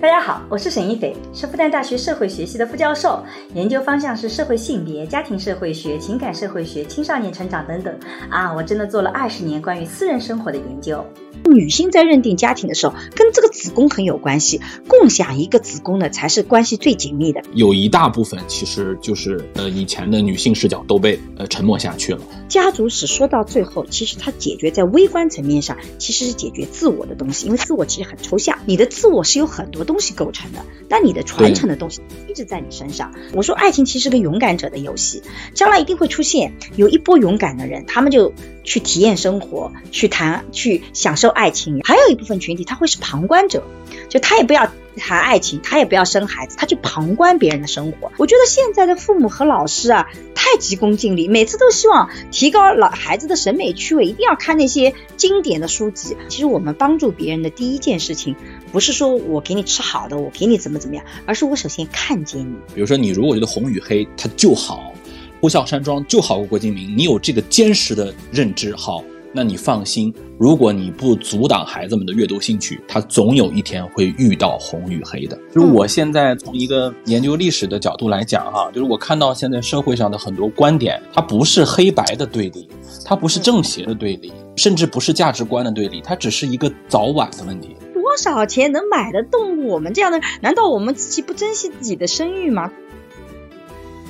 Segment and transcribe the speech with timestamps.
[0.00, 3.20] 大家好，我是沈一斐，是复旦大学社会学系的副教授，
[3.52, 7.92] 研究方向是社会性别、家庭社会学、情感社会学、青少年成长等等。
[8.30, 11.04] 啊，我真的做了二十年关于私人生活的研究。
[11.44, 17.42] 女性在认定家庭的时候，跟这个子宫很有关系，共享一个子宫呢，才是关系最紧密的。
[17.54, 22.20] 有一大部分其实就是呃以前的女性视角都被呃沉默下去了。
[22.48, 33.12] 家族史说到最后，其实它解决在微观层面上，其实是解决自我的东西，因为自我其实很抽象，你的自我是由很多东西构成的，但你的传承的东西一直在你身上。
[33.34, 35.22] 我说爱情其实是个勇敢者的游戏，
[35.54, 38.32] 将来一定会出现有一波勇敢的人，他们就
[38.64, 41.27] 去体验生活，去谈，去享受。
[41.30, 43.62] 爱情，还有一部分群体他会是旁观者，
[44.08, 48.10] 就他也不要谈爱情，他也不要生孩子，他去旁观别人的生活。
[48.18, 56.16] 我觉得现在的父母和老师啊，太急功近利，每次都希望提高老孩子的审美趣味，一定要看那些经典的书籍。
[56.28, 58.34] 其实我们帮助别人的第一件事情，
[58.72, 62.54] 不是说我给你吃好的，我给你怎么怎么样，而是我首先看见你。
[62.74, 64.92] 比如说，你如果觉得红与黑它就好，
[65.40, 69.04] 呼啸山庄就好过郭敬明，你有这个坚实的认知，好。
[69.32, 75.38] 那你放心，如果你不阻挡孩子们的阅读兴趣，他总有一天会遇到红与黑的。
[75.54, 82.68] 就是我现在从一个研究历史的角度来讲，哈，就是我看到现在社会上的很多观点，它不是黑白的对立，
[83.04, 87.76] 它不是正邪的对立，甚至不是价值观的对立，它只是一个早晚的问题。
[87.92, 90.20] 多少钱能买得动我们这样的？
[90.40, 92.72] 难道我们自己不珍惜自己的声誉吗？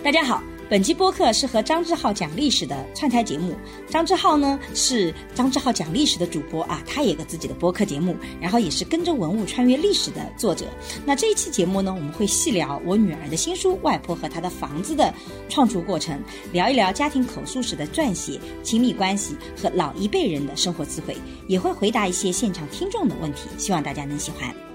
[0.05, 0.41] 大家好。
[0.71, 3.55] 本期播客是和张志浩讲历史的串台节目。
[3.89, 10.67] 张志浩呢是张志浩讲历史的主播啊，他也有个自己的播客节目，然后也是跟着文物穿越历史的作者。
[11.07, 15.15] 那这一期节目呢，我们会细聊我女儿的新书《外婆和她的房子》的
[15.49, 24.68] 创作过程，聊一聊家庭口述史的撰写、亲密关系和老一辈人的生活智慧，也会回答一些现场听众的问题，希望大家能喜欢。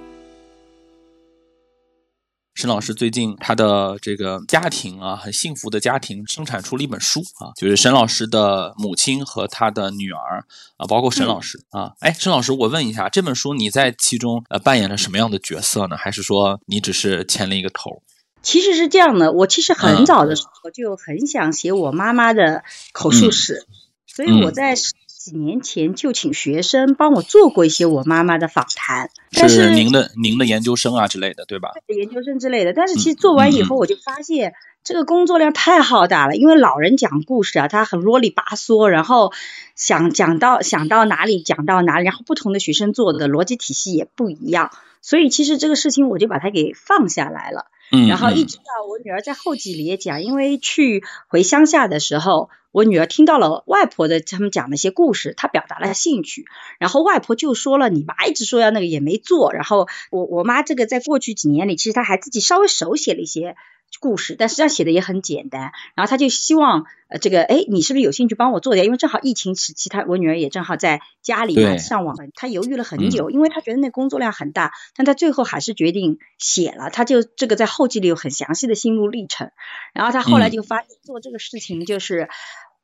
[2.56, 10.46] 沈老师最近他的这个家庭啊，很幸福的家庭，生产出了一本书啊，就是沈老师的母亲和他的女儿
[10.78, 11.94] 啊，包括沈老师啊。
[12.00, 15.98] 哎，沈老师，我问一下，这本书你在其中呃扮演了什么样的角色呢？
[15.98, 18.04] 还是说你只是牵了一个头？
[18.44, 23.66] 其实是这样的，我其实很早的时候就很想写我妈妈的口述史，
[24.06, 24.76] 所以我在。
[25.24, 31.70] 几年前就请学生帮我做过一些我妈妈的访谈，是您的您的研究生啊之类的，对吧？
[31.88, 34.54] 研究生之类的，但是其实做完以后，我就发现
[34.84, 39.32] 这个工作量太浩大了，因为老人讲故事啊，他很啰里吧嗦，然后
[39.78, 47.68] 想讲到想到哪里讲到哪里，然后不同的学生做的逻辑体系也不一样，所以其实这个事情我就把它给放下来了。
[48.10, 56.46] 然后一直到我女儿在后几里也讲，因为去回乡下的时候，我女儿听到了外婆的他们讲的一些故事，她表达了兴趣，
[56.80, 63.56] 然后外婆就说了，你妈一直说要那个也没做，然后我我妈这个在过去几年里，其实她还自己稍微手写了一些。
[64.00, 65.72] 故事，但实际上写的也很简单。
[65.96, 68.86] 然后他就希望，呃，这个，哎，你是不是有兴趣帮我做点？
[68.86, 72.16] 因为正好疫情时期，他我女儿也正好在家里嘛上网。
[72.36, 76.90] 他犹豫了很久，因为他觉得那工作量很大，但他最后还是决定写了。
[76.90, 79.52] 他就这个在后记里有很详细的心路历程。
[79.94, 82.30] 然后他后来就发现做这个事情就是，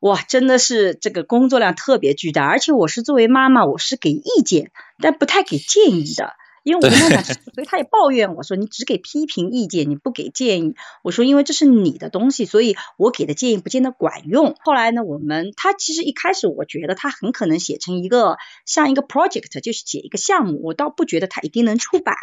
[0.00, 2.44] 哇，真的是这个工作量特别巨大。
[2.46, 6.34] 而且我是作为妈妈，我是给意见，但不太给建议的。
[6.62, 7.22] 因为我跟他讲，
[7.54, 10.74] 所以他也抱怨我说你只给批评意见，你不给建议。
[11.02, 14.54] 我说因为这是你的东西，所以我给的建议不见得管用。
[14.60, 22.14] 后来呢，我们他其实一开始我觉得他很可能写成一个像一个 project，就是写一个项目，我倒不觉得他一定能出版，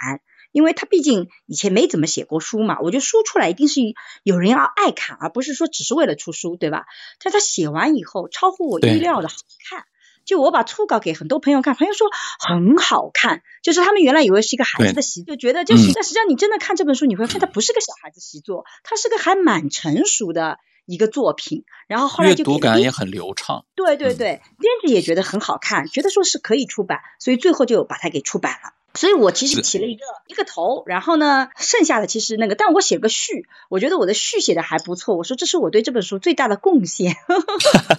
[0.52, 2.78] 因为他毕竟以前没怎么写过书嘛。
[2.82, 3.82] 我觉得书出来一定是
[4.24, 6.86] 有人要爱看，而不是说只是为了出书，对吧？
[7.24, 9.36] 但他写完以后超乎我意料的好
[9.70, 9.84] 看。
[10.28, 21.64] 就我把初稿给很多朋友看，朋友说很好看，就是他们原来以为是一个孩子的习，就觉得就是，但实际上你真的看这本书，你会发现它不是个小孩子习作，它是个还蛮成熟的一个作品。
[21.88, 23.66] 然后后来就阅读感也很流畅。
[23.74, 28.74] 对对对，编辑也觉得很好看，觉得说是可以出版，所以最后就把它给出版了。
[28.98, 35.16] 所以我其实起了一个一个头，然后呢，剩下的其实那个，但我写个序，我觉得我的序写的还不错。
[35.16, 37.16] 我说这是我对这本书最大的贡献。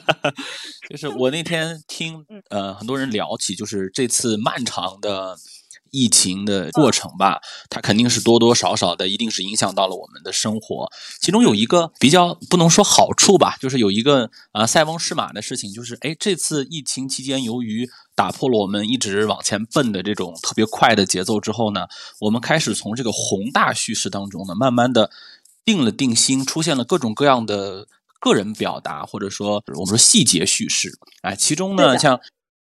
[0.91, 5.39] 就是我那天听呃很多人聊起，就是这次漫长的。
[5.91, 7.41] 疫情的过程吧，
[7.71, 10.91] 它肯定是多多少少的，一定是影响到了我们的生活。
[11.21, 21.87] 其中有一个比较不能说好处吧，就是有一个啊塞翁失马的事情，就是哎这次疫情期间，由于打破了我们一直往前奔的这种特别快的节奏之后呢，
[22.21, 25.11] 我们开始从这个宏大叙事当中呢，慢慢的
[25.65, 27.87] 定了定心，出现了各种各样的
[28.21, 30.99] 个人表达，或者说我们说细节叙事。
[31.23, 32.21] 哎，其中呢像。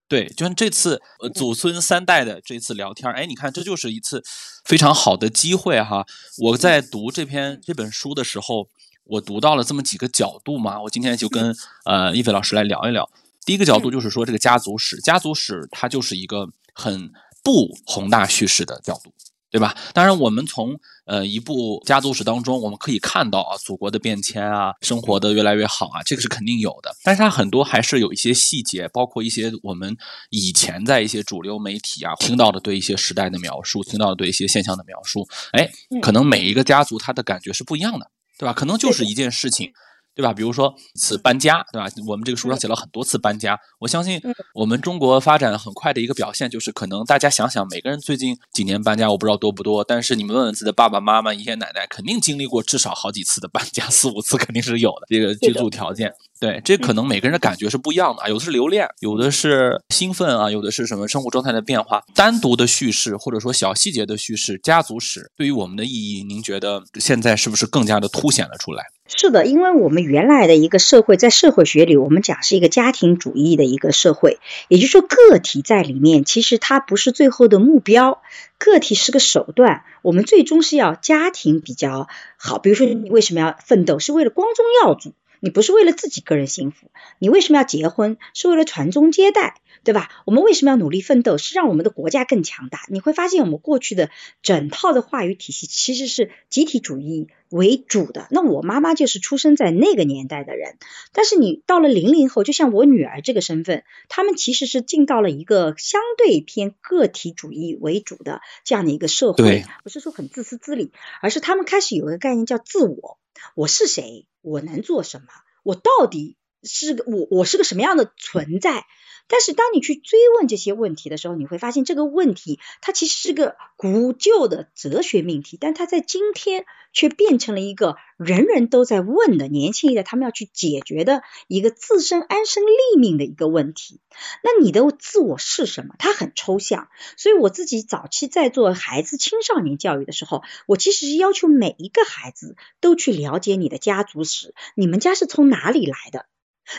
[0.07, 4.23] 对，就像这次呃祖孙三代的这次聊天，哎，你看这就是一次
[4.63, 6.05] 非常好的机会哈。
[6.37, 8.69] 我在读这篇这本书的时候，
[9.05, 10.79] 我读到了这么几个角度嘛。
[10.81, 11.55] 我今天就跟
[11.85, 13.09] 呃一菲老师来聊一聊。
[13.45, 17.11] 第一个角度就是说这个家族史，家族史它就是一个很
[17.43, 19.11] 不宏大叙事的角度。
[19.51, 19.75] 对吧？
[19.93, 26.93] 当然，我们从呃一部家族史当中，我们可以看到啊，祖国的变迁啊，生活的越来越好啊，这个是肯定有的。
[27.03, 29.95] 但是它很多还是有一些细节，包括一些我们
[30.29, 35.71] 以前在一些主流媒体啊听到的对一些时代的描述，听到的对一些现象的描述，哎，
[36.01, 38.51] 可能每一个家族它的感觉是不一样的，对吧？
[38.51, 39.71] 可能就是一件事情。
[40.15, 40.33] 对吧？
[40.33, 41.87] 比如说此搬家，对吧？
[42.07, 43.59] 我们这个书上写了很多次搬家。
[43.79, 44.21] 我相信
[44.53, 55.07] 我们中国发展很快的一个表现，就是可能大家想想，每个人最近几年搬家，我不知道多不多，但是你们问问自己的爸爸妈妈、爷爷奶奶，肯定经历过至少好几次的搬家，四五次肯定是有的。
[55.09, 58.27] 这个居住条件，对，这可能每个人的感觉是不一样的啊。
[58.27, 62.03] 有的是留恋，有的是兴奋啊，有的是什么生活状态的变化。
[62.13, 68.83] 单独的叙事或者说小细节的叙事，家族史对于我们的意义，您觉得现在是不是更加的凸显了出来？
[69.07, 78.21] 是的，因为我们原来的一个社会，在社会学里，我们讲是一个家庭主义的一个社会，也就是说，个体在里面，其实它不是最后的目标，
[78.57, 82.57] 个体是个手段，我们最终是要家庭比较好。
[82.57, 83.99] 比如说，你为什么要奋斗？
[83.99, 85.13] 是为了光宗耀祖，
[85.45, 86.89] 你不是为了自己个人幸福。
[87.19, 88.17] 你为什么要结婚？
[88.33, 89.61] 是为了传宗接代。
[89.83, 90.09] 对吧？
[90.25, 91.37] 我们为什么要努力奋斗？
[91.37, 92.79] 是让我们的国家更强大。
[92.87, 94.09] 你会发现，我们过去的
[94.41, 98.27] 整套的话语体系其实是集体主义为主的。
[98.31, 100.79] 那我妈妈就是出生在那个年代的人，
[101.13, 113.19] 但是你到了零零后，就像我女儿这个身份，他们其实是进到了一个相对偏个体主义为主的这样的一个社会，不是说很自私自利，而是他们开始有一个概念叫自我：
[113.55, 114.27] 我是谁？
[114.41, 115.27] 我能做什么？
[115.63, 117.27] 我到底是个我？
[117.31, 118.85] 我是个什么样的存在？
[119.27, 133.99] 但是当你去追问这些问题的时候，你会发现这个问题它其实是个古旧的哲学命题，但它在今天却变成了一个人人都在问的年轻一代他们要去解决的一个自身安身立命的一个问题。
[134.43, 135.95] 那你的自我是什么？
[135.97, 136.87] 它很抽象。
[137.17, 146.27] 所以我自己早期在做孩子青少年教育的时候，我其实是要求每一个孩子都去了解你的家族史，你们家是从哪里来的？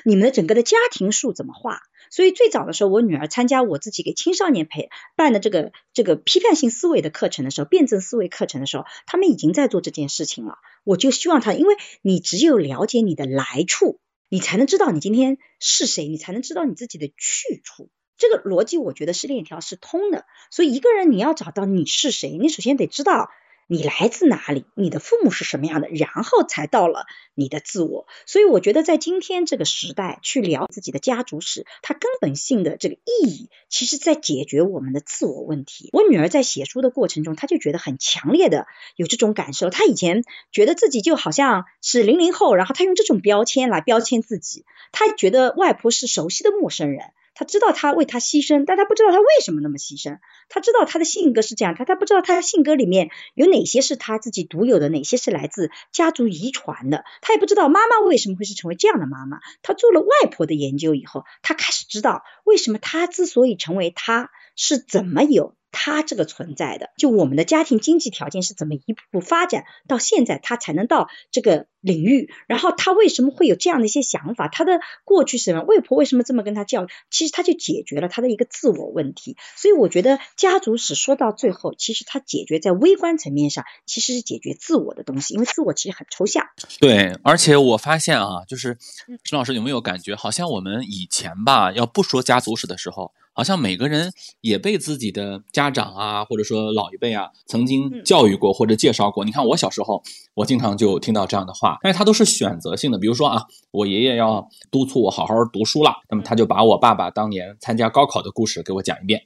[0.05, 1.81] 你们的整个的家庭树怎么画？
[2.11, 10.59] 所以最早的时候，我女儿参加我自己给青少年培办的这个这个批判性思维的课程的时候，辩证思维课程的时候，他们已经在做这件事情了。
[10.85, 13.99] 我就希望他，因为你只有了解你的来处，
[14.29, 17.91] 你才能知道你今天是谁，你才能知道你自己的去处。
[18.17, 20.27] 这个逻辑我觉得是链条是通的。
[20.51, 23.31] 所以一个人你要找到你是谁，你首先得知道。
[23.69, 24.65] 你来自哪里？
[24.75, 25.89] 你的父母是什么样的？
[25.89, 28.07] 然后才到了你的自我。
[28.25, 35.91] 所以我觉得，在今天这个时代，去聊自己的家族史，它根本性的这个意义，其实在解决我们的自我问题。
[35.93, 39.69] 我女儿在写书的过程中，她就觉得很强烈的有这种感受。
[39.69, 40.23] 她以前
[40.53, 47.07] 觉得自己就好像是零零后，然后她用这种标签来标签自己，她觉得外婆是熟悉的陌生人。
[47.37, 50.19] 他知道他为他牺牲，但他不知道他为什么那么牺牲。
[50.49, 57.05] 他知道他的性格是这样，他他不知道他的性格里面有哪些是他自己独有的，哪些是来自家族遗传的。
[57.21, 59.39] 他也不知道妈妈为什么会是成为这样的妈妈。
[59.63, 65.55] 他做了外婆的研究以后，他开始知道为什么他之所以成为他，是怎么有。
[65.79, 72.31] 他这个存在的，就我们的家庭经济条件是怎么一步步发展到现在，他才能到这个领域。
[72.47, 74.49] 然后他为什么会有这样的一些想法？
[74.49, 75.65] 他的过去是什么？
[75.65, 76.89] 外婆为什么这么跟他教育？
[77.11, 79.37] 其实他就解决了他的一个自我问题。
[79.55, 86.47] 所以我觉得家族史说到最后，其实它解决在微观层面上，其实是解决自我的东西，因为自我其实很抽象。
[86.81, 88.79] 对，而且我发现啊，就是
[89.25, 93.13] 陈老师有没有感觉，好像我们以前吧，要不说家族史的时候。
[93.37, 99.27] 好像每个人也被自己的家长啊，或者说老一辈啊，曾经教育过或者介绍过。
[99.27, 100.03] 你看我小时候，
[100.33, 102.99] 我经常就听到这样的话，但是他都是选择性的。
[102.99, 109.21] 比如说啊，我爷爷要督促我好好读书了，那么他就把我爸爸当年参加高考的故事给我讲一遍，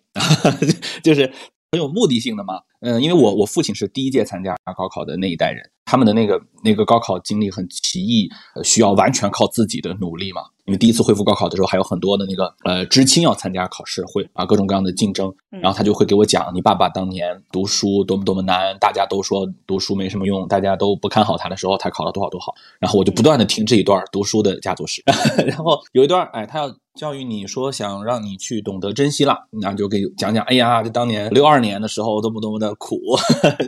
[1.04, 1.32] 就是
[1.70, 2.62] 很有目的性的嘛。
[2.80, 8.30] 嗯，因为我我父亲是第一届参加高考的那一代人，他们的那个那个高考经历很奇异，
[8.62, 10.42] 需要完全靠自己的努力嘛。
[10.66, 25.02] 因为第一次恢复高考的时候，还有很多的那个呃知青要参加考试，会啊各种各样的竞争，然后他就会给我讲，你爸爸当年读书多么多么难，大家都说读书没什么用，大家都不看好他的时候，他考了多少多好，然后我就不断的听这一段读书的家族史，
[25.44, 33.00] 然后有一段哎，他要教育你说想让你去懂得珍惜了，那就给讲讲，哎呀，这当年六二年的时候多么多么的苦，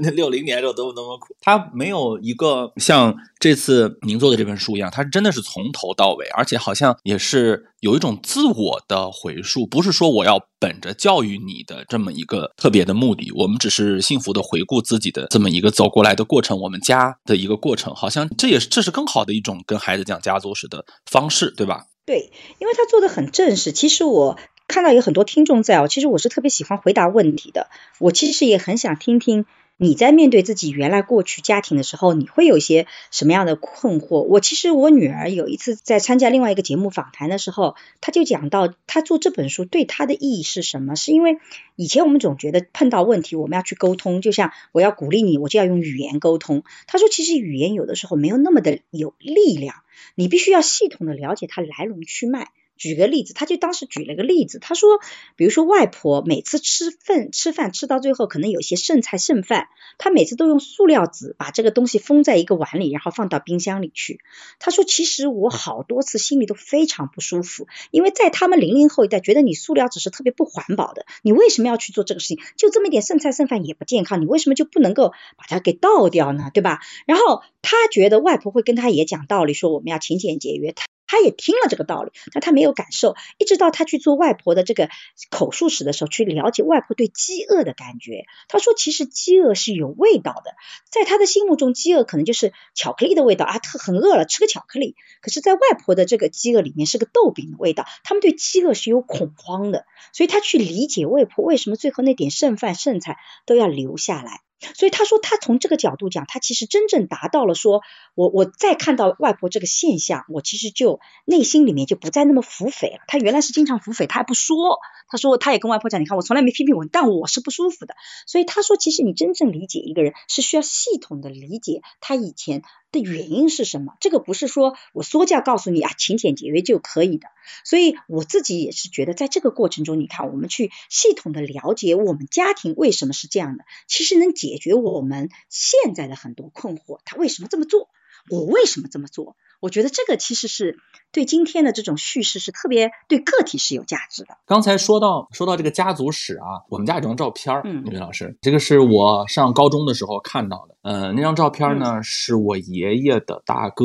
[0.03, 6.97] 那 六零年的时候多么多么苦，他没有一个像这次您做的这本书一样，他真的是从头到尾，而且好像。
[7.05, 21.87] 也是有一种自我的回溯，不是说我要本着教育你的这么一个特别的目的，我们只是幸福的回顾自己的这么一个走过来的过程，我们家的一个过程，好像这也是这是更好的一种跟孩子讲家族史的方式，对吧？
[22.07, 23.73] 对，因为他做的很正式。
[23.73, 24.39] 其实我
[24.69, 29.45] 看到有很多听众在哦，其实我是特别喜欢回答问题的，我其实也很想听听。
[29.77, 34.21] 你在面对自己原来过去家庭的时候，你会有一些什么样的困惑？
[34.21, 40.95] 我其实我女儿有一次在参加另外一个节目访谈的时候，她就讲到她做这本书对她的意义是什么？
[40.95, 41.39] 是因为
[41.75, 46.63] 以前我们总觉得碰到问题我们要去沟通，就像我要鼓励你，我就要用语言沟通。
[46.87, 49.75] 她说其实语言有的时候没有那么的有力量，
[50.15, 52.51] 你必须要系统的了解它来龙去脉。
[52.83, 54.99] 举个例子，他就当时举了个例子，他说，
[55.37, 64.19] 比如说外婆每次吃饭吃饭吃到最后，可能有些剩菜剩饭，他每次都用塑料纸把这个东西封在一个碗里，然后放到冰箱里去。
[64.59, 72.41] 他说，其实我好多次心里都非常不舒服，因为在他们零零后一代觉得你塑料纸是特别不环保的，你为什么要去做这个事情？
[72.57, 76.51] 就这么一点剩菜剩饭也不健康，你为什么就不能够把它给倒掉呢？
[76.53, 76.81] 对吧？
[77.07, 80.75] 然后他觉得外婆会跟他也讲道理，说我们要勤俭节约。
[81.13, 84.89] 他也听了这个道理，但他没有感受，一直到他去做外婆的这个
[85.29, 88.25] 口述史的时候，去了解外婆对饥饿的感觉。
[88.49, 90.55] 他说，其实饥饿是有味道的，
[90.91, 94.97] 在他的心目中，饥饿可能就是巧克力的味道啊，他很饿了，吃个巧克力。
[95.21, 97.85] 可是，在外婆的这个饥饿里面，是个豆饼的味道。
[98.05, 104.41] 他们对饥饿是有恐慌的，所以他去理解外婆为什么最后那点剩饭剩菜都要留下来。
[104.75, 107.83] 所以他说，他从这个角度讲，他其实真正达到了说，
[108.15, 113.01] 我我再看到外婆这个现象，我其实就内心里面就不再那么腹诽了。
[113.09, 114.79] 他原来是经常腹诽，他还不说。
[115.09, 117.95] 他说，他也跟外婆讲，你看我从来没批评我，但我是不舒服的。
[118.27, 123.95] 所以他说，其实你真正理解一个人，是需要系统的理解他以前的原因是什么。
[124.01, 127.27] 这个不是说我说教告诉你啊，勤俭节约就可以的。
[127.65, 137.01] 所以我自己也是觉得，在这个过程中，你看我们去系统的了解我们家庭为什么是这样的，其实能解决我们现在的很多困惑。
[137.05, 137.89] 他为什么这么做？
[138.31, 139.37] 我为什么这么做？
[139.63, 140.77] 我觉得这个其实是
[141.13, 144.37] 对今天的这种叙事是特别对个体是有价值的。
[144.45, 150.77] 刚才说到说到这个家族史啊，我们家有张照片儿，李老师，这个是我上高中的时候看到的。
[150.83, 153.85] 呃，那张照片呢，是我爷爷的大哥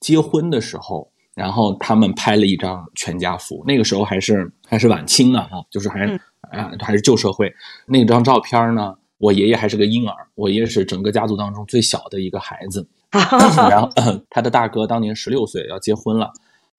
[0.00, 1.12] 结婚的时候。
[1.34, 6.04] 然后他们拍了一张全家福，那个时候还是还是晚清呢，哈，就是还
[6.50, 7.50] 啊还是旧社会。
[7.86, 12.86] 那张照片呢，我爷爷还是个婴儿，我爷爷是整个家族当中最小的一个孩子。
[13.70, 13.88] 然后
[14.30, 16.30] 他的大哥当年十六岁要结婚了，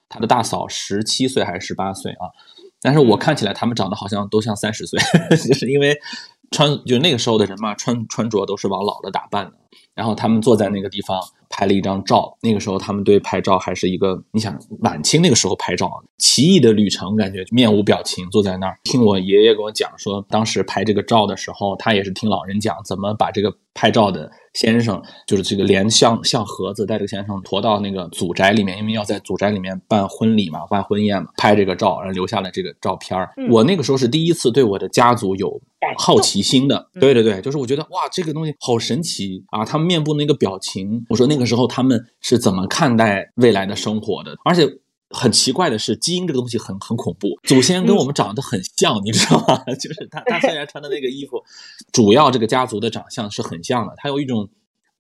[0.10, 2.28] 他的大嫂十七岁还是十八岁啊？
[2.82, 5.00] 但是我看起来他们长得好像都像三十岁，
[5.48, 5.98] 就是因为
[6.52, 9.54] 穿就那个时候的人嘛，穿穿着都是往老了打扮的。
[9.96, 11.22] 然后他们坐在那个地方。
[11.56, 15.88] 拍了一张照，那个时候他们对拍照还是一个，你想晚清那个时候拍照，
[16.18, 33.30] 奇异的旅程，感觉面无表情坐在那儿听我爷爷跟我讲说，当时拍这个照的时候，他也是听老人讲怎么把这个拍照的先生，就是这个连像像盒子带这个先生驮到那个祖宅里面，因为要在祖宅里面办婚礼嘛，办婚宴嘛，拍这个照，然后留下了这个照片儿。
[33.50, 35.62] 我那个时候是第一次对我的家族有
[35.98, 41.44] 好奇心的，对对对，就是我觉得哇，这个东西好神奇啊，他们面部那个表情，我说那个。
[41.46, 44.34] 时候他们是怎么看待未来的生活的？
[44.46, 44.66] 而且
[45.14, 47.30] 很奇怪的是，基因这个东西很很恐怖。
[47.44, 49.64] 祖先跟我们长得很像，你知道吗？
[49.80, 51.42] 就是他他虽然穿的那个衣服，
[51.92, 53.94] 主要这个家族的长相是很像的。
[53.98, 54.50] 他有一种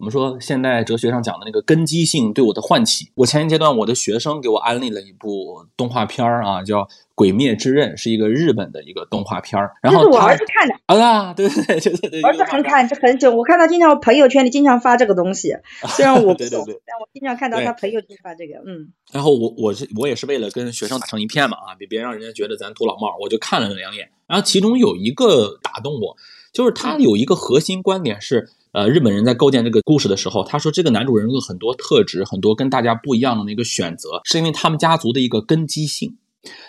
[0.03, 3.09] 我们说现代哲学上讲的那个根基性对我的唤起。
[3.15, 6.81] 我前一阶段我的学生给我安利了一部动画片儿啊，叫。
[7.15, 15.55] 《鬼灭之刃》是一个日本的一个动画片儿，然后是我儿子看的啊，对 对对对对，儿子很看，这很久，我看他经常朋友圈里经常发这个东西，
[15.89, 18.91] 虽然我不懂，但我经常看到他朋友圈发这个，嗯。
[19.11, 24.09] 然后我我是我也是为了跟学生打成一片嘛啊，别别让人家觉得咱土老帽，我就看了两眼。
[24.25, 26.17] 然后其中有一个打动我，
[26.51, 36.17] 就是他有一个核心观点是，呃，日本人在构建这个故事的时候，他说这个男主人公很多特质，很多跟大家不一样的那个选择，是因为他们家族的一个根基性。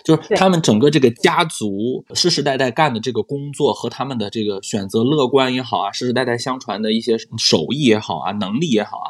[0.05, 9.09] 就是他们整个这个家族世世代代干的这个工作和他们的这个选择乐观也好啊，世世代代相传的一些手艺也好啊，能力也好啊，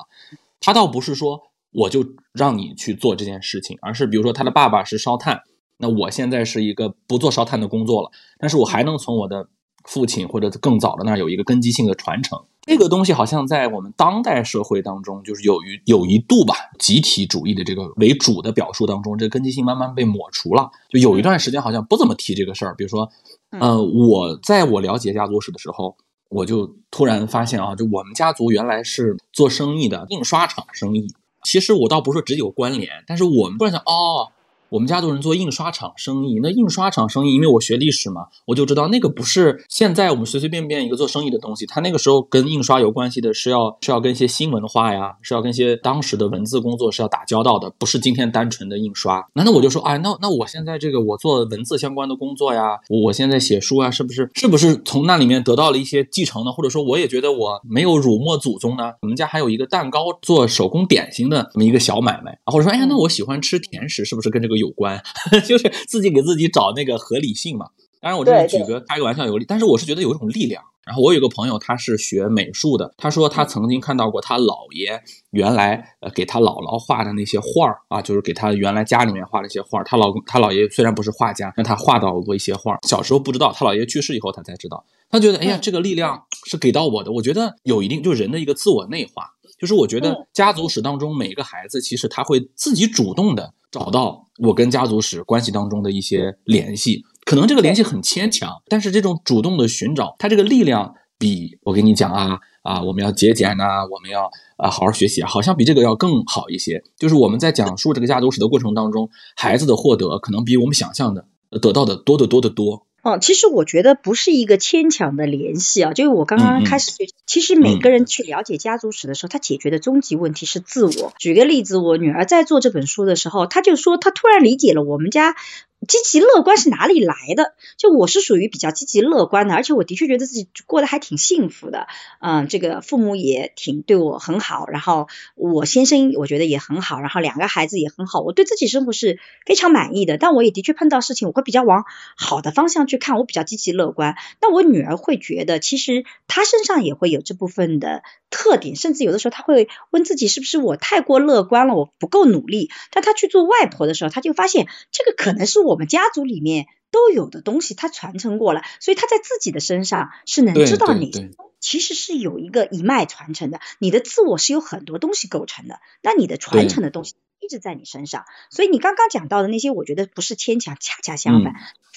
[0.60, 1.38] 他倒不是说
[1.70, 5.42] 我就让你去做这件事情，而是比如说他的爸爸是烧炭，
[5.76, 9.48] 那我现在是一个不做烧炭的工作了，但是我还能从我的
[9.84, 12.38] 父亲或者更早的那儿有一个根基性的传承。
[12.66, 20.70] 这个东西好像在我们当代社会当中，就是有一有一度吧，集体主义的这个为主的表述当中，这根基性慢慢被抹除了。
[20.88, 22.74] 就有一段时间好像不怎么提这个事儿。
[22.74, 23.10] 比如说，
[23.50, 25.94] 呃，我在我了解家族史的时候，
[26.30, 31.12] 我就突然发现啊，就我们家族原来是做生意的，印刷厂生意。
[31.42, 34.32] 其实我倒不是说只有关联，但是我们突然想，哦。
[34.74, 41.64] 我们家族人做印刷厂生意，那印刷厂生意，因为我学历史嘛，我就知道那个不是现在我们随随便便一个做生意的东西。
[41.64, 49.24] 它那个时候跟印刷有关系的是要是要跟一些新文化呀，是要跟一些当时的文字工作是要打交道的，不是今天单纯的印刷。
[49.34, 56.50] 难道我就说，哎，那那我现在这个我做文字相关的工作呀，我现在写书啊，是不是是不是从那里面得到了一些继承呢？
[56.50, 58.94] 或者说，我也觉得我没有辱没祖宗呢？
[59.02, 65.00] 我们家还有一个蛋糕做手工点心的这么一个小买卖，或者说，哎呀，那我喜欢吃甜食，是不是跟这个有关？
[65.46, 67.66] 就是自己给自己找那个合理性嘛。
[68.00, 70.62] 当然，我这是举个开个玩笑有理，但是我是觉得有一种力量。
[70.84, 79.84] 然后我有个朋友，他是学美术的，他说他曾经看到过他姥爷原来呃给他姥姥画的那些画儿啊，就是给他原来家里面画的一些画儿。
[79.84, 82.78] 他老公他姥爷虽然不是画家，但他画到过一些画儿。
[82.82, 84.84] 小时候不知道，他姥爷去世以后他才知道。
[85.08, 87.10] 他觉得哎呀，这个力量是给到我的。
[87.12, 97.04] 我觉得有一定就人的一个自我内化，就是我觉得家族史当中每个孩子其实他会自己主动的找到我跟家族史关系当中的一些联系。
[97.24, 104.26] 可能这个联系很牵强，但是这种主动的寻找，它这个力量比我跟你讲啊啊，我们要节俭呐，我们要
[104.58, 106.82] 啊好好学习，好像比这个要更好一些。
[106.98, 111.26] 就是我们在讲述这个家族史的过程当中，孩子的获得可能比我们想象的
[111.62, 112.86] 得到的多得多得多。
[113.04, 121.12] 哦，其实我觉得不是一个牵强的联系啊，就是我刚刚开始学，其实每个人去了解家族史的时候，他解决的终极问题是自我。
[121.18, 125.36] 举个例子，我女儿在做这本书的时候，她就说她突然理解了我们家。
[125.86, 127.54] 积极乐观是哪里来的？
[127.76, 131.86] 就我是属于比较积极乐观的，而且我的确觉得自己过得还挺幸福的。
[132.20, 140.18] 嗯，这个父母也挺对我很好，然后我先生我觉得也很好，然后两个孩子也很好，我对自己生活是非常满意的。
[140.18, 141.84] 但我也的确碰到事情，我会比较往
[142.16, 144.16] 好的方向去看，我比较积极乐观。
[144.40, 148.02] 那我女儿会觉得，其实她身上也会有这部分的
[148.34, 152.70] 特点，甚至有的时候他会问自己，是不是我太过乐观了，我不够努力。
[152.90, 155.74] 但他去做外婆的时候，他就发现这个可能是我。
[155.74, 161.10] 我们家族里面都有的东西，他传承过了，所以他在自己的身上是能知道你
[161.58, 163.58] 其实是有一个一脉传承的。
[163.80, 167.14] 你的自我是有很多东西构成的，那你的传承的东西
[167.44, 168.24] 一直在你身上。
[168.50, 171.52] 所以你刚刚讲到的那些，我觉得不是牵强，恰恰相反，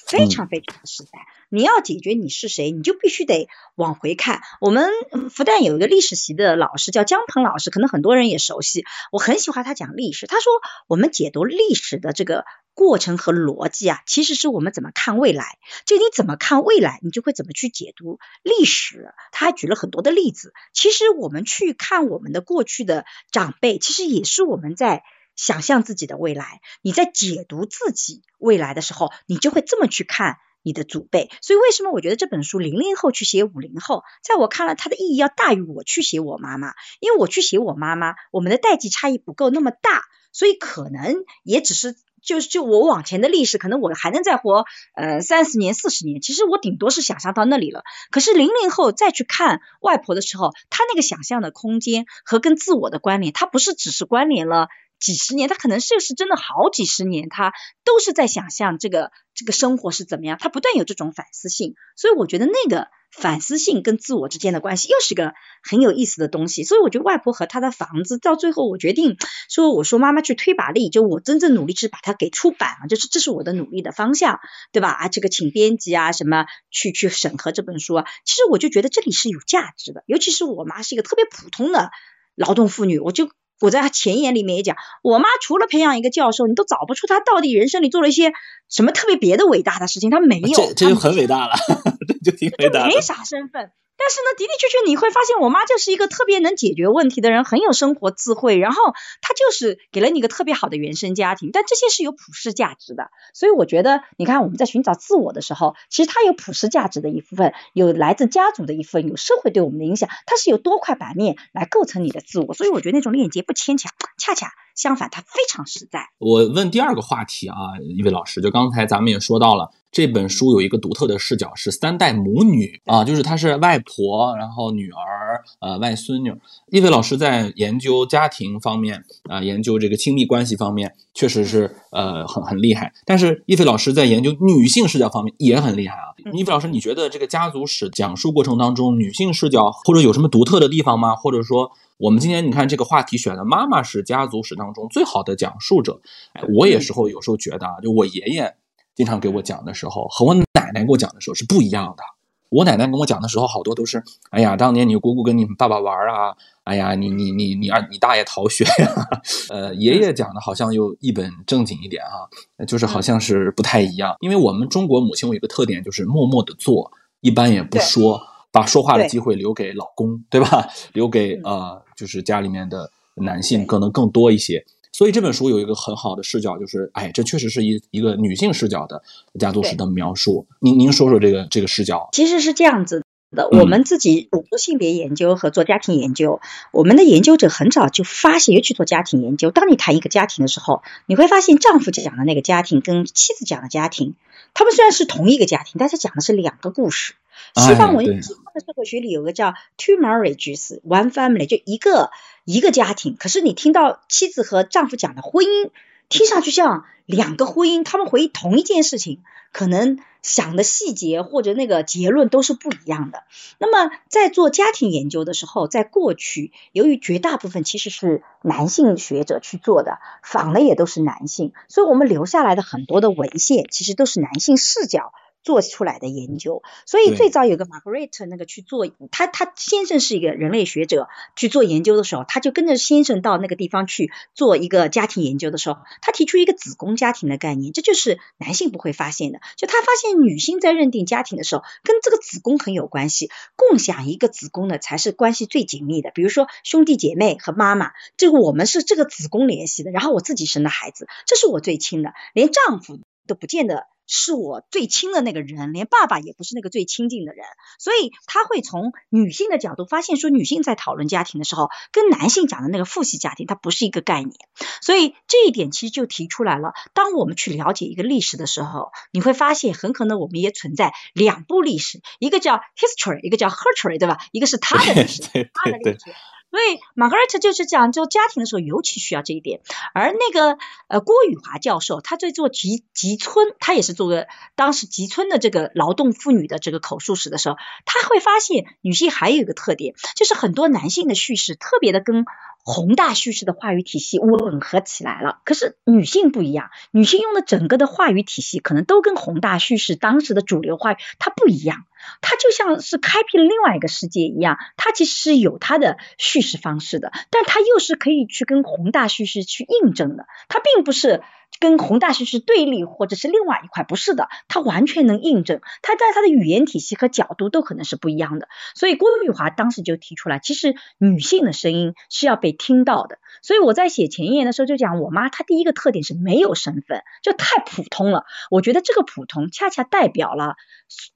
[0.06, 1.10] 非常非常的实在。
[1.50, 4.42] 你要解决你是谁，你就必须得往回看。
[4.60, 4.90] 我们
[5.30, 8.84] 复旦有一个历史系的老师叫姜鹏老师，可能很多人也熟悉。
[9.14, 10.52] 我很喜欢他讲历史，他说
[10.88, 12.44] 我们解读历史的这个。
[12.78, 15.58] 过程和逻辑啊，其实是我们怎么看未来。
[15.88, 19.16] 就你怎么看未来，你就会怎么去解读历史。
[19.32, 20.54] 他还举了很多的例子。
[20.74, 25.02] 其实我们去看我们的过去的长辈，其实也是我们在
[25.38, 26.60] 想象自己的未来。
[26.82, 31.30] 你在解读自己未来的时候，你就会这么去看你的祖辈。
[31.42, 41.96] 所以为什么我觉得这本书零零后去写五零后，在我看来它的意义要大于我去写我妈妈，因为我去写我妈妈，我们的代际差异不够那么大，所以可能也只是。
[42.20, 47.84] 就是就我往前的历史，可能我还能再活呃三十年、四十年，其实我顶多是想象到那里了。
[48.12, 54.68] 可是零零后再去看外婆的时候，他那个想象的空间和跟自我的关联，他不是只是关联了。
[55.00, 66.64] 几十年，他可能是是真的好几十年，他都是在想象这个这个生活是怎么样，他不断有这种反思性，所以我觉得那个反思性跟自我之间的关系又是个很有意思的东西。
[66.64, 69.18] 所以我觉得外婆和她的房子到最后，我决定
[69.50, 74.40] 说，我说妈妈去推把力，就我真正努力是把它给出版了，就是这是我的努力的方向，
[74.72, 74.90] 对吧？
[74.90, 81.92] 啊，这个请编辑啊，什么去去审核这本书，其实我就觉得这里是有价值的，尤其是我妈是一个特别普通的
[82.36, 83.30] 劳动妇女，我就。
[83.60, 88.34] 我在他前言里面也讲，我妈除了培养一个教授，你都找不出她到底人生里做了一些
[88.70, 91.56] 什么特别别的伟大的事情，她没有，这这就很伟大了，
[92.24, 93.72] 这就挺伟大，没啥身份。
[94.08, 98.58] 但是呢，的的确确你会发现，我妈就是一个特别能解决问题的人，很有生活智慧。
[98.58, 98.82] 然后
[99.20, 103.10] 她就是给了你一个特别好的原生家庭，但这些是有普世价值的。
[103.34, 112.54] 所以我觉得，你看我们在寻找自我的时候，其实它有普世价值的一部分，有来自家族的一部分，有社会对我们的影响，它是有多块板面来构成你的自我。
[112.54, 114.54] 所以我觉得那种链接不牵强，恰恰。
[114.74, 116.12] 相反，它非常实在。
[116.20, 126.32] 我问第二个话题啊，一位老师，就刚才咱们也说到了，这本书有一个独特的视角，是三代母女啊，就是她是外婆，然后女儿，呃，外孙女。
[126.70, 132.94] 一位老师在研究家庭方面啊，研究这个亲密关系方面，确实是呃很很厉害。
[133.08, 136.14] 但是一菲老师在研究女性视角方面也很厉害啊。
[136.32, 141.16] 一菲老师，你觉得这个家族史讲述过程当中，女性视角或者有什么独特的地方吗？
[141.16, 141.72] 或者说？
[141.98, 146.00] 我们今天你看这个话题选的，妈妈是家族史当中最好的讲述者。
[146.34, 148.54] 哎，我也时候有时候觉得啊，就我爷爷
[148.98, 152.04] 经常给我讲的时候，和我奶奶给我讲的时候是不一样的。
[152.50, 159.08] 我奶奶跟我讲的时候，好多都是，哎呀，当年你姑姑跟你们爸爸玩啊，哎呀，你你你你二你大爷逃学呀，
[159.50, 164.16] 呃，爷爷讲的好像又一本正经一点哈，就是好像是不太一样。
[164.22, 168.20] 因为我们中国母亲有一个特点，就是默默的做，一般也不说，
[168.52, 170.68] 把说话的机会留给老公，对吧？
[170.94, 174.66] 留给呃，就是家里面的男性可能更多一些。
[174.98, 179.04] 所以这本书有一个很好的视角，就是哎，这确实是一一个女性视角的
[179.40, 180.48] 家族史的描述。
[180.60, 182.10] 您您说说这个这个视角？
[182.14, 194.16] 其实是这样子的，我们自己做性别研究和做家庭研究，我们的研究者很早就发现，尤其做家庭研究，当你谈一个家庭的时候，你会发现丈夫讲的那个家庭跟妻子讲的家庭，
[194.56, 197.14] 他们虽然是同一个家庭，但是讲的是两个故事。
[197.56, 202.12] 西方文西方的社会学里有个叫 two marriages one family，就一个。
[202.50, 205.70] 一个家庭，可是你听到妻子和丈夫讲的婚姻，
[206.08, 209.22] 听上去像两个婚姻，他们回忆同一件事情，
[209.52, 213.24] 可能想的细节或者那个结论都是不一样的。
[213.60, 225.12] 那么在做家庭研究的时候，在过去，由于绝大部分其实是男性学者去做的，访的也都是男性，所以我们留下来的很多的文献，其实都是男性视角。
[225.48, 231.08] 做出来的研究，所以最早有个 Margaret 那个去做，他他先生是一个人类学者，
[231.38, 253.88] 去做研究的时候，他就跟着先生到那个地方去做一个家庭研究的时候，他提出一个子宫家庭的概念，这就是男性不会发现的，就他发现女性在认定家庭的时候，跟这个子宫很有关系，共享一个子宫的才是关系最紧密的，比如说兄弟姐妹和妈妈，这个我们是这个子宫联系的，然后我自己生的孩子，这是我最亲的，连丈夫都不见得。
[254.08, 257.46] 是我最亲的那个人，连爸爸也不是那个最亲近的人，
[257.78, 264.34] 所以他会从女性的角度发现说，女性在讨论家庭的时候，跟男性讲的那个父系家庭，它不是一个概念。
[264.82, 266.74] 所以这一点其实就提出来了。
[266.94, 274.20] 当我们去了解一个历史的时候，你会发现很可能我们也存在两部历史，一个叫 history，一个叫 history，对吧？
[274.32, 275.22] 一个是他的历史，
[275.54, 276.14] 他的历史。
[276.58, 279.62] 所以玛格丽特就是讲就家庭的时候，尤其需要这一点。
[279.94, 292.26] 而那个呃郭宇华教授，他在做集集村，他也是做个当时集村的这个劳动妇女的这个口述史的时候，他会发现女性还有一个特点，就是很多男性的叙事特别的跟
[292.64, 295.42] 宏大叙事的话语体系吻合起来了。
[295.46, 301.86] 可是女性不一样，女性用的整个的话语体系可能都跟宏大叙事当时的主流话语它不一样。
[302.22, 311.22] 它就像是开辟了另外一个世界一样，它其实是有它的叙事方式的，但它又是可以去跟宏大叙事去印证的，它并不是。
[311.60, 315.60] 跟宏大叙事对立，或者是另外一块，不是的，它完全能印证。
[315.82, 318.48] 它在它的语言体系和角度都可能是不一样的。
[318.76, 323.18] 所以郭玉华当时就提出来，其实女性的声音是要被听到的。
[323.42, 328.26] 所以我在写前言的时候就讲，我妈她第一个特点是没有身份，就太普通了。
[328.52, 330.56] 我觉得这个普通恰恰代表了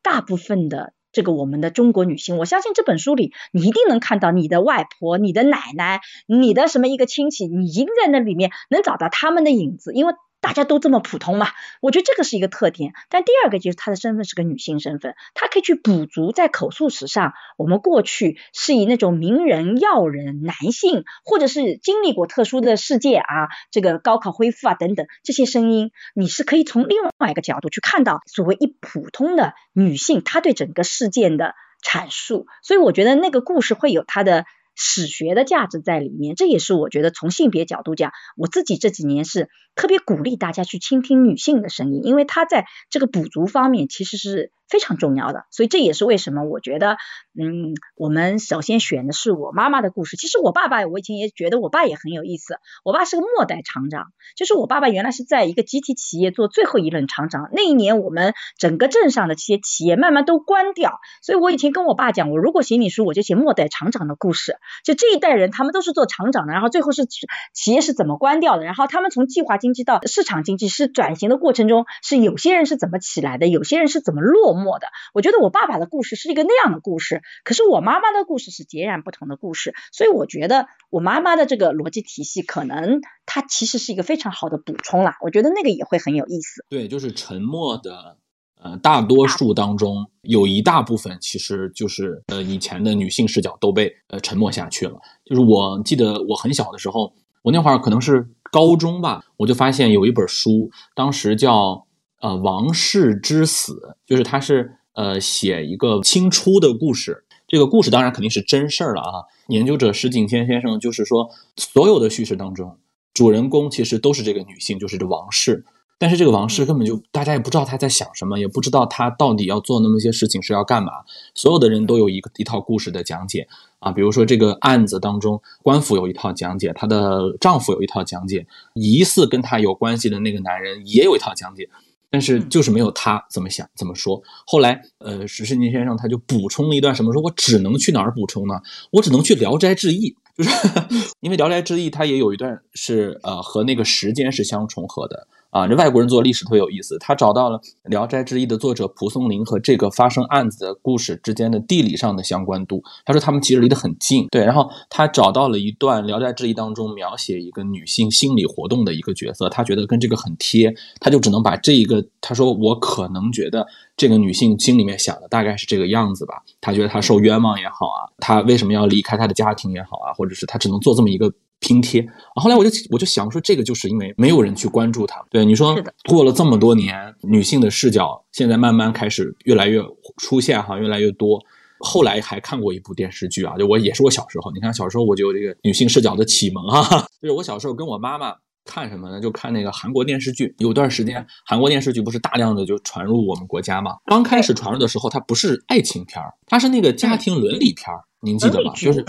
[0.01, 0.93] 大部分的。
[1.11, 10.13] 这个我们的中国女性，我相信这本书里你一定能看到你的外婆、你的奶奶、你的什么一个亲戚，你一定在那里面能找到他们的影子，因为。
[10.41, 11.47] 大家都这么普通嘛？
[11.81, 12.93] 我觉得这个是一个特点。
[13.09, 31.53] 但第二个就是她的身份是个女性身份，她可以去补足在口述史上我们过去是以那种名人、要人、男性，或者是经历过特殊的世界啊，这个高考恢复啊等等这些声音，你是可以从另外一个角度去看到所谓一普通的女性她对整个事件的
[31.85, 32.47] 阐述。
[32.63, 34.45] 所以我觉得那个故事会有它的。
[34.75, 44.51] 史学的价值在里面，这也是我觉得从性别角度讲，我自己这几年是特别鼓励大家去倾听女性的声音，因为她在这个补足方面其实是。
[44.71, 46.95] 非常重要的，所以这也是为什么我觉得，
[47.37, 50.15] 嗯，我们首先选的是我妈妈的故事。
[50.15, 52.55] 其实我爸爸，我以前也觉得我爸也很有意思。
[52.85, 57.49] 我爸是个末代厂长，就是我爸爸原来是在一个集体企业做最后一任厂长。
[57.51, 64.55] 那一年我们整个镇上的这些企业慢慢都关掉，所以我以前跟我爸讲，我如果写你书，我就写末代厂长的故事。
[64.85, 74.60] 就这一代人，他们都是做厂长的，然后最后是企业是怎么关掉的，然后他们从计划经济到市场经济是转型的过程中，是有些人是怎么起来的，有些人是怎么落。
[74.61, 85.17] 默的，我觉得我爸爸的故事是一个那样的故事，可是我妈妈的故事是截然不同的故事，所以我觉得我妈妈的这个逻辑体系，可能它其实是一个非常好的补充啦。
[85.21, 86.63] 我觉得那个也会很有意思。
[86.69, 88.17] 对，就是沉默的，
[88.61, 94.99] 呃，大多数当中有一大部分其实就是呃以前的女性视角都被呃沉默下去了。
[95.25, 101.87] 就是我记得我很小的时候，我那会儿可能是高中吧，我就发现有一本书，当时叫。
[102.21, 109.25] 呃，王氏之死，就是他是呃写一个清初的故事，这个故事当然肯定是真事儿了啊。
[109.47, 112.77] 研究者石景谦先生就是说，所有的叙事当中，
[113.13, 115.65] 主人公其实都是这个女性，就是这王氏。
[115.97, 120.91] 但是这个王氏根本就大家也不知道他在想什么，也不知道他到底要做那么些事情是要干嘛。
[121.35, 123.47] 所有的人都有一个一套故事的讲解
[123.79, 131.69] 啊，比如说这个案子当中，官府有一套讲解，她的丈夫有一套讲解，疑似跟她有关系的那个男人也有一套讲解。
[132.11, 134.21] 但是就是没有他怎么想怎么说。
[134.45, 137.11] 后来，呃，史世宁先生他就补充了一段什么？
[137.13, 138.53] 说我只能去哪儿补充呢？
[138.91, 140.49] 我只能去《聊斋志异》，就是
[141.21, 145.27] 因为《聊斋志异》它也有一段是呃和那个时间是相重合的。
[145.51, 152.81] 啊，这外国人做历史特别有意思，他找到了《聊斋志异》的作者蒲松龄和这个发生案子的故事之间的地理上的相关度。
[153.05, 154.45] 他说他们其实离得很近，对。
[154.45, 166.41] 然后他找到了一段《聊斋志异》当中描写一个女性心理活动的一个角色，他觉得跟这个很贴，他就只能把这一个，他说我可能觉得这个女性心里面想的大概是这个样子吧。
[166.61, 171.29] 他觉得她受冤枉也好啊，她为什么要离开她的家庭也好啊，或者是她只能做这么一个。
[171.61, 175.23] 拼贴，后来我就我就想说，这个就是因为没有人去关注它。
[175.29, 175.73] 对你说，
[176.09, 179.79] 过了这么多年，女性的视角现在慢慢开始越来越
[180.17, 181.39] 出现哈，越来越多。
[181.79, 187.07] 后来还看过一部电视剧啊，就我也是我小时候，你看小时候我就有这个女性视角的启蒙哈。
[187.21, 188.33] 就是我小时候跟我妈妈
[188.65, 189.21] 看什么呢？
[189.21, 190.55] 就看那个韩国电视剧。
[190.57, 193.97] 有段时间，韩国电视剧不是大量的就传入我们国家嘛？
[194.05, 198.73] 刚开始传入的时候，它不是爱情片儿，它是那个家庭伦理片儿，您记得吗？
[198.75, 199.05] 就是。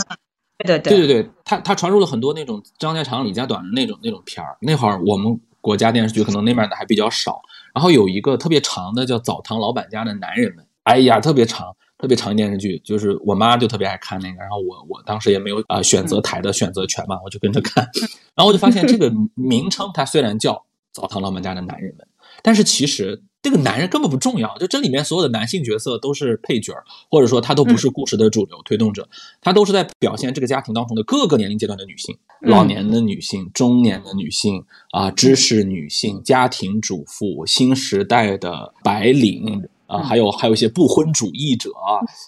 [0.66, 4.56] 对对对对，他他传入了很多那种张家长李家短的那种那种片儿。
[4.60, 7.40] 那会儿我们国家电视剧可能那面的还比较少。
[7.74, 14.36] 然后有一个特别长的叫《澡堂老板家的男人们》，哎呀，特别长，特别长电视剧，就是我妈就特别爱看那个。
[14.36, 17.82] 然后我我当时也没有啊选择台的选择权嘛，我就跟着看。
[18.36, 20.52] 然后我就发现这个名称它虽然叫
[20.92, 22.06] 《澡堂老板家的男人们》，
[22.42, 23.22] 但是其实。
[23.42, 26.72] 这个男人根本不重要，就这里面所有的男性角色都是配角
[27.10, 29.08] 或者说他都不是故事的主流推动者，
[29.40, 41.72] 他都是在表现这个家庭当中的各个年龄阶段的女性，老年的女性、中年的女性啊，知识女性、家庭主妇、新时代的白领啊，还有还有一些不婚主义者，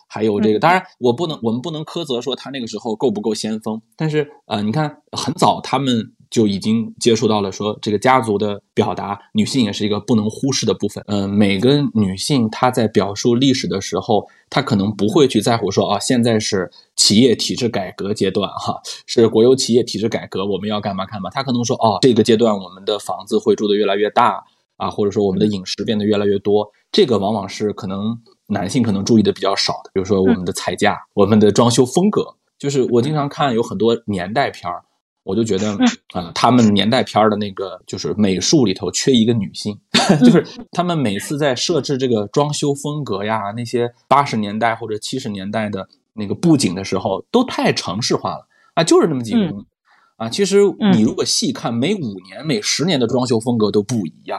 [0.09, 6.11] 还有这个，当然我不能，我们不能苛责说他那个时候够不够先锋，但是呃，你看很早他们。
[6.35, 11.05] 就已经接触到了，说这个家族的表达，女性也是一个不能忽视的部分。
[11.07, 21.31] 嗯，每个女性她在表述历史的时候，她可能不会去在乎说啊，现在是企业体制改革阶段，哈，是国有企业体制改革，我们要干嘛干嘛。
[21.31, 24.43] 她可能说，哦，这个阶段我们的房子会住的越来越大
[24.77, 28.19] 啊，或者说我们的饮食变得越来越多，这个往往是可能
[28.49, 29.91] 男性可能注意的比较少的。
[29.95, 34.83] 比如说我们的菜价，我们的装修风格，就是我经常看有很多年代片儿。
[35.25, 35.77] 我就觉得，
[36.13, 39.79] 啊，他们年代片的那个就是美术里头缺一个女性，
[40.21, 49.67] 就是他们每次在设置这个装修风格呀，那些八十年代或者七十年代的那个布景的时候，都太城市化了啊，就是那么几个东西
[50.17, 50.29] 啊。
[50.29, 50.61] 其实
[50.93, 54.39] 你如果细看，每五年、每十年的装修风格都不一样，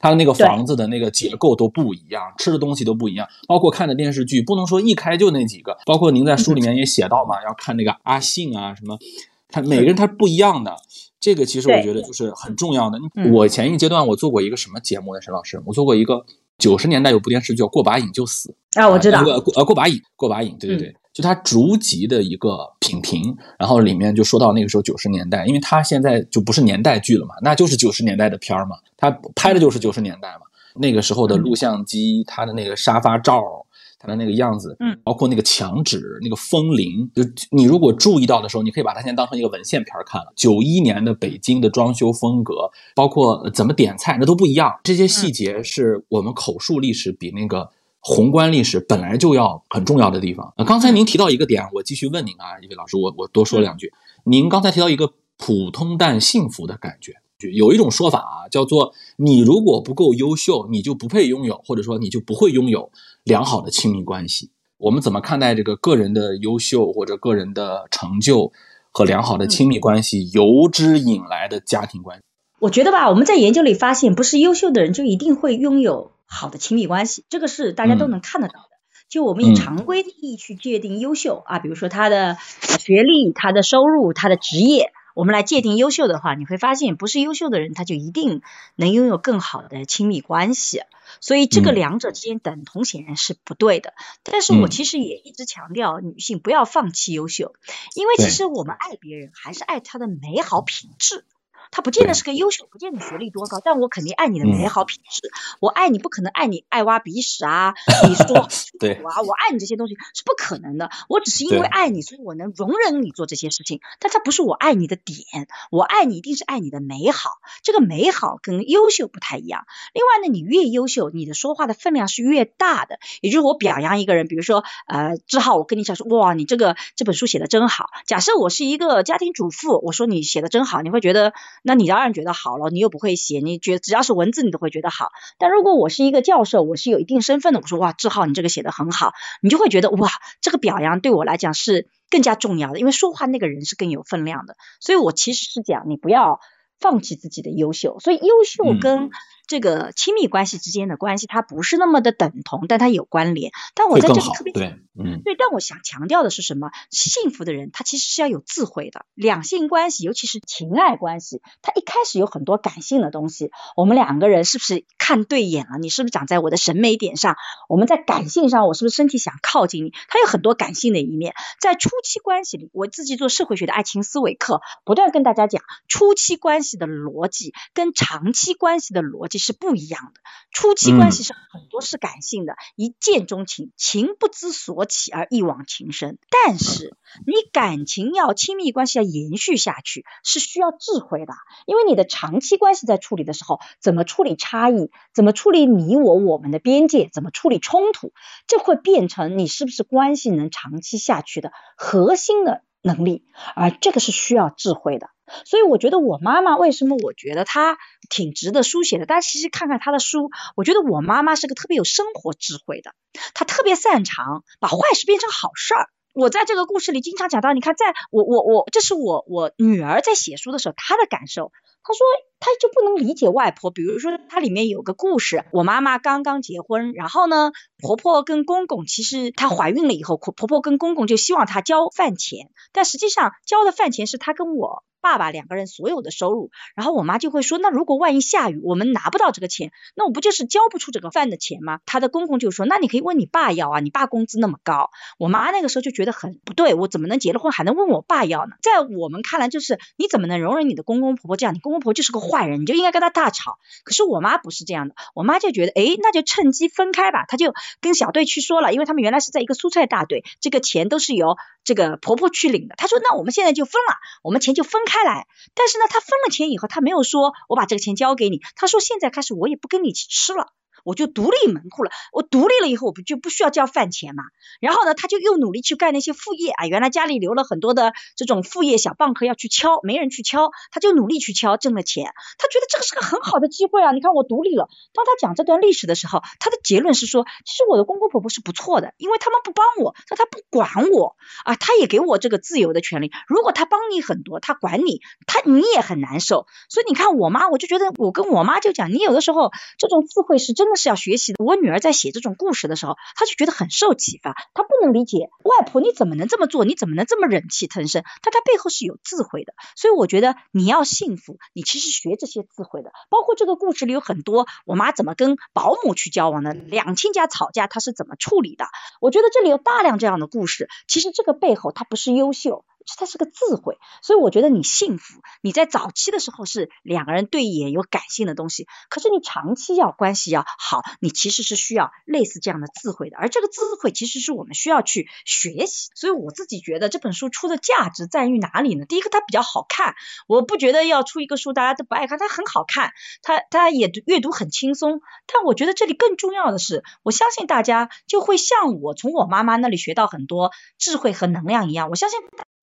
[0.00, 5.78] 它的那个房子的那个结构都不一样，吃的东西都不一样，包括看的电视剧，不能说一开就那几个。
[5.86, 8.98] 包括您在书里面也写到嘛，要看那个阿信啊什么。
[9.48, 10.74] 他每个人他不一样的，
[11.20, 12.98] 这个其实我觉得就是很重要的。
[13.32, 15.20] 我前一阶段我做过一个什么节目呢？
[15.20, 16.24] 沈老师，我做过一个
[16.58, 30.40] 九十年代有部电视剧叫《过把瘾就死》啊，我知道，过呃过把瘾，过把瘾，对对对，就他逐集的一个品评，然后里面就说到那个时候九十年代，因为他现在就不是年代剧了嘛，那就是九十年代的片儿嘛，他拍的就是九十年代嘛，
[30.74, 33.63] 那个时候的录像机，他的那个沙发罩。
[34.04, 40.32] 它的那个样子，嗯，包括那个墙纸、那个风铃，就你如果注意到的时候，你可以把它先当成一个文献片看了。
[40.36, 44.70] 九一年的北京的装修风格，包括怎么点菜，那都不一样。
[44.84, 50.52] 这些细节是我们口述历史比那个宏观历史本来就要很重要的地方。
[50.58, 53.92] 呃，刚才您提到一个点，我继续问您啊，一位老师，我我多说两句。
[54.24, 57.14] 您刚才提到一个普通但幸福的感觉。
[57.52, 62.90] 有一种说法啊，叫做你如果不够优秀，你就不配拥有，或者说你就不会拥有
[63.24, 64.50] 良好的亲密关系。
[64.76, 68.52] 我们怎么看待这个个人的优秀或者个人的成就
[68.90, 72.24] 和良好的亲密关系由之引来的家庭关系？
[72.60, 78.68] 我觉得吧，我们在研究里发现，不是优秀的人就一定会拥有好的亲密关系，这个是大家都能看得到的。
[79.08, 82.36] 就我们以常规的意义去界定优秀啊，比如说他的
[82.78, 84.92] 学历、他的收入、他的职业。
[85.14, 88.42] 我们来界定优秀的话，你会发现不是优秀的人，他就一定
[88.74, 90.82] 能拥有更好的亲密关系。
[91.20, 93.94] 所以这个两者之间等同显然是不对的。
[94.24, 97.54] 但是我其实也一直强调，女性不要放弃优秀，
[97.94, 101.24] 因为其实我们爱别人还是爱他的美好品质。
[101.70, 105.30] 他不见得是个优秀，不见得学历多高，但我肯定爱你的美好品质。
[105.60, 107.74] 我爱你不可能爱你爱挖鼻屎啊，
[108.08, 108.48] 你说
[108.78, 110.90] 对啊，我爱你这些东西是不可能的。
[111.08, 115.48] 我只是因为爱你，所以我能容忍你做这些事情，但它不是我爱你的点。
[115.70, 117.30] 我爱你一定是爱你的美好，
[117.62, 119.66] 这个美好跟优秀不太一样。
[119.92, 122.98] 另外呢，你越优秀，你的说话的分量是越大的。
[123.20, 127.90] 也就是我表扬一个人，比如说呃志浩，我跟你讲说，哇，你这个这本书写的真好。
[128.06, 131.32] 假设我是一个家庭主妇，我说你写的真好，你会觉得，
[131.66, 135.08] 那你当然觉得好了，你又不会写，你觉只要是文字你都会觉得好。
[135.38, 140.10] 但如果我是一个教授，我是有一定身份的，我说哇志浩，你这个写的很好，你就会觉得哇，
[140.42, 144.56] 这个表扬对我来讲是更加重要的，因为说话那个人是更有分量的。
[144.78, 146.38] 所以我其实是讲，你不要
[146.78, 147.98] 放弃自己的优秀。
[147.98, 149.08] 所以优秀跟
[149.46, 153.52] 这个亲密关系之间的关系，它不是那么的等同，但它有关联。
[153.74, 156.70] 但我在这里特别对，嗯，对，但我想强调的是什么？
[156.90, 159.04] 幸福的人他其实是要有智慧的。
[159.14, 163.50] 两性关系，尤其是情爱关系，他一开始有很多感性的东西。
[163.76, 165.78] 我们两个人是不是看对眼了？
[165.78, 167.36] 你是不是长在我的审美点上？
[167.68, 169.92] 我们在感性上，我是不是身体想靠近你？
[170.08, 171.34] 他有很多感性的一面。
[171.60, 180.20] 在初期关系里，我自己做社会学的爱情思维课，不断跟大家讲，初期关系的逻辑跟长期关系的逻辑是不一样的。
[180.52, 186.18] 初期关系是很多是感性的，一见钟情，情不知所起而一往情深。
[186.44, 191.32] 但是你感情要亲密关系要延续下去，是需要智慧的，
[191.66, 198.12] 因为你的长期关系在处理的时候，怎么处理差异，怎么处理你我我们的边界，怎么处理冲突，
[198.46, 203.24] 这会变成你是不是关系能长期下去的核心的能力，
[203.56, 205.08] 而这个是需要智慧的。
[205.44, 207.78] 所以我觉得我妈妈为什么我觉得她
[208.10, 209.06] 挺值得书写的？
[209.06, 212.92] 大家其实看看她的书，我觉得我妈妈是个特别有生活智慧的，
[213.34, 215.88] 她特别擅长把坏事变成好事儿。
[216.14, 221.50] 我在这个故事里经常讲到，你看，在我我我，这是我我女儿在写书的时候她的感受。
[221.82, 222.06] 她说
[222.38, 234.84] 她就不能理解外婆，比如说它里面有个故事，我妈妈刚刚结婚，然后呢，婆婆跟公公其实她怀孕了以后，婆婆跟公公就希望她交饭钱，但实际上交的饭钱是她跟我。
[235.04, 241.80] 爸爸两个人所有的收入，然后我妈就会说，那如果万一下雨，我们拿不到这个钱，那我不就是交不出这个饭的钱吗？
[241.84, 244.88] 她的公公就说，那你可以问你爸要啊，你爸工资那么高。
[245.18, 248.52] 我妈那个时候就觉得很不对，我怎么能结了婚还能问我爸要呢？
[248.62, 251.54] 在我们看来，就是你怎么能容忍你的公公婆婆这样？
[251.54, 253.58] 你公公婆婆就是个坏人，你就应该跟他大吵。
[253.84, 257.26] 可是我妈不是这样的，我妈就觉得，哎，那就趁机分开吧。
[257.28, 262.74] 她就跟小队去说了，因为他们原来是在一个蔬菜大队，这个钱都是由这个婆婆去领的。
[262.76, 265.26] 她说，那我们现在就分了，我们钱就分开来。
[265.54, 270.52] 但是呢，她分了钱以后，她没有说我把这个钱交给你，她说现在开始我也不跟你一起吃了。
[270.84, 274.22] 我就独立门户了，我独立了以后，我不就不需要交饭钱嘛？
[274.60, 276.66] 然后呢，他就又努力去干那些副业啊。
[276.66, 282.12] 原来家里留了很多的这种副业小蚌壳要去敲，没人去敲，他就努力去敲，挣了钱。
[282.38, 283.92] 他觉得这个是个很好的机会啊！
[283.92, 284.68] 你看我独立了。
[284.92, 293.10] 当他讲这段历史的时候，他的结论是说，其实我的公公婆婆是不错的，因为他们不帮我，他他不管我啊，他也给我这个自由的权利。
[293.26, 296.46] 如果他帮你很多，他管你，他你也很难受。
[296.68, 300.73] 所以你看我妈，我就觉得我跟我妈就讲，你有的时候这种智慧是真的。
[300.76, 301.44] 是要学习的。
[301.44, 304.34] 我女儿在写这种故事的时候，她就觉得很受启发。
[304.54, 308.02] 她不能理解外婆你怎么能这么做，你怎么能这么忍气吞声？
[308.22, 309.54] 但她背后是有智慧的。
[309.76, 312.92] 所以我觉得你要幸福，你其实学这些智慧的。
[313.10, 318.66] 包括这个故事里有很多，我妈怎么跟保姆去交往的，两亲家吵架她是怎么处理的？
[319.00, 320.68] 我觉得这里有大量这样的故事。
[320.86, 322.64] 其实这个背后她不是优秀。
[322.96, 325.20] 它是个智慧，所以我觉得你幸福。
[325.42, 333.16] 你在早期的时候是两个人对眼有感性的东西，可是你长期要关系要好，你其实是需要类似这样的智慧的。
[333.16, 335.90] 而这个智慧其实是我们需要去学习。
[335.94, 338.84] 所以我自己觉得这本书出的价值在于哪里呢？
[338.84, 339.94] 第一个，它比较好看，
[340.28, 342.92] 我不觉得要出一个书大家都不爱看，它很好看，
[343.22, 345.00] 它它也阅读很轻松。
[345.26, 352.18] 但我觉得这里更重要的是，我相信大家就会像我从我妈妈那里学到很多智慧和能量一样，我相信。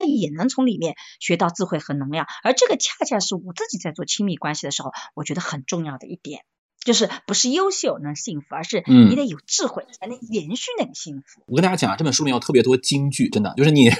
[0.06, 6.42] 也能从里面学到智慧和能量，而这个恰恰是我自己在做亲密关系的时候，我觉得很重要的一点，
[6.84, 11.44] 就是不是优秀能幸福，而是你得有智慧才能延续那个幸福。
[11.46, 13.92] 我跟大家讲啊，这本书里面有特别多金句，真的就是你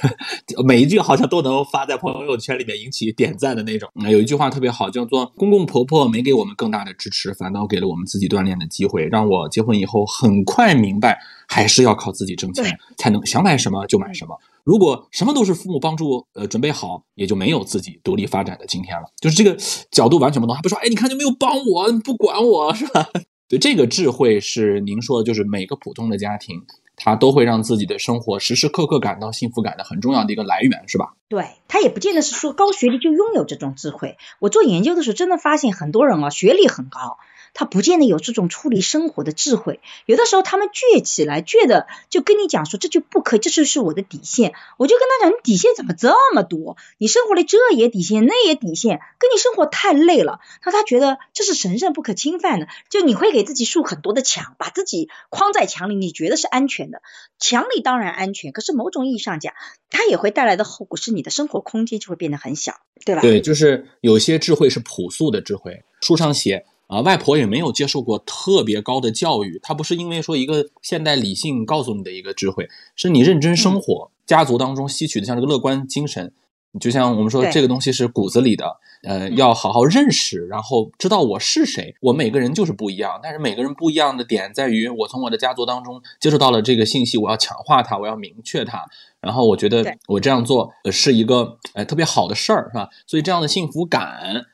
[0.66, 3.88] 每一句好像都能发在朋友圈里面引起点赞的那种。
[4.10, 19.08] 有一句话特别好，叫做“公公婆婆没给我们更大的支持，反倒给了我们自己锻炼的机会，让我结婚以后很快明白，还是要靠自己挣钱才能想买什么就买什么。”如果什么都是父母帮助，呃，准备好，也就没有自己独立发展的今天了。
[19.20, 19.56] 就是这个
[19.90, 23.08] 角度完全不同，还不说，哎，你看就没有帮我，你不管我是吧？
[23.48, 26.62] 对，这个智慧是您说的，就是每个普通的家庭
[26.96, 31.14] 他都会让自己的生活时时刻刻感到幸福感的很重要的一个来源，是吧？
[31.28, 34.16] 对他也不见得是说高学历就拥有这种智慧。
[34.38, 37.18] 我做研究的时候，真的发现很多人啊，学历很高。
[37.54, 44.54] 他不见得有这种处理生活的智慧，有的时候他们倔起来，倔的就跟你讲说这就不可，这就是我的底线。
[44.78, 46.76] 我就跟他讲，你底线怎么这么多？
[46.98, 50.40] 你生活里这也底线，那也底线，跟你生活太累了。
[50.64, 57.02] 那他觉得这是神圣不可侵犯的，就你会给自己竖很多的墙，把自己框在墙里，你觉得是安全的。
[57.38, 59.52] 墙里当然安全，可是某种意义上讲，
[59.90, 63.20] 它也会带来的后果是你的生活空间就会变得很小，对吧？
[63.20, 66.64] 对，就是有些智慧是朴素的智慧，书上写。
[66.92, 76.34] 啊，外婆也没有接受过特别高的教育，她不是因为说一个现代理性告诉你的一个智慧，是你认真生活，家族当中吸取的像这个乐观精神，
[76.78, 88.84] 就像我们说这个东西是骨子里的，呃，要好好认识，然后知道我是谁，我每个人就是不一样，但是每个人不一样的点在于，我从我的家族当中接触到了这个信息，我要强化它，我要明确它，
[89.22, 92.90] 然后我觉得我这样做是一个呃特别好的事儿，是吧？
[93.06, 94.44] 所以这样的幸福感。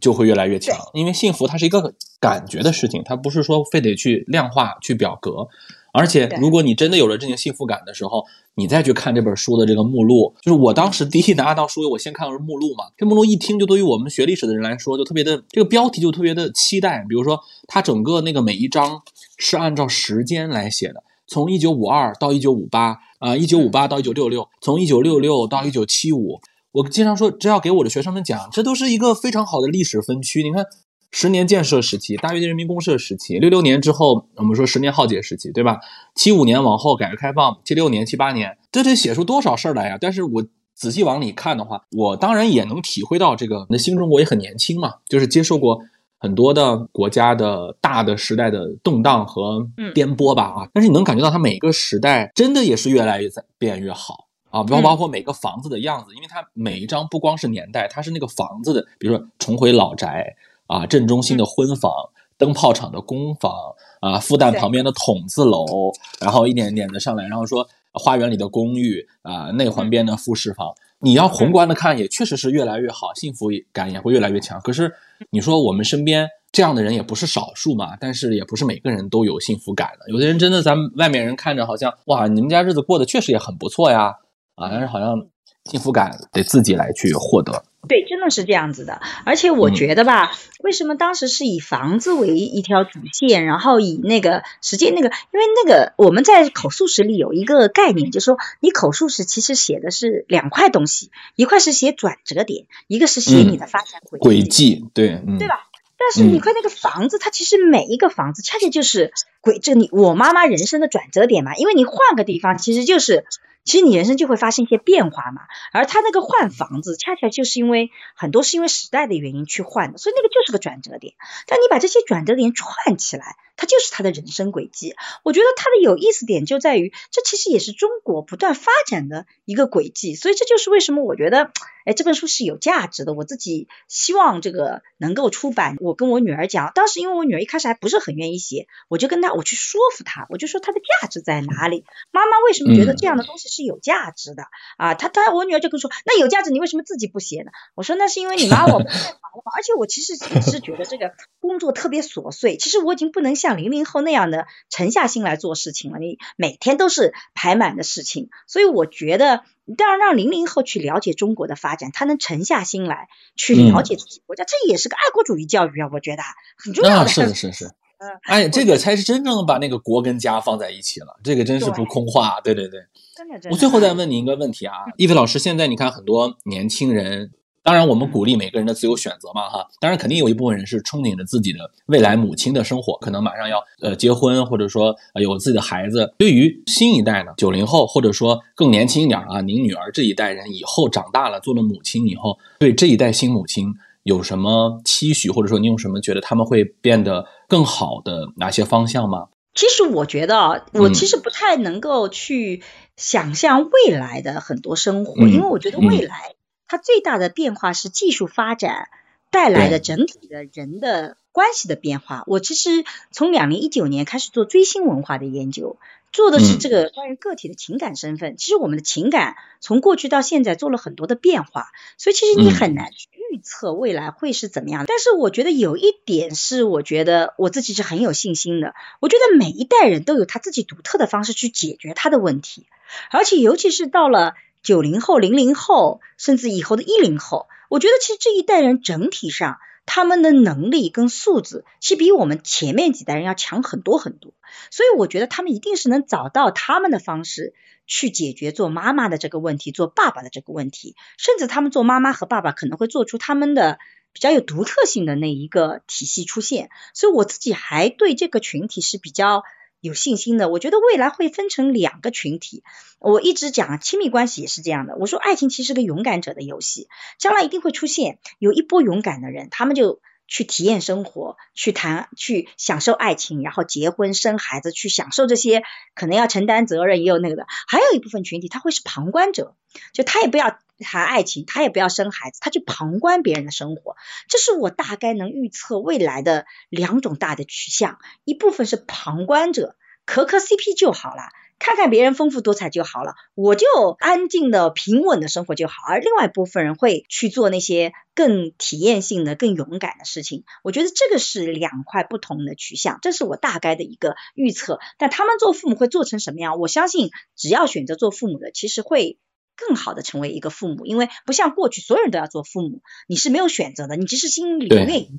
[0.00, 5.48] 就会越来越强，因为幸福它是一个感觉的事情，它不是说非得去量化、去表格。
[5.92, 8.22] 而且，如果你真的有了这些幸福感的时候，
[8.56, 12.84] 你再去看这本书的这个目录，就是我当时第一拿到书，我先看的是目录嘛。
[12.98, 17.02] 这目录一听，就对于我们学历史的人来说，就特别的这个标题就特别的期待。
[17.08, 19.00] 比如说，它整个那个每一章
[19.38, 26.40] 是按照时间来写的，从一九五二到一九五八啊，一九五八到一九六六，从一九六六到一九七五。
[26.76, 30.42] 我经常说，这要给我的学生们讲，这都是一个非常好的历史分区。
[30.42, 30.66] 你看，
[31.10, 35.78] 十年建设时期，大跃进人民公社时期，六六年之后，我们说十年浩劫时期，对吧？
[36.14, 39.96] 七五年往后，改革开放，七六年、七八年，这得写出多少事儿来呀？
[39.98, 43.66] 但是我仔细往里看的话，我当然也能体会到这个。
[43.70, 45.80] 那新中国也很年轻嘛，就是接受过
[46.18, 50.68] 很多的国家的大的时代的动荡和颠簸吧啊。
[50.74, 54.25] 但是你能感觉到，它每个时代真的也是越来越在变越好。
[54.56, 60.34] 啊，包包括每个房子的样子，因为它每一张不光是年代，它是那个房子的，比如说重回老宅
[60.66, 61.92] 啊，镇中心的婚房，
[62.38, 63.52] 灯泡厂的工房
[64.00, 74.58] 啊，复旦旁边的筒子楼，然后一点一点的上来，然后说花园里的公寓啊，内环边的复式房，你要宏观的看，也确实是越来越好，幸福感也会越来越强。
[74.62, 74.90] 可是
[75.28, 84.14] 你说我们身边这样的人也不是少数嘛，但是也不是每个人都有幸福感的，有的人真的咱们外面人看着好像哇，你们家日子过得确实也很不错呀。
[84.56, 85.26] 啊，但是好像
[85.64, 87.64] 幸福感得自己来去获得。
[87.88, 89.00] 对，真的是这样子的。
[89.24, 105.66] 而且我觉得吧，为什么当时是以房子为一条主线，然后以那个实际那个，因为那个我们在口述史里有一个概念，就是说你口述史其实写的是两块东西，一块是写转折点，一个是写你的发展轨轨迹，对，对吧？
[105.96, 113.26] 但是你看那个房子，它其实每一个房子恰恰就是轨，这你我妈妈人生的转折点嘛，因为你换个地方，其实就是。
[113.66, 115.42] 其实你人生就会发生一些变化嘛，
[115.72, 121.12] 而他那个换房子，恰恰就是因为很多是因为时代的原因去换的，所以那个就是个转折点。
[121.46, 123.36] 但你把这些转折点串起来。
[123.58, 124.94] 它就是他的人生轨迹。
[125.22, 130.14] 我觉得它的有意思点就在于，这其实也是中国不断发展的一个轨迹。
[130.14, 131.52] 所以这就是为什么我觉得，
[131.86, 133.14] 哎，这本书是有价值的。
[133.14, 135.76] 我自己希望这个能够出版。
[135.80, 141.86] 我跟我女儿讲，当时因为我女儿一开始还不是很愿意写，我就跟她，我去说服她，我就说它的价值在哪里？
[142.10, 144.44] 妈妈为什么觉得这样的东西是有价值的？
[144.76, 147.50] 啊，他他我女儿就跟说，那有价值，你为什么自己不写呢？
[147.74, 153.56] 我说那是因为你妈我不太忙嘛，而且我其实也是觉得这个工作特别琐碎，其实我已经不能像。
[153.56, 159.44] 零零后那样的沉下心来做事情了，你每天都是排满的事情，所以我觉得，
[159.78, 166.22] 当然让零零后去了解中国的发展，他能沉下心来去了解自己国家，这也是个爱国主义教育啊，我觉得
[166.58, 167.08] 很重要的。
[167.08, 167.64] 是是是，
[167.96, 172.80] 嗯，哎，这个才是真正的把那个国跟家放在一起了，这个真是不空话，对对对。
[173.16, 173.50] 真的真的。
[173.50, 177.30] 我最后再问你一个问题啊，易飞老师，现在你看很多年轻人。
[177.62, 179.66] 当然，我们鼓励每个人的自由选择嘛，哈。
[179.80, 186.14] 当然，肯定有一部分人是憧憬着自己的未来母亲的生活，可能马上要呃结婚，或者说有自己的孩子。
[186.16, 199.26] 对于新一代呢，九零后或者说更年轻一点啊，您女儿这一代人以后长大了做了母亲以后，对这一代新母亲有什么期许，或者说你有什么觉得他们会变得更好的哪些方向吗？
[199.56, 202.62] 其实我觉得，我其实不太能够去
[202.96, 206.34] 想象未来的很多生活，因为我觉得未来。
[206.68, 208.88] 它最大的变化是技术发展
[209.30, 212.24] 带来的整体的人的关系的变化。
[212.26, 215.76] 我其实从两零一九年开始做追星文化的研究，
[216.10, 218.36] 做的是这个关于个体的情感身份。
[218.36, 221.68] 其实我们的情感从过去到现在做了很多的变化，
[221.98, 224.86] 所以其实你很难去预测未来会是怎么样的。
[224.88, 228.74] 但是我觉得有一点是，我觉得我自己是很有信心的。
[228.98, 232.66] 我觉得每一代人都有他自己独特的方式去解决他的问题，
[233.10, 239.58] 而且尤其是到了九零后、零零后，甚至以后的一零后，我觉得其实这一代人整体上。
[239.88, 244.34] 他们的能力跟素质，其实比我们前面几代人要强很多很多，
[244.72, 247.54] 所以我觉得他们一定是能找到他们的方式
[247.86, 253.78] 去解决做妈妈的这个问题，做爸爸的这个问题，甚至他们做妈妈和爸爸可能会做出他们的
[254.12, 259.44] 比较有独特性的那一个体系出现，所以我自己还对这个群体是比较。
[259.80, 262.62] 有信心的，我觉得未来会分成两个群体。
[262.98, 264.96] 我一直讲亲密关系也是这样的。
[264.96, 275.62] 我说爱情其实是个勇敢者的游戏，将来一定会出现有一波勇敢的人，他们就去体验生活，去谈，去享受爱情，然后结婚生孩子，去享受这些
[275.94, 277.46] 可能要承担责任也有那个的。
[277.68, 279.54] 还有一部分群体他会是旁观者，
[279.92, 283.96] 就他也不要谈爱情，他也不要生孩子，他去旁观别人的生活。
[284.28, 289.76] 这是我大概能预测未来的两种大的取向，一部分是旁观者。
[290.04, 291.22] 磕磕 CP 就好了，
[291.58, 293.66] 看看别人丰富多彩就好了，我就
[293.98, 295.74] 安静的平稳的生活就好。
[295.88, 300.44] 而另外一部分人会去做那些更体验性的、更勇敢的事情。
[300.62, 304.78] 我觉得这个是两块不同的取向，这是我大概的一个预测。
[304.98, 306.58] 但他们做父母会做成什么样？
[306.58, 309.18] 我相信只要选择做父母的，其实会
[309.56, 315.10] 更好的成为一个父母，因为不像过去所有人都要做父母，你是没有选择的，你即使心里不愿意，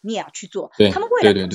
[0.00, 0.72] 你也要去做。
[0.92, 1.46] 他们未来对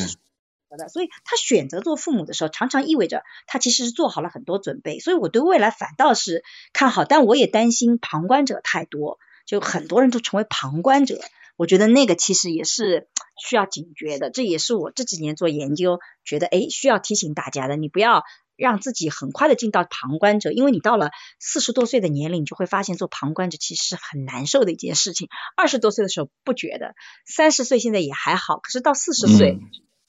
[0.77, 4.99] 的，所以他选择做父母的时候，常常意味着他其实是做好了很多准备。
[4.99, 6.43] 所以我对未来反倒是
[6.73, 11.19] 看好，但我也担心旁观者太多，就很多人都成为旁观者。
[11.57, 17.75] 我觉得那个其实也是需要警觉的，这也是我这几年做研究觉得，哎，需要提醒大家的。
[17.75, 18.23] 你不要
[18.55, 25.27] 让自己很快的进到旁观者，因为你到了四十多岁的年龄，你就会发现做旁观者其实是很难受的一件事情。
[25.57, 26.95] 二十多岁的时候不觉得，
[27.25, 29.57] 三十岁现在也还好，可是到四十岁。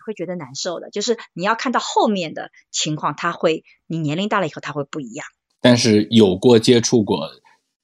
[0.05, 5.27] 会觉得难受的，就是你要看到后面的情况，他会，你年龄大了以后，他会不一样。
[5.61, 7.31] 但是有过接触过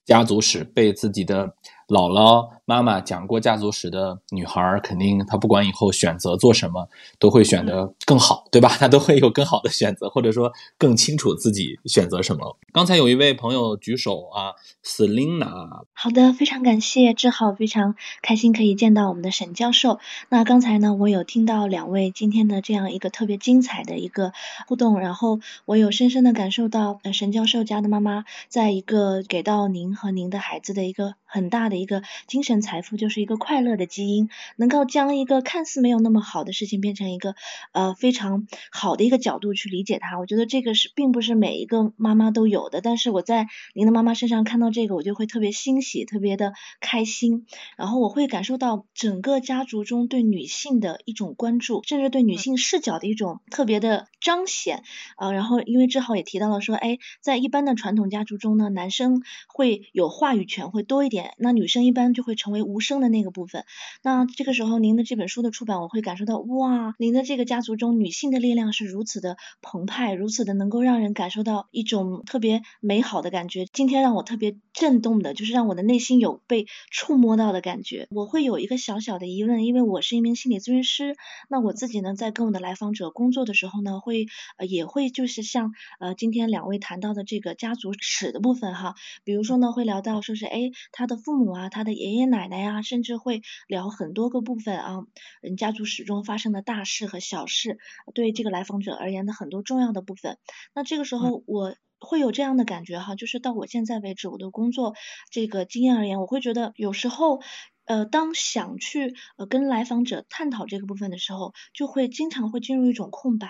[0.04, 1.54] 家族史，被自己的。
[1.88, 6.88] 姥姥、妈妈讲过家族史的女孩，肯定她不管以后选择做什么，
[7.20, 8.68] 都会选得更好，对吧？
[8.78, 12.58] 她都会有更好的选择，或者说更清楚自己选择什么。
[12.72, 15.84] 刚才有一位朋友举手啊，Selina。
[15.92, 20.00] 好的，非常感谢志浩，非常开心可以见到我们的沈教授。
[20.28, 24.32] 那刚才呢，我有听到两位今天的这样一个特别精彩的一个
[24.66, 31.76] 互动，然后我有深深的感受到，呃，沈教授家的妈妈在一个给到您和您的孩子的一个很大的。
[31.76, 37.34] 一个精神财富就是一个快乐的基因，能够将一个看似没有那么好的事情变成一个
[37.72, 40.18] 呃非常好的一个角度去理解它。
[40.18, 47.46] 我觉得这个是并不是每一个妈妈都有的，但是我在您的妈妈身上看到这个，我就会特别欣喜，特别的开心。
[47.76, 54.82] 然后我会感受到整个家族中对女性的一种关注，甚至对女性视角的一种特别的彰显。
[55.18, 61.66] 呃，然后因为志豪也提到了说，哎，在一般的传统家族中呢，男生会有话语权会多一点，那女。
[61.66, 63.64] 生一般就会成为无声的那个部分。
[64.00, 73.66] 那这个时候，您的这本书的出版，我会感受到，哇，您的这个家族中女性的力量是如此的澎湃，如此的能够让人感受到一种特别美好的感觉。
[73.72, 78.06] 今天让我特别震动的，就是让我的内心有被触摸到的感觉。
[78.10, 81.16] 我会有一个小小的疑问，因为我是一名心理咨询师，
[81.48, 88.94] 那我自己呢，在跟我的来访者工作的时候呢，会呃也会就是像呃今天两位谈到的这个家族史的部分哈，
[89.24, 91.56] 比如说呢，会聊到说是哎他的父母。
[91.56, 95.06] 啊，他的爷爷奶奶呀，甚至会聊很多个部分啊，
[95.40, 97.78] 人家族史中发生的大事和小事，
[98.14, 100.36] 对这个来访者而言的很多重要的部分。
[100.74, 104.94] 那这个时候我会有这样的感觉哈，就是到我现在为止我的工作
[105.30, 107.40] 这个经验而言，我会觉得有时候
[107.86, 113.48] 呃，当想去呃跟来访者探讨这个部分的时候，就会经常会进入一种空白，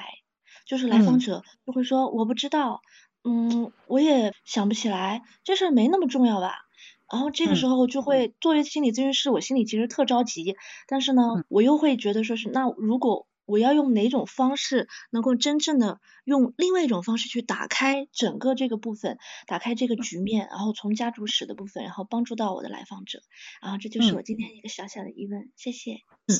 [0.65, 2.83] 就是来访者就会说我不知道，
[3.25, 6.66] 嗯，我也想不起来，这事儿没那么重要吧。
[7.11, 10.57] 然后这个时候就会作为心理咨询师，我心里其实特着急，
[10.89, 23.21] 但是呢，我又会觉得说是那如果我要用哪种方式能够真正的用另外一种方式去打开整个这个部分，打开这个局面，然后从家族史的部分，然后帮助到我的来访者，
[23.63, 26.01] 然后这就是我今天一个小小的疑问，谢谢。
[26.27, 26.35] 嗯，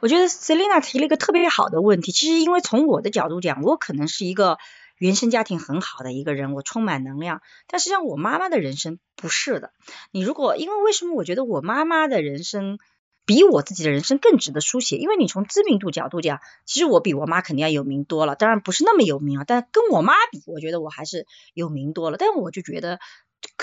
[0.00, 4.58] 我觉得 Selina 提了一个特别好的问题，其实因为从我的角度讲，我可能是一个。
[5.02, 7.42] 原生家庭很好的一个人，我充满能量。
[7.66, 9.72] 但实际上，我妈妈的人生不是的。
[10.12, 12.78] 你如果因为为什么我觉得我妈妈的人生
[13.26, 14.98] 比我自己的人生更值得书写？
[14.98, 18.36] 因为你从知名度角度讲，其实我比我妈肯定要有名多了。
[18.36, 22.16] 当然不是那么有名啊，但跟我妈比，我觉得我还是有名多了。
[22.16, 23.00] 但我就觉得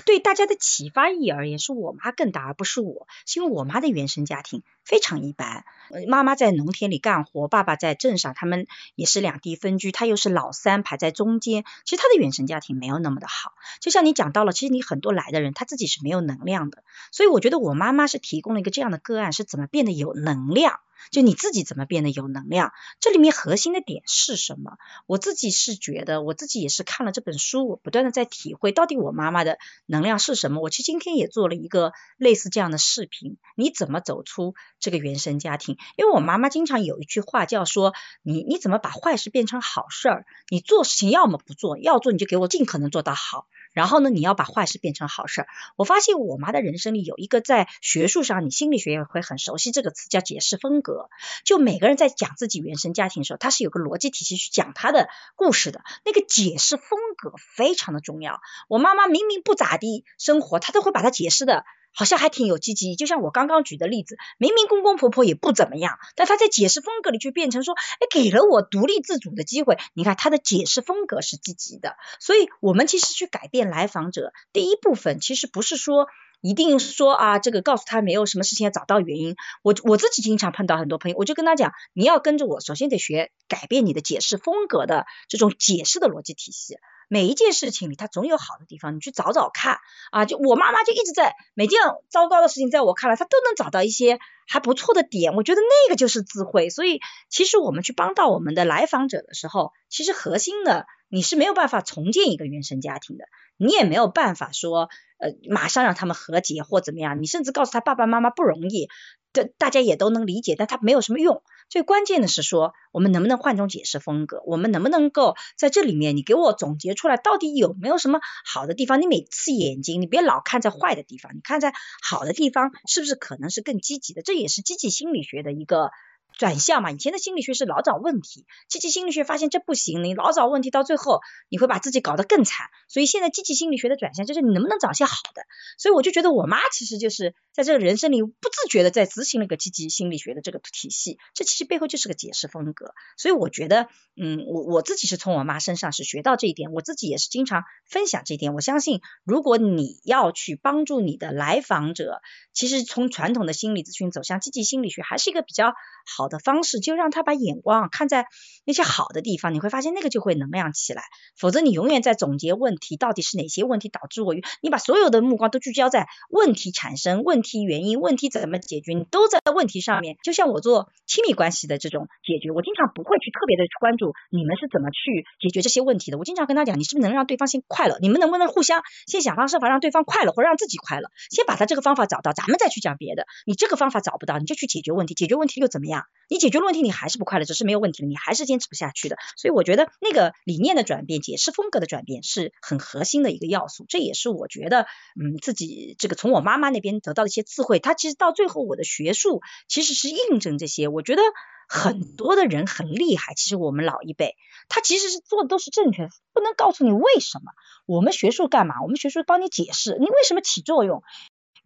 [0.05, 5.65] 对大家的启发意义而言，是我妈更大，而不是我，是因为我妈的原生家庭非常一般，
[6.07, 8.65] 妈妈在农田里干活，爸爸在镇上，他们
[8.95, 13.53] 也是两地分居，他又是老三排在中间，其实他的原生家庭没有那么的好。
[13.81, 20.79] 就像你讲到了，其实你很多来的人，他自己是没有能量的，所以我觉得我妈妈是提供了一个这样的个案，是怎么变得有能量。
[21.11, 22.73] 就你自己怎么变得有能量？
[22.99, 24.77] 这里面核心的点是什么？
[25.07, 30.59] 我自己是觉得，我自己也是看了这本书，我不断的在体会，到底我妈妈的能量是什么？
[30.59, 35.77] 我其实今天也做了一个类似这样的视频，你怎么走出这个原生家庭？
[35.95, 40.25] 因为我妈妈经常有一句话叫说，你你怎么把坏事变成好事儿？
[40.49, 43.47] 你做事情要么不做，要做你就给我尽可能做到好。
[43.71, 45.47] 然后呢，你要把坏事变成好事儿。
[45.75, 51.09] 我发现我妈的人生里有一个在学术上，你心理学也会很熟悉这个词，叫解释风格。
[51.45, 55.81] 就每个人在讲自己原生家庭的时候，他是有个逻辑体系去讲他的故事的。
[56.03, 58.41] 那个解释风格非常的重要。
[58.67, 61.63] 我妈妈明明不咋地生活，她都会把它解释的。
[61.93, 69.77] 好像还挺有积极，就像我刚刚举的例子，明明公公婆婆也不怎么样，但他在解释风格里就变成说，哎，给了我独立自主的机会。
[69.93, 76.07] 你看他的解释风格是积极的，所以我们其实去改变来访者，第一部分其实不是说
[76.41, 79.35] 一定说啊，这个告诉他没有什么事情要找到原因。
[79.61, 86.77] 我我自己经常碰到很多朋友，我就跟他讲，你要跟着我，首先得学改变你的解释风格的这种解释的逻辑体系。
[87.09, 89.79] 每一件事情里，它总有好的地方，你去找找看
[90.11, 90.25] 啊！
[90.25, 95.33] 就我妈妈就一直在每件糟糕的事情，在我看来，她都能找到一些还不错的点。
[95.33, 96.69] 我觉得那个就是智慧。
[96.69, 103.25] 所以，其实我们去帮到我们的来访者的时候，其实核心的你是没有办法重建一个原生家庭的，
[103.57, 107.19] 你也没有办法说呃马上让他们和解或怎么样。
[107.19, 108.87] 你甚至告诉他爸爸妈妈不容易，
[109.33, 111.41] 的大家也都能理解，但他没有什么用。
[111.69, 114.41] 最关键的是说，我们能不能换种解释风格？
[114.45, 119.01] 我们能不能够在这里面，你给我总结出来，到底有没有什么好的地方？
[119.01, 124.21] 你每次眼睛，你别老看在坏的地方，你看在好的地方，是不是可能是更积极的？
[124.23, 125.91] 这也是积极心理学的一个。
[126.37, 131.19] 转向嘛，以前的心理学是老找问题，积极心理学发现这不行，你老找问题，到最后
[131.49, 132.67] 你会把自己搞得更惨。
[132.87, 135.43] 所以现在积极心理学的转向就是你能不能找些好的。
[135.77, 142.93] 所以我就觉得我妈其实就是在这个人生里不自觉的在执行了一个积极心理学的这个体系，这其实背后就是个解释风格。
[143.17, 148.53] 所以我觉得，嗯，我我自己是从我妈身上是学到这一点，我自己也是经常分享这一点。
[148.53, 152.21] 我相信，如果你要去帮助你的来访者，
[152.53, 155.73] 其实从传统的心理咨询走向积极心理学，还是一个比较
[156.15, 156.29] 好。
[156.29, 158.27] 的方式就让他把眼光看在
[158.63, 161.01] 那些好的地方，你会发现那个就会能量起来。
[161.35, 164.35] 否则你永远在总结问题，到底是哪些问题导致我？
[164.61, 170.17] 你把所有的目光都聚焦在问题产生、问题原因、问题怎么解决，你都在问题上面。
[170.23, 176.19] 就像我做亲密关系的这种解决，我经常不会去特别的去关注你们是怎么去解决这些问题的。
[176.19, 177.97] 我经常跟他讲，你是不是能让对方先快乐？
[178.01, 181.09] 你们能不能互相先想方设法让对方快乐，或者让自己快乐？
[181.31, 183.25] 先把他这个方法找到，咱们再去讲别的。
[183.45, 185.13] 你这个方法找不到，你就去解决问题。
[185.13, 185.98] 解决问题又怎么样？
[186.31, 189.17] 你解决了问题，你还是不快乐，只是没有问题了，你还是坚持不下去的。
[189.35, 193.85] 所以我觉得那个理念的转变、解释风格的转变是很核心的一个要素。
[193.89, 194.85] 这也是我觉得，
[195.19, 197.79] 嗯，自己这个从我妈妈那边得到的一些智慧。
[197.79, 200.87] 她其实到最后，我的学术其实是印证这些。
[200.87, 201.23] 我觉得
[201.67, 204.35] 很多的人很厉害，其实我们老一辈
[204.67, 207.51] 他其实是做的都是正确的，不能告诉你为什么。
[207.87, 208.83] 我们学术干嘛？
[208.83, 211.01] 我们学术帮你解释你为什么起作用。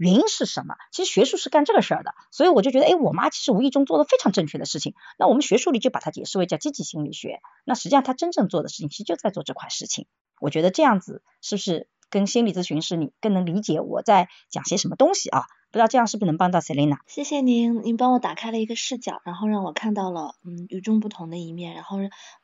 [0.03, 0.75] 原因是什么？
[0.91, 4.95] 其实学术是干这个事儿的，所以我就觉得，哎，我妈其实无意中做的非常正确的事情。
[5.17, 7.39] 那我们学术里就把它解释为叫积极心理学。
[7.63, 10.05] 那实际上她真正做的事情，其实就在做这块事情。
[10.41, 15.45] 我觉得这样子是不是跟心理咨询师你更能理解我在讲些什么东西啊？
[15.73, 16.99] 不知道这样是不是能帮到 Selina？
[17.07, 21.97] 谢谢您，您帮我打开了一个视角，然后让我看到了嗯与众不同的一面，然后。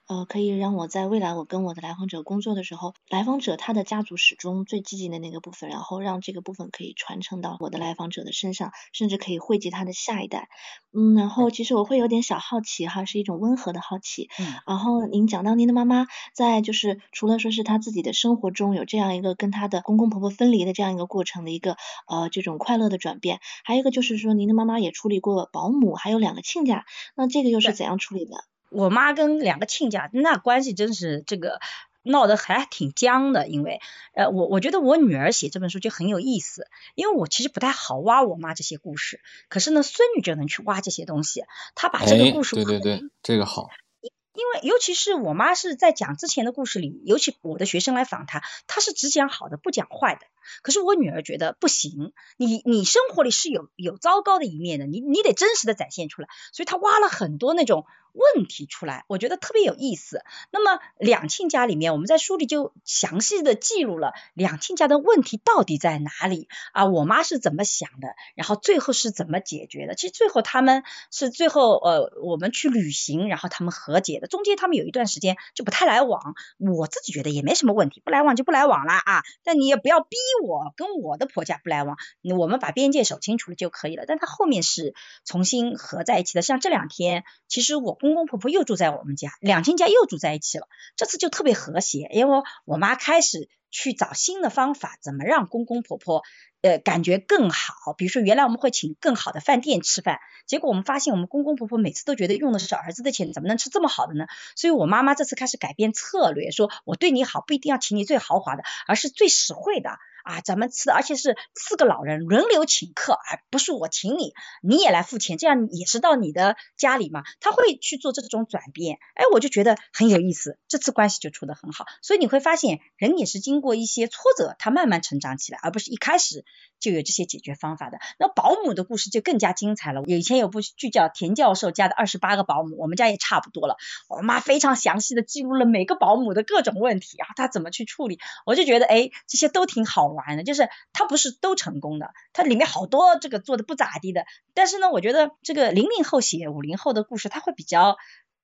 [0.10, 10.50] 呃，可以让我在未来我跟我的来访者工作的时候，来访者他的家族史中最积极的那个部分，然后让这个部分可以传承到我的来访者的身上，甚至可以惠及他的下一代。
[10.92, 14.32] 嗯，然后其实我会有点小好奇哈，是一种温和的好奇。
[14.40, 14.48] 嗯。
[14.66, 21.78] 然后您讲到您的妈妈在就是除了说是她自己的生活中有这样一个跟她的公公婆婆分离的这样一个过程的一个
[22.08, 28.44] 呃这种快乐的转变，还有一个就是说您的妈妈也处理过保姆，还有两个亲家，那这个又是怎样处理的？
[28.72, 31.60] 我妈跟两个亲家那关系真是这个
[32.04, 33.82] 闹得还挺僵的，因为
[34.14, 41.44] 呃我我觉得我女儿写这本书就很有意思，因为我其实不太好挖我妈这些故事，可是呢孙女就能去挖这些东西，
[41.74, 43.70] 她把这个故事对对对这个好，
[44.02, 50.22] 因为尤其是我妈是在讲之前的故事里，尤其我的学生来访她，她是只讲好的不讲坏的。
[50.62, 60.24] 可是我女儿觉得不行，你你生活里是有有糟糕的一面的，你你得真实的展现出来，所以她挖了很多那种问题出来，我觉得特别有意思。
[60.52, 66.86] 那么两亲家里面，我们在书里就详细的记录了两亲家的问题到底在哪里啊？
[66.86, 69.94] 我妈是怎么想的，然后最后是怎么解决的？
[69.96, 81.98] 其实最后他们是最后呃我们去旅行，然后他们和解的，中间他们有一段时间就不太来往，我自己觉得也没什么问题，不来往就不来往啦啊，但你也不要逼我跟我的婆家不来往，
[82.38, 84.06] 我们把边界守清楚了就可以了。
[84.08, 84.94] 但他后面是
[85.26, 96.24] 重新合在一起的，像这两天，其实我公公婆婆又住在我们家，两亲家又住在一起了，这次就特别和谐，因为我妈开始去找新的方法，怎么让公公婆婆
[96.62, 97.94] 呃感觉更好。
[97.98, 104.26] 比如说原来我们会请更好的饭店吃饭，结果我们发现我们公公婆婆每次都觉得用的是儿子的钱，怎么能吃这么好的呢？
[104.56, 110.00] 所以我妈妈这次开始改变策略，说我对你好不一定要请你最豪华的，而是最实惠的。
[110.30, 117.24] 啊，咱们吃的，而且是四个老人轮流请客，而不是我请你，你也来付钱，这样也是到你的家里嘛。
[117.40, 121.86] 他会去做这种转变，哎，我就觉得很有意思，这次关系就处得很好。
[122.04, 126.46] 所以你会发现，人也是经过一些挫折，他慢慢成长起来，而不是一开始
[126.80, 128.00] 就有这些解决方法的。
[128.18, 130.04] 那保姆的故事就更加精彩了。
[130.06, 133.78] 以前有部剧叫《田教授家的二十八个保姆》，我们家也差不多了。
[134.10, 140.10] 我妈非常详细的记录了每个保姆的各种问题啊，她怎么去处理，我就觉得哎，这些都挺好。
[140.10, 144.26] 玩的，就是他不是都成功的，它里面好多这个做的不咋地的，
[144.56, 147.98] 但是呢，我觉得这个零零后写五零后的故事，他会比较。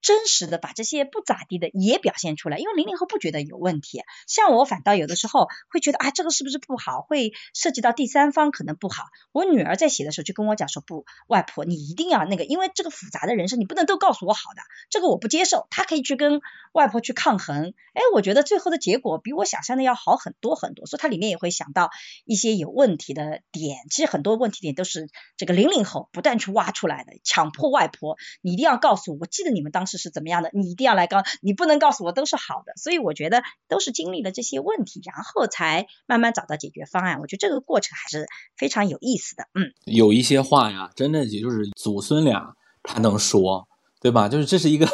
[0.06, 7.02] 真实的把这些不咋地的也表现出来，因为零零后不觉得有问题，像我反倒有的时候会觉得啊，这个是不是不好？
[7.02, 9.06] 会涉及到第三方可能不好。
[9.32, 15.66] 我女儿在写的时候就跟我讲说，不，外婆你一定要那个，因为这个复杂的人生你不能都告诉我好的，这个我不接受。
[15.72, 16.40] 她可以去跟
[16.72, 17.74] 外婆去抗衡。
[17.96, 20.86] 哎，我觉得最后的结果比我想象的要好很多很多。
[20.86, 21.90] 所以它里面也会想到
[22.26, 29.18] 一些有问题的点，其实很多问题点都是这个零零后不断去挖出来的，强迫外婆你一定要告诉我。
[29.22, 29.95] 我记得你们当时。
[29.98, 30.50] 是怎么样的？
[30.54, 32.74] 你一定要来告，你不能告诉我都是好的。
[32.78, 37.20] 所以我觉得都是经历了这些问题，然后才慢慢找到解决方案。
[37.22, 38.28] 我觉得这个过程还是
[38.58, 39.48] 非常有意思的。
[39.54, 43.68] 嗯，有一些话呀，真的也就是祖孙俩他能说，
[44.02, 44.30] 对吧？
[44.30, 44.88] 就是这是一个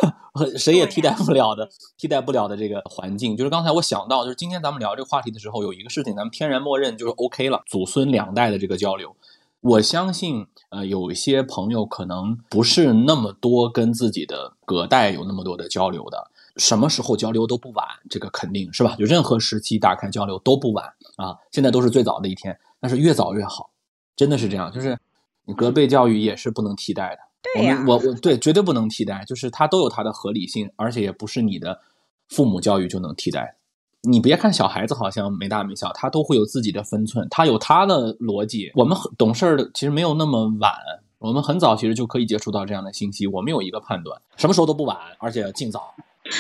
[0.58, 3.36] 谁也替代不了的、替代不了的这个环境。
[3.36, 9.16] 就是刚才我想到，就是今天咱们聊这个话题的时候，有一个事情咱们天然默认就是 OK 了，祖孙两代的这个交流。
[9.62, 18.96] 我相信，呃，有一些朋友可能不是那么多跟自己的隔代有那么多的交流的，什么时候交流都不晚，这个肯定是吧？
[18.98, 20.86] 就任何时期打开交流都不晚
[21.16, 21.38] 啊！
[21.52, 23.70] 现在都是最早的一天，但是越早越好，
[24.16, 24.72] 真的是这样。
[24.72, 24.98] 就是
[25.46, 27.20] 你隔辈教育也是不能替代的，
[27.54, 31.80] 对呀，我我对绝对不能替代，就是它都有它的合理性，而且也不是你的
[32.28, 33.58] 父母教育就能替代。
[34.02, 38.72] 你别看小孩子好像没大没小，他都会有自己的分寸，他有他的逻辑。
[38.76, 40.74] 我们很懂事儿的，其实没有那么晚，
[41.20, 43.28] 我们很早其实就可以接触到这样的信息。
[43.28, 45.94] 我们有一个判断，什么时候都不晚，而且尽早。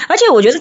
[0.09, 0.59] 而且我觉得，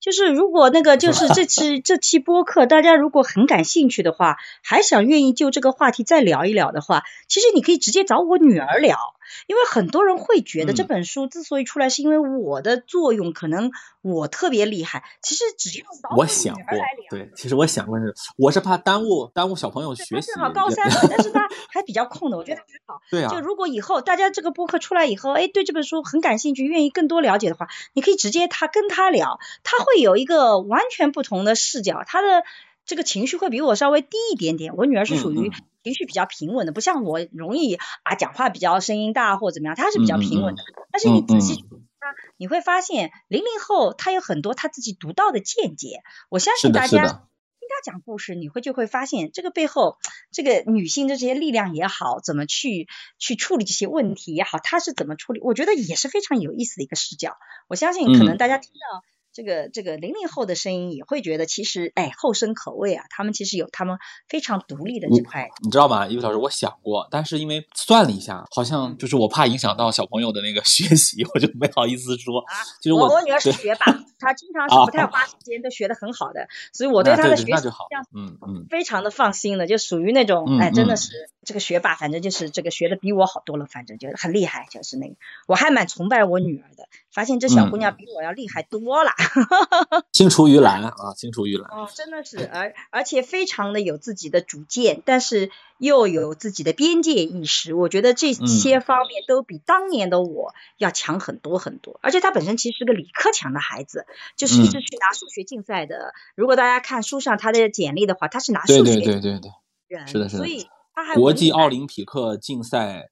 [0.00, 8.98] 就是如果那个就是这期 这期播客，大家如果很感兴趣的话，还想愿意就这个话题再聊一聊的话，其实你可以直接找我女儿聊。
[9.46, 13.70] 因为很多人会觉得这本书之所以出来，是因为我的作用，可能
[14.02, 15.04] 我特别厉害。
[15.22, 16.78] 其实只要我想过，
[17.10, 20.32] 对，其实我想过是，我是怕耽误耽误小朋友学习。
[20.32, 23.00] 正好高三了，但是他 还比较空的，我觉得还好。
[23.10, 23.28] 对啊。
[23.28, 32.44] 就如果以后大家这个播客出来以后，哎，对这本书很感兴趣，愿意更多了解的话，你可以直接他跟他聊，他会有一个完全不同的视角，他的
[32.84, 34.76] 这个情绪会比我稍微低一点点。
[34.76, 35.52] 我女儿是属于。
[35.86, 40.64] 情绪比较平稳的，不像我容易啊讲话比较声音大或怎么样，他是比较平稳的。
[40.90, 41.64] 但是你仔细
[42.00, 46.00] 他，你会发现零零后他有很多他自己独到的见解。
[46.28, 49.96] 我相信大家听他讲故事，你会就会发现这个背后
[50.32, 52.88] 这个女性的这些力量也好，怎么去
[53.20, 55.40] 去处理这些问题也好，他是怎么处理？
[55.40, 57.36] 我觉得也是非常有意思的一个视角。
[57.68, 59.04] 我相信可能大家听到。
[59.36, 63.98] 这个这个零零后的声音也会觉得，其实哎后生可畏啊，他们其实有他们
[64.30, 65.50] 非常独立的这块。
[65.62, 72.40] 你知道吗，一个老师，我想过，但是因为算了一下，好像就是我怕影响到小朋友的那个 学习，我就没好意思说。
[72.40, 73.84] 啊，其实我我女儿是学霸，
[74.18, 77.68] 她经常是不太花时间，都学得很好的，所以我对她的学习
[78.14, 85.16] 嗯嗯非常的放心的，就属于那种哎真的是这个学霸，反正就是这个学的比我好多了，反正就很厉害，就是那个
[85.46, 89.10] 我还蛮崇拜我女儿的，发现这小姑娘比我要厉害多了。
[90.12, 91.70] 青出于蓝啊，青出于蓝。
[91.70, 97.74] 哦，真的是，而而且非常的有自己的主见，但是又有自己的边界意识。
[97.74, 101.98] 我觉得这些方面都比当年的我要强很多很多。
[102.02, 104.06] 而且他本身其实是个理科强的孩子，
[104.36, 106.14] 就是一直去拿数学竞赛的。
[106.34, 109.50] 如果大家看书上他的简历的话，他是拿数学对对对对
[109.88, 110.38] 对，是的，是的。
[110.38, 113.10] 所以他还国际奥林匹克竞赛，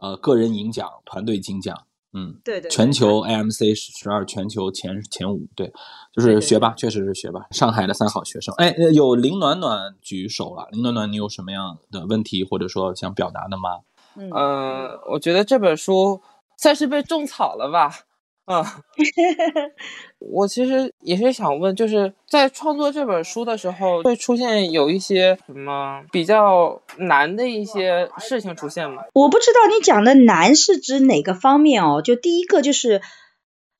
[0.00, 1.86] 呃，个人银奖、团队金奖。
[2.18, 5.70] 嗯，对对，全球 AMC 十二全球前前五，对，
[6.14, 8.54] 就是学霸，确实是学霸，上海的三好学生。
[8.56, 13.80] 哎，有林暖暖举手了，林暖暖，你有什么样的问题或者说想表达的吗？
[14.16, 14.30] 嗯，
[15.10, 16.22] 我觉得这本书
[16.56, 17.92] 算是被种草了吧。
[18.46, 18.80] 啊，
[20.18, 29.02] 我其实也是想问，就是在创作这本书的时候，会出现有一些什么比较难的一些事情出现吗？
[29.14, 32.02] 我不知道你讲的难是指哪个方面哦。
[32.02, 33.02] 就第一个就是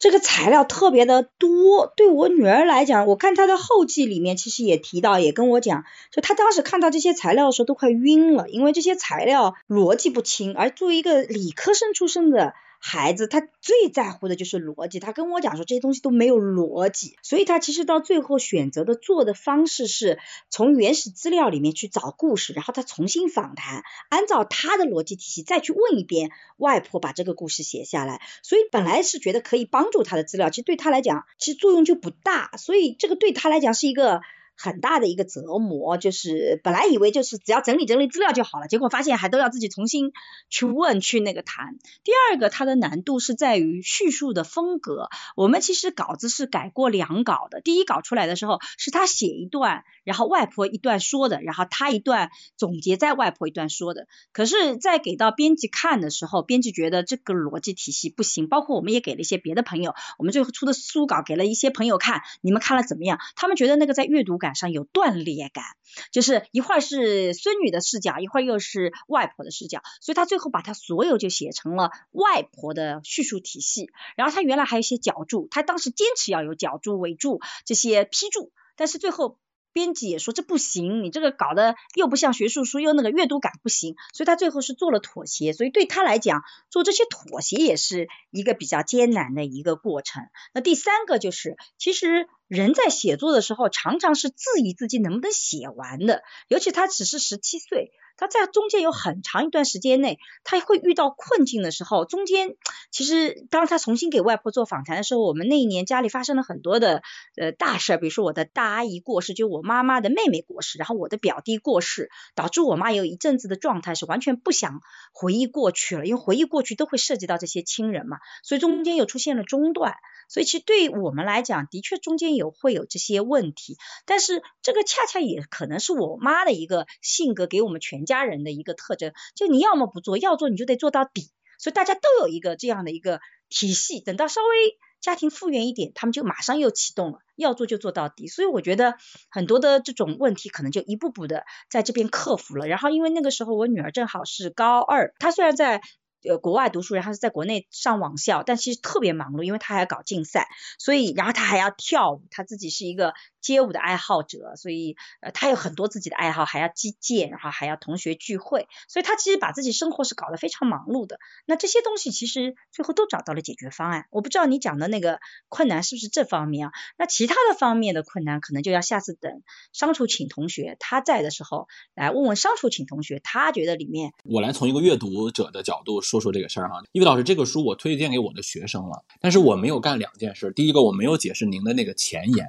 [0.01, 12.55] 这个材料特别的多，对我女儿来讲，我看她的后记里面其实也提到，也跟我讲，就她当时看到这些材料的时候都快晕了，因为这些材料逻辑不清，而作为一个理科生出身的。
[12.79, 20.19] 孩子他最在乎的就是逻辑，他跟我讲说这些东西都没有逻辑，所以他其实到最后选择的做的方式是
[20.51, 28.21] 从原始资料里面去找故事，然后他重新访谈，按照他的逻辑体系再去问一遍外婆把这个故事写下来。
[28.43, 34.23] 所以本来是觉得可以帮助他的资料，其实对他来讲其实作用就不大，所以这个对他来讲是一个。
[34.57, 40.13] 很大的一个折磨，就是本来以为就是只要整理整理资料就好了，结果发现还都要自己重新
[40.49, 41.77] 去问去那个谈。
[42.03, 45.09] 第二个，它的难度是在于叙述的风格。
[45.37, 54.07] 我们其实稿子是改过两稿的，第一稿出来的时候是他写一段，然后外婆一段说的，然后他一段总结，在外婆一段说的。
[54.33, 63.19] 可是，在给到编辑看的时候，编辑觉得这个逻辑体系不行，包括我们也给了一些别的朋友，我们最后出的书稿给了一些朋友看，你们看了怎么样？
[63.35, 64.46] 他们觉得那个在阅读感。
[64.55, 65.65] 上有断裂感，
[66.13, 73.91] 就是一会儿是孙女的视角，一会儿又是外婆的视角，所以他最后把他所有就写成了外婆的叙述体系。
[74.17, 79.39] 然后他原来还有一些脚注，他当时坚持要有脚注、尾注这些批注，但是最后。
[79.77, 85.53] 编辑也说这不行，你这个搞得又不像学术书，又那个阅读感不行，所以他最后是做了妥协。
[85.53, 90.23] 所以对他来讲，做这些妥协也是一个比较艰难的一个过程。
[90.55, 97.93] 那第三个就是，其实人在写作的时候，常常是质疑自己能不能写完的，尤其他只是十七岁。
[98.17, 102.05] 他在中间有很长一段时间内，他会遇到困境的时候。
[102.05, 102.57] 中间
[102.91, 107.03] 其实当他重新给外婆做访谈的时候，我们那一年家里发生了很多的
[107.37, 114.81] 呃大事，比如说我的大阿姨过世，就我妈妈的妹妹过世，然后我的表弟过世，导致我妈有一阵子的状态是完全不想
[115.13, 119.95] 回忆过去了，因为回忆过去都会涉及到这些亲人嘛，所以中间又出现了中断。
[120.29, 134.01] 所以其实对我们来讲，的确中间有会有这些问题，但是这个恰恰也可能是我妈的一个性格给我们全家人的一个特征，就你要么不做，要做你就得做到底，所以大家都有一个这样的一个体系。
[134.01, 138.29] 等到稍微家庭复原一点，他们就马上又启动了，要做就做到底。
[138.29, 138.95] 所以我觉得
[139.31, 142.67] 很多的这种问题可能就一步步的在这边克服了。
[142.67, 145.83] 然后因为那个时候我女儿正好是高二，她虽然在。
[146.27, 153.15] 呃，国外读书，然后是在国内上网校，但其实特别忙碌，因为他还要搞竞赛，所以然后他还要跳舞，他自己是一个
[153.47, 161.19] 街舞的爱好者，所以呃他有很多自己的爱好，还要击剑，然后还要同学聚会，所以他其实把自己生活是搞得非常忙碌的。
[161.47, 164.07] 那这些东西其实最后都找到了解决方案。
[164.11, 166.73] 我不知道你讲的那个困难是不是这方面啊？
[166.99, 169.43] 那其他的方面的困难，可能就要下次等
[169.73, 176.21] 商楚请同学他在的时候来问问商楚请同学，他觉得里面我来从一个阅读者的角度说。
[176.27, 180.51] 说这个事儿哈，因为老师这个书我推荐给我的学生了，但是我没有干两件事。
[180.51, 182.45] 第一个，我没有解释您的那个前言，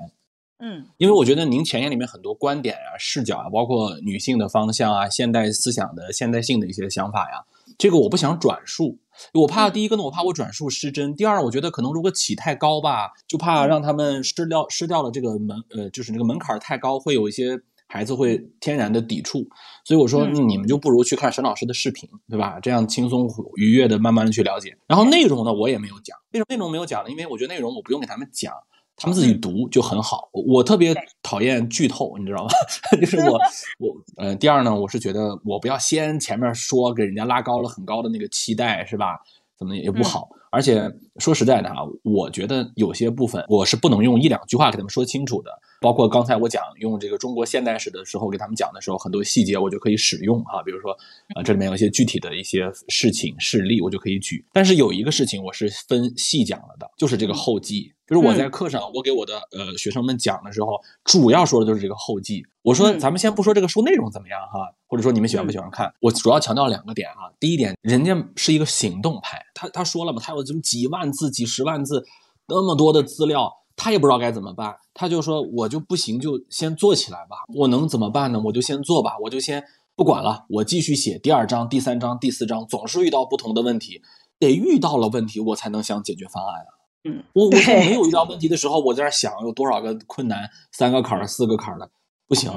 [0.60, 7.46] 嗯，因为我觉得您前言里面很多观点啊、视角啊，包括女性的方向啊、现代思想的现代性的一些想法呀，
[7.78, 8.98] 这个我不想转述，
[9.34, 17.60] 我怕第一个呢，我怕我转述失真；第二，我觉得可能如果起太高吧，就怕让他们失掉失掉了这个门，呃，就是那个门槛太高，会有一些。
[17.90, 19.48] 孩子会天然的抵触，
[19.86, 22.60] 所以我说你们就不如去看沈老师的视频，对吧？
[22.60, 24.78] 这样轻松愉悦的慢慢的去了解。
[24.88, 27.10] 然后内容呢，我也没有讲，为什么内容没有讲呢？
[27.10, 28.52] 因为我觉得内容我不用给他们讲，
[28.98, 30.28] 他们自己读就很好。
[30.32, 32.50] 我特别讨厌剧透，你知道吗？
[33.00, 33.40] 就是我
[33.80, 39.20] 我呃，第二呢，我是觉得我不要先前面说给人家拉高了很高的那个期待，是吧？
[39.58, 40.30] 怎么也不好。
[40.50, 45.52] 而且说实在的哈，我觉得有些部分我是不能用一两句话给他们说清楚的。
[45.80, 50.64] 包括刚才我讲用这个中国现代史的时候给他们讲的时候，很多细节我就可以使用哈。
[50.64, 50.92] 比如说
[51.36, 54.44] 啊，这里面有一些具体的一些事情事例，我就可以举。
[54.54, 62.42] 但是有一个事情我是分细讲了的，就是这个后记比如我在课上，我给我的呃学生们讲的时候，主要说的就是这个后记。
[62.62, 67.30] 我说，咱们先不说这个书内容怎么样哈，或者说你们喜欢不喜欢看，我主要强调两个点哈。
[67.38, 72.06] 第一点，人家是一个行动派，他他说了嘛，他有这么几万字、几十万字
[72.48, 77.36] 那么多的资料，他也不知道该怎么办，他就说我就不行，就先做起来吧。
[77.54, 78.42] 我能怎么办呢？
[78.46, 79.62] 我就先做吧，我就先
[79.98, 84.02] 不管了，我继续写第二章、第三章、第四章，总是遇到不同的问题，
[84.40, 86.77] 得遇到了问题，我才能想解决方案啊。
[87.08, 91.90] 嗯，我我在没有遇到问题的时候，我在那想有多少个困难，三个坎儿、四个坎儿的。
[92.28, 92.52] 不行，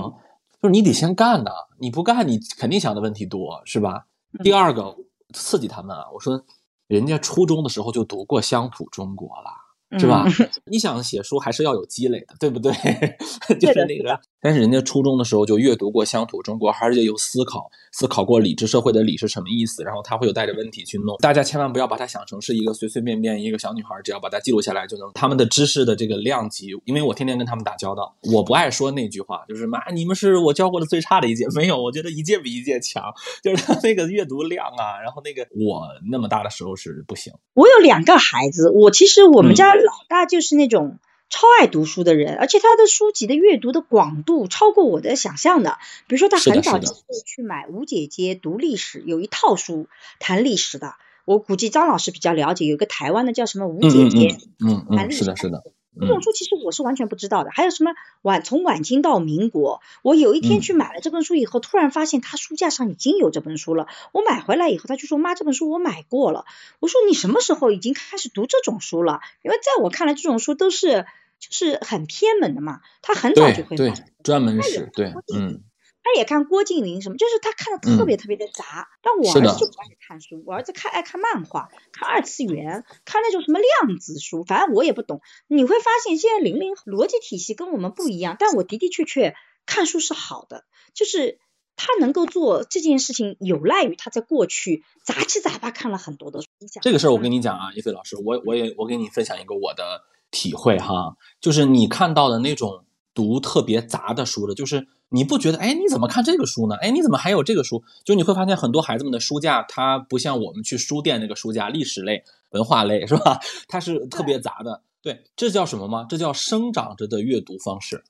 [0.61, 1.51] 就是你得先干呐！
[1.79, 4.07] 你不干，你肯定想的问题多，是吧？
[4.43, 4.97] 第二个
[5.33, 6.45] 刺激他们啊，我说
[6.89, 9.51] 人家初中的时候就读过乡土中国了，
[9.99, 10.25] 是吧？
[10.71, 12.73] 你想写书还是要有积累的，对不对？
[13.59, 21.17] 就是那个，但是人家初中的时候就阅读过乡土中国，而且有思考，思考过理智社会的理是什么意思，然后他会有带着问题去弄。
[21.19, 25.11] 大家千万不要把它想成是一个随随便便一个小女孩，只要把它记录下来就能。
[25.15, 33.03] 他们的知识的这个量级，因为我天天跟他们打交道，我不爱说那句话，就是妈，你们是我教过的最差的一届，没有，我觉得一届比一届强。
[33.43, 37.33] 就是他那个阅读量啊，然后那个我那么大的时候是不行。
[37.55, 40.99] 我有两个孩子，我其实我们家老大就是那种。
[41.33, 45.79] 超爱读书的人，而且他的书籍的阅读的广度超过我的想象的。
[46.09, 49.87] 比如说，他很早就会去买吴姐姐读历史，有一套书
[50.19, 50.97] 谈历史的。
[51.27, 55.63] 我估计张老师比较了解，有个台湾的叫什么吴姐姐，嗯嗯，是的，是的。
[55.99, 57.51] 这种书其实我是完全不知道的。
[57.51, 63.89] 还有什么晚从晚清到民国，我有一天去买了这本书以后，突然发现他书架上已经有这本书了。
[64.13, 66.45] 我买回来以后，他就说妈，这本书我买过了。
[66.79, 69.21] 我说你什么时候已经开始读这种书了？
[69.43, 71.07] 因为在我看来，这种书都是。
[71.41, 75.63] 就是很偏门的嘛，他很早就会买专门是对，嗯，
[76.03, 78.89] 他也看郭敬明什么，就是他看的特别特别的杂。
[79.03, 85.21] 但我儿子就不爱看书，我儿子看爱看漫画，看二次元，看那种什么量子书，反正我也不懂。
[85.49, 89.35] 你会发现现在零零逻辑体系跟我们不一样，但我的的确确
[89.67, 91.39] 看书是好的，就是
[91.77, 96.49] 他能够做这件事情，有赖于他在过去杂七杂八看了很多的书。
[96.83, 100.03] 这个事儿我跟你讲啊，一飞老师，我我也我给你分享一个我的。
[100.33, 106.77] 体会哈，就是你看到的那种读特别杂的书的，就是你不觉得哎，你怎么看这个书呢？
[106.77, 107.83] 哎，你怎么还有这个书？
[108.05, 113.41] 就你会发现很多孩子们的书架，它不像我们去书店那个书架，历史类、文化类是吧？
[113.69, 114.83] 它是特别杂的。
[115.03, 116.07] 对，这叫什么吗？
[116.09, 118.05] 这叫生长着的阅读方式。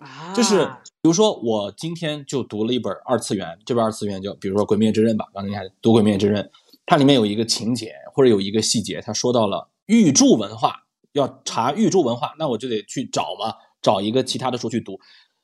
[0.00, 0.64] 啊，就是
[1.02, 6.42] 比如说我今天就读了一本二次元，这本二次元就比如说《鬼灭之刃》吧，刚才你还读《鬼灭之刃》，
[6.86, 10.84] 它里面有一个情节或者有一个细节，它说到了玉柱文化。
[11.12, 14.96] 要查玉柱文化，那我就得去找嘛，找一个其他的书去读。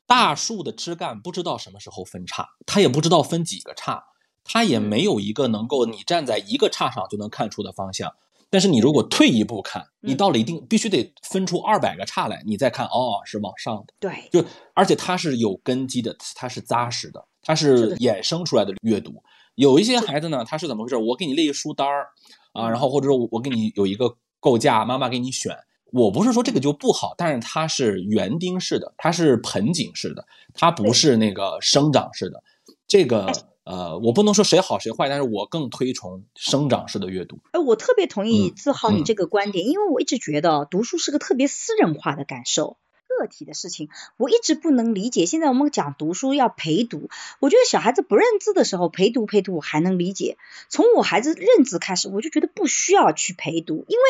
[0.06, 4.04] 大树的枝干不知道什么时候分叉，它也不知道分几个叉，
[4.44, 8.14] 它也没有一个能够你站在一个叉上就能看出的方向。
[8.48, 13.94] 但是你如果退一步看，你到了一定必须得分出二百个叉来，你再看，哦，是往上的。
[13.98, 14.44] 对，就
[14.74, 19.22] 而且它是有根基的，它是扎实的，它是衍生出来的阅读。
[19.56, 20.96] 有一些孩子呢，他是怎么回事？
[20.96, 22.08] 我给你列一书单儿
[22.52, 24.16] 啊，然后或者说我给你有一个。
[24.38, 25.56] 构架，妈妈给你选。
[25.92, 32.42] 我不是说这个就不好，但是它是园丁式的，它是盆景式的，它不是那个生长式的。
[32.86, 33.32] 这个
[33.64, 37.38] 呃，我不能说谁好谁坏，但是我更推崇生长式的阅读。
[37.52, 42.76] 哎，我特别同意自豪你这个观点，因为我一直觉得读书是个特别私人化的感受。
[43.18, 45.24] 个体的事情，我一直不能理解。
[45.24, 47.08] 现在我们讲读书要陪读，
[47.40, 50.36] 我觉得小孩子不认字的时候陪读陪读我还能理解。
[50.68, 54.04] 从我孩子认字开始，我就觉得不需要去陪读，因为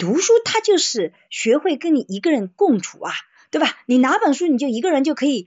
[0.00, 3.12] 读书它就是学会跟你一个人共处啊，
[3.52, 3.78] 对吧？
[3.86, 5.46] 你拿本书你就一个人就可以。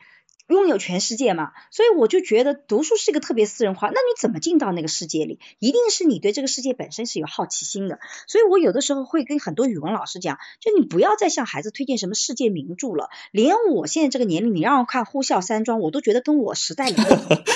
[0.50, 3.88] 拥有全世界嘛，所以我就觉得读书是一个特别私人化。
[3.88, 5.40] 那你怎么进到那个世界里？
[5.60, 7.98] 一定是你对这个世界本身是有好奇心的。
[8.28, 13.10] 所以我有的时候会跟很多语文老师讲，就你不要再向孩子推荐什么世界名著了。
[13.32, 17.04] 连我现在这个年龄，你让我看《呼啸山庄》，我都觉得跟我时代里的。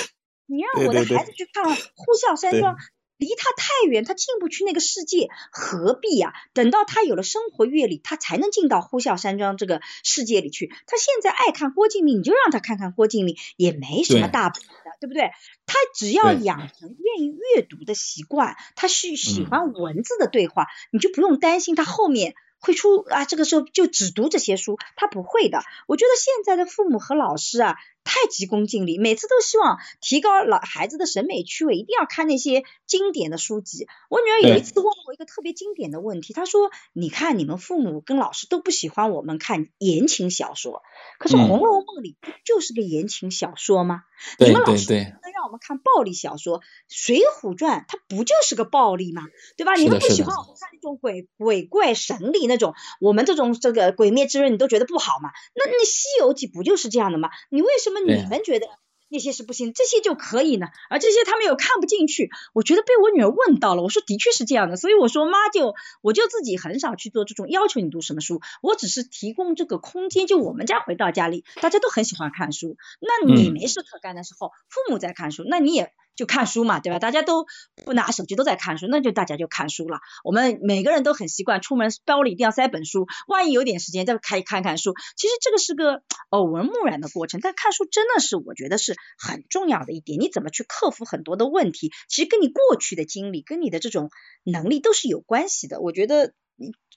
[0.46, 2.74] 你让我的孩子去看《呼啸山庄》。
[3.18, 6.32] 离他太远，他进不去那个世界，何必呀？
[6.54, 10.72] 等到他有了生活阅历，他才能进到呼啸山庄这个世界里去。
[10.86, 15.30] 他现在爱看郭敬明，你就让他看看郭敬明，也没什么大不了的，对不对？
[15.66, 22.34] 他只要养成愿意阅读的习惯，他是喜欢文字的对话，你就不用担心他后面。
[22.60, 25.62] 会出啊，这个时候就只读这些书，他不会的。
[25.86, 33.86] 我觉得现在的父母和老师啊，太急功近利，每次都希望提高老孩子的审美趣味，一定要看那些经典的书籍。
[34.08, 40.82] 我女儿有一次问我一个特别经典的问题，她说：“你看你们父母跟老师都不喜欢我们看言情小说，
[41.18, 44.02] 可是《红楼梦》里不就是个言情小说吗？
[44.38, 49.22] 你们老师能让我们看暴力小说，《水浒传》它不就是个暴力吗？
[49.56, 49.74] 对吧？
[49.74, 55.30] 你们不喜欢我们看那种鬼鬼怪神力那种，我们这种这个鬼灭之刃你都觉得不好嘛？
[55.54, 57.30] 那那《西游记》不就是这样的吗？
[57.50, 58.66] 你为什么你们觉得？
[59.08, 60.68] 那些是不行，这些就可以呢。
[60.90, 62.30] 而这些他们又看不进去。
[62.52, 64.76] 我觉得被我女儿问到了，我说的确是这样的。
[64.76, 70.26] 所以我说妈就我就自己很少去做这种要求你读什么书，我只是提供这个空间。
[70.26, 72.76] 就我们家回到家里，大家都很喜欢看书。
[73.00, 75.92] 那你没事可干的时候，父母在看书，那你也。
[76.18, 76.98] 就看书嘛，对吧？
[76.98, 77.46] 大家都
[77.84, 80.00] 不拿手机，都在看书，那就大家就看书了。
[80.24, 84.94] 我们每个人都很习惯，出门包里一定要塞本书，万一有点时间再开看看书。
[85.16, 86.02] 其实这个是个
[86.32, 90.18] 耳闻目染的过程，但看书真的是我觉得是很重要的一点。
[90.18, 94.10] 你怎么去克服很多的问题，其实跟你过去的经历、跟你的这种
[94.42, 95.80] 能力都是有关系的。
[95.80, 96.34] 我觉得。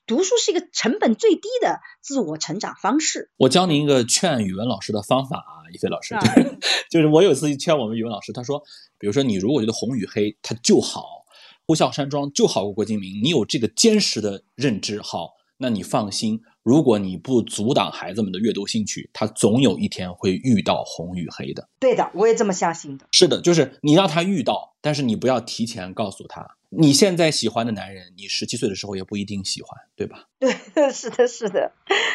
[0.04, 3.30] 读书是一个成本最低的自我成长方式。
[3.36, 6.16] 我教您一个劝语文老师的方法啊，一飞老师，
[6.90, 8.60] 就是我有一次劝我们语文老师，他说，
[8.98, 11.24] 比如说你如果觉得红与黑它就好，
[11.66, 21.68] 呼啸山庄就好过郭敬明，你有这个坚实的认知，好，那你放心，如果你不阻挡孩子们的阅读兴趣，他总有一天会遇到红与黑的。
[21.78, 23.06] 对的，我也这么相信的。
[23.12, 26.56] 是的，就是你让他遇到，但是你不要提前告诉他。
[26.74, 30.24] 你现在喜欢的男人，你十七岁的时候也不一定喜欢，对吧？
[30.40, 31.72] 对，是的，是的，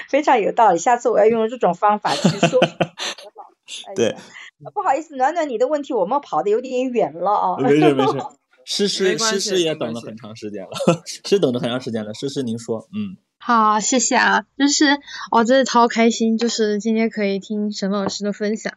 [0.09, 0.79] 非常有道理。
[0.79, 2.59] 下次我要用这种方法去说。
[3.95, 4.15] 对，
[4.73, 7.57] 不好意思，暖暖，你的问题我们跑的有点远了啊。
[7.59, 8.17] 没事没 事，
[8.65, 10.71] 诗诗诗诗也等了很长时间了，
[11.05, 12.13] 是等了很长时间了。
[12.13, 13.17] 诗诗，您说，嗯。
[13.47, 14.83] 好，谢谢啊，就是
[15.31, 18.73] 我真的超开心，就是今天可以听沈老师的分享。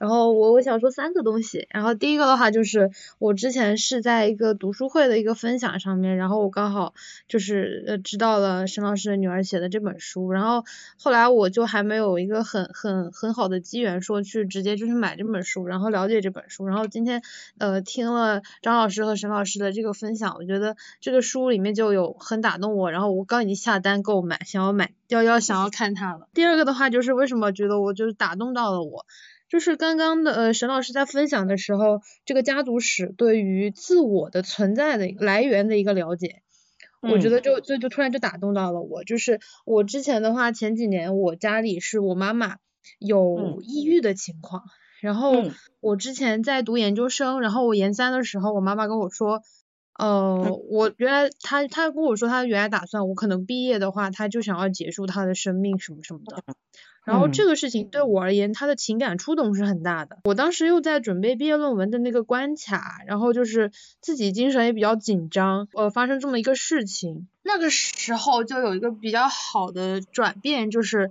[0.00, 6.94] 然后我我想说三个东西，然后第一个的话就是我之前是在一个读书会的一个分享上面，然后我刚好
[7.28, 10.64] 就是呃知道了沈老师的女儿写的这本书，然后
[10.98, 16.64] 后来我就还没有一个很很很好的机缘说去直接就是买这本书，然后了解这本书。
[16.64, 17.20] 然后今天
[17.58, 24.13] 呃听了张老师和沈老师的这个分享，我觉得这个书里面就有很打动我，然后我刚已经下单购。
[24.14, 26.28] 购买想要买要要想要看它了。
[26.34, 29.06] 第二个的话就是为什么觉得我就是打动到了我，
[29.48, 36.42] 就是刚刚的呃沈老师在分享的时候，这个家族史对于自我的存在的来源的一个了解，
[37.00, 39.02] 我觉得就就就突然就打动到了我。
[39.02, 42.58] 就是我之前的话前几年我家里是我妈妈
[43.00, 44.62] 有抑郁的情况，
[45.00, 45.42] 然后
[45.80, 49.42] 我之前在读研究生，然后我研三的时候，我妈妈跟我说。
[49.98, 56.42] 呃，我原来他他跟我说他原来打算我可能毕业的话，他就想要结束他的生命什么什么的。
[57.04, 60.20] 然后这个事情对我而言，他的情感触动是很大的。
[60.24, 63.70] 我当时又在准备毕业论文的那个关卡，然后就是
[64.00, 65.68] 自己精神也比较紧张。
[65.74, 71.10] 呃，发生这么一个事情，那个时候就有一个比较好的转变，就是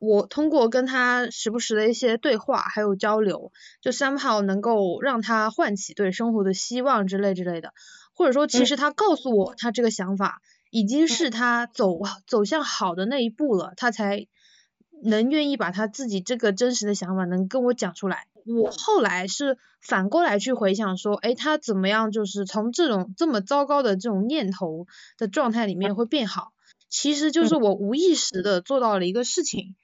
[0.00, 7.72] 我通过跟他时不时的一些对话还有交流，就 somehow 能够让他唤起对生活的希望之类之类的。
[8.18, 14.26] 或者说，其实他告诉我，他这个想法已经是他走走向好的那一步了，他才
[15.04, 18.26] 能愿意把他自己这个真实的想法能跟我讲出来。
[18.44, 26.52] 我后来是反过来去回想说，哎，他怎么样，就是从这种这么糟糕的这种念头的状态里面会变好，
[26.88, 29.76] 其实就是我无意识的做到了一个事情。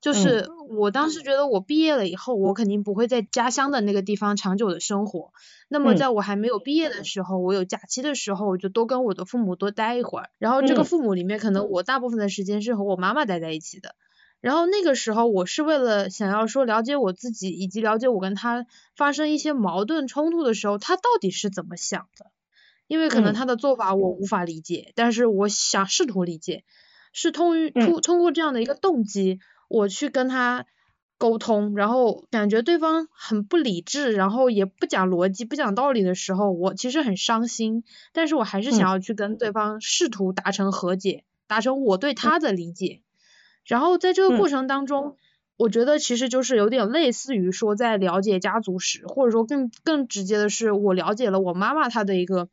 [0.00, 5.32] 就是我当时觉得我毕业了以后，我肯定不会在家乡的那个地方长久的生活。
[5.68, 10.30] 那么在我还没有毕业的时候，我有假期的时候，我就多跟我的父母多待一会儿。
[10.38, 13.94] 然后这个父母里面，可能我大部分的时间是和我妈妈待在一起的。
[14.40, 18.64] 然后那个时候，我是为了想要说了解我自己，以及了解我跟他
[18.96, 22.30] 发生一些矛盾冲突的时候，他到底是怎么想的。
[22.86, 26.64] 因为可能他的做法我无法理解，但是我想试图理解，
[27.12, 29.38] 是通于通通过这样的一个动机。
[29.70, 30.66] 我去跟他
[31.16, 37.84] 沟通，然后感觉对方很不理智，然后也不讲逻辑、不讲道理的时候，我其实很伤心。
[38.12, 43.02] 但是我还是想要去跟对方试图达成和解，达成我对他的理解。
[43.64, 45.16] 然后在这个过程当中，
[45.56, 52.48] 我觉得其实就是有点类似于说在了解家族史，或者说更更直接的是我了解了我妈妈她的一个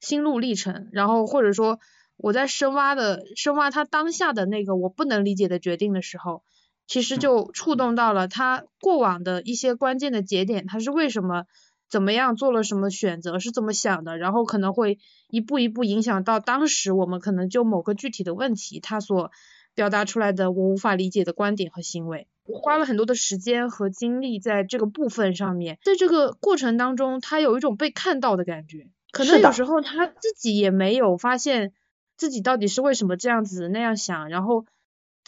[0.00, 1.78] 心路历程，然后或者说
[2.18, 6.42] 我在深挖的深挖她当下的那个我不能理解的决定的时候。
[6.88, 11.44] 其实就触动到了他过往的一些关键的节点，他是为什么
[11.90, 19.30] 怎么样做了什么选择，是怎么想的，然后可能会一步一步影响到当时我们可能就某个具体的问题，他所
[19.74, 22.26] 表达出来的我无法理解的观点和行为。
[22.46, 31.74] 我花了很多的时间和精力在这个部分上面，在这个过程当中，他有一种被看到的感觉，可能有时候他自己也没有发现
[32.16, 34.64] 自己到底是为什么这样子那样想，然后。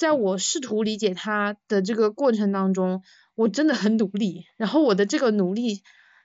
[0.01, 3.03] 在我试图理解他的这个过程当中，
[3.35, 5.83] 我真的很努力，然后我的这个努力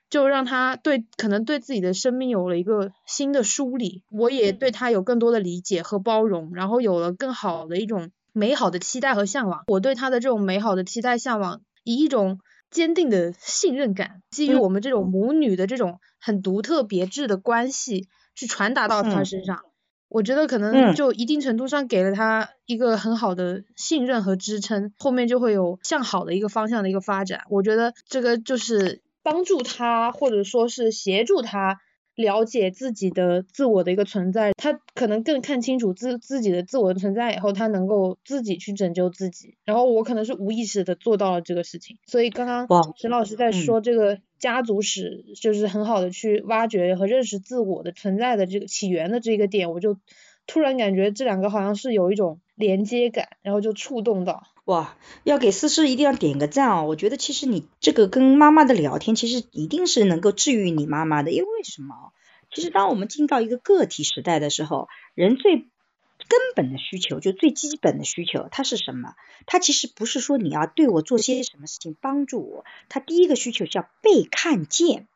[0.10, 9.66] 就让他对可能对自己的生命有了一个新的梳理，我也对他有更多的理解和包容，然后有了更好的一种美好的期待和向往。
[9.68, 12.40] 我对他的这种美好的期待向往，以一种
[12.72, 19.60] 坚定的信任感，基于我们这种母女的这种很独特别致的关系，去传达到他身上。
[20.08, 27.42] 我觉得可能就一定程度上给了他一个很好的信任和支撑，后面就会有向好的一个方向的一个发展。
[27.50, 31.80] 我觉得这个就是帮助他，或者说是协助他
[32.16, 34.54] 了解自己的自我的一个存在。
[34.54, 39.56] 他可能更看清楚自自己的自我的存在以后，他能够自己去拯救自己。
[39.66, 41.98] 然后我可能是无意识的做到了这个事情。
[42.06, 42.68] 所以刚刚
[42.98, 44.20] 沈老师在说这个。
[44.38, 49.98] 家族史就是很好的去挖掘和认识自我的存在的这个起源的这个点，我就
[50.46, 54.44] 突然感觉这两个好像是有一种连接感，然后就触动到。
[54.66, 56.86] 哇，要给思思一定要点个赞哦！
[56.88, 62.14] 我觉得其实你这个跟妈妈的聊天，其实一定是能够治愈你妈妈的，因为什么？
[62.52, 69.14] 其实当我们进到一个个体时代的时候，人最根本的需求就最基本的需求，它是什么？
[69.46, 75.08] 它其实不是说你要对我做些什么事情帮助我，它第一个需求叫被看见。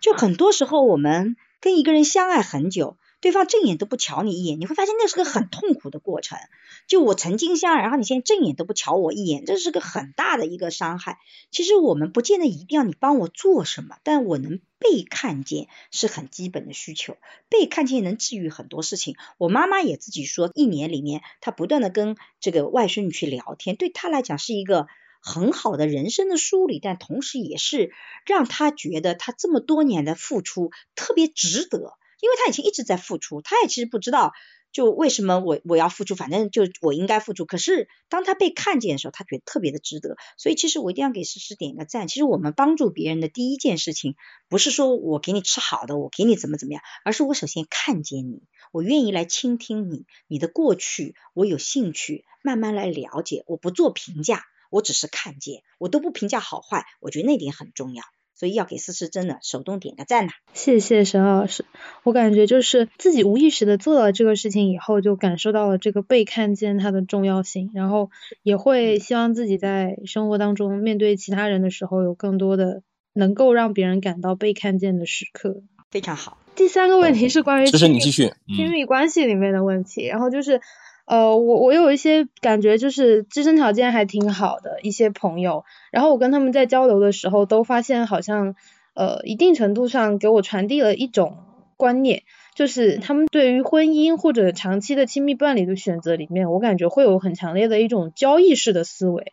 [0.00, 2.96] 就很多时候我们跟一个人相爱很久。
[3.20, 6.38] 对方正眼都不瞧你一眼，你会发现那是个很痛苦的过程。
[6.86, 11.18] 就我曾经相爱，然后你现在正眼都不瞧我一眼，这是个很大的一个伤害。
[11.50, 17.16] 其实我们不见得一定要你帮我做什么，但我能被看见是很基本的需求。
[17.48, 19.16] 被看见能治愈很多事情。
[19.36, 24.86] 我妈妈也自己说，一年里面她不断的跟这个外孙女去聊天，对她来讲是一个
[25.20, 27.90] 很好的人生的梳理，但同时也是
[28.24, 31.94] 让她觉得她这么多年的付出特别值得。
[32.20, 34.32] 因为他以前一直在付出，他也其实不知道
[34.72, 37.46] 就为什么我我要付出，反正就我应该付出。
[37.46, 40.16] 可是当他被看见的时候，他觉得特别的值得。
[40.36, 42.06] 所以其实我一定要给诗诗点个赞。
[42.06, 44.14] 其实我们帮助别人的第一件事情，
[44.48, 48.42] 不是说我给你吃好的，我给你怎么怎么样，而是我首先看见你，
[48.72, 53.44] 我愿意来倾听你，你的过去我有兴趣慢慢来了解。
[53.46, 56.84] 我不做评价，我只是看见，我都不评价好坏。
[57.00, 58.04] 我觉得那点很重要。
[58.38, 60.30] 所以要给思思真的手动点个赞呐！
[60.54, 61.64] 谢谢沈老师，
[62.04, 68.10] 我感觉就是自己无意识的做了这个事情以后，就感受到了这个被看见它的重要性，然后
[68.44, 72.82] 也会希望自己在生活当中面对其他人的时候，有更多的
[73.12, 75.62] 能够让别人感到被看见的时刻。
[75.90, 76.38] 非常好。
[76.54, 80.60] 第三个问题是关于这是你继续亲密关系里面的问题，然后就是。
[81.08, 88.54] 呃，我我有一些感觉，就是自身条件还挺好的一些朋友，然后我跟他们在交流的时候，都发现好像，
[88.92, 91.38] 呃，一定程度上给我传递了一种
[91.78, 92.24] 观念，
[92.54, 99.32] 就是他们对于婚姻或者长期的亲密伴侣的选择里面，我感觉会有很强烈的一种交易式的思维。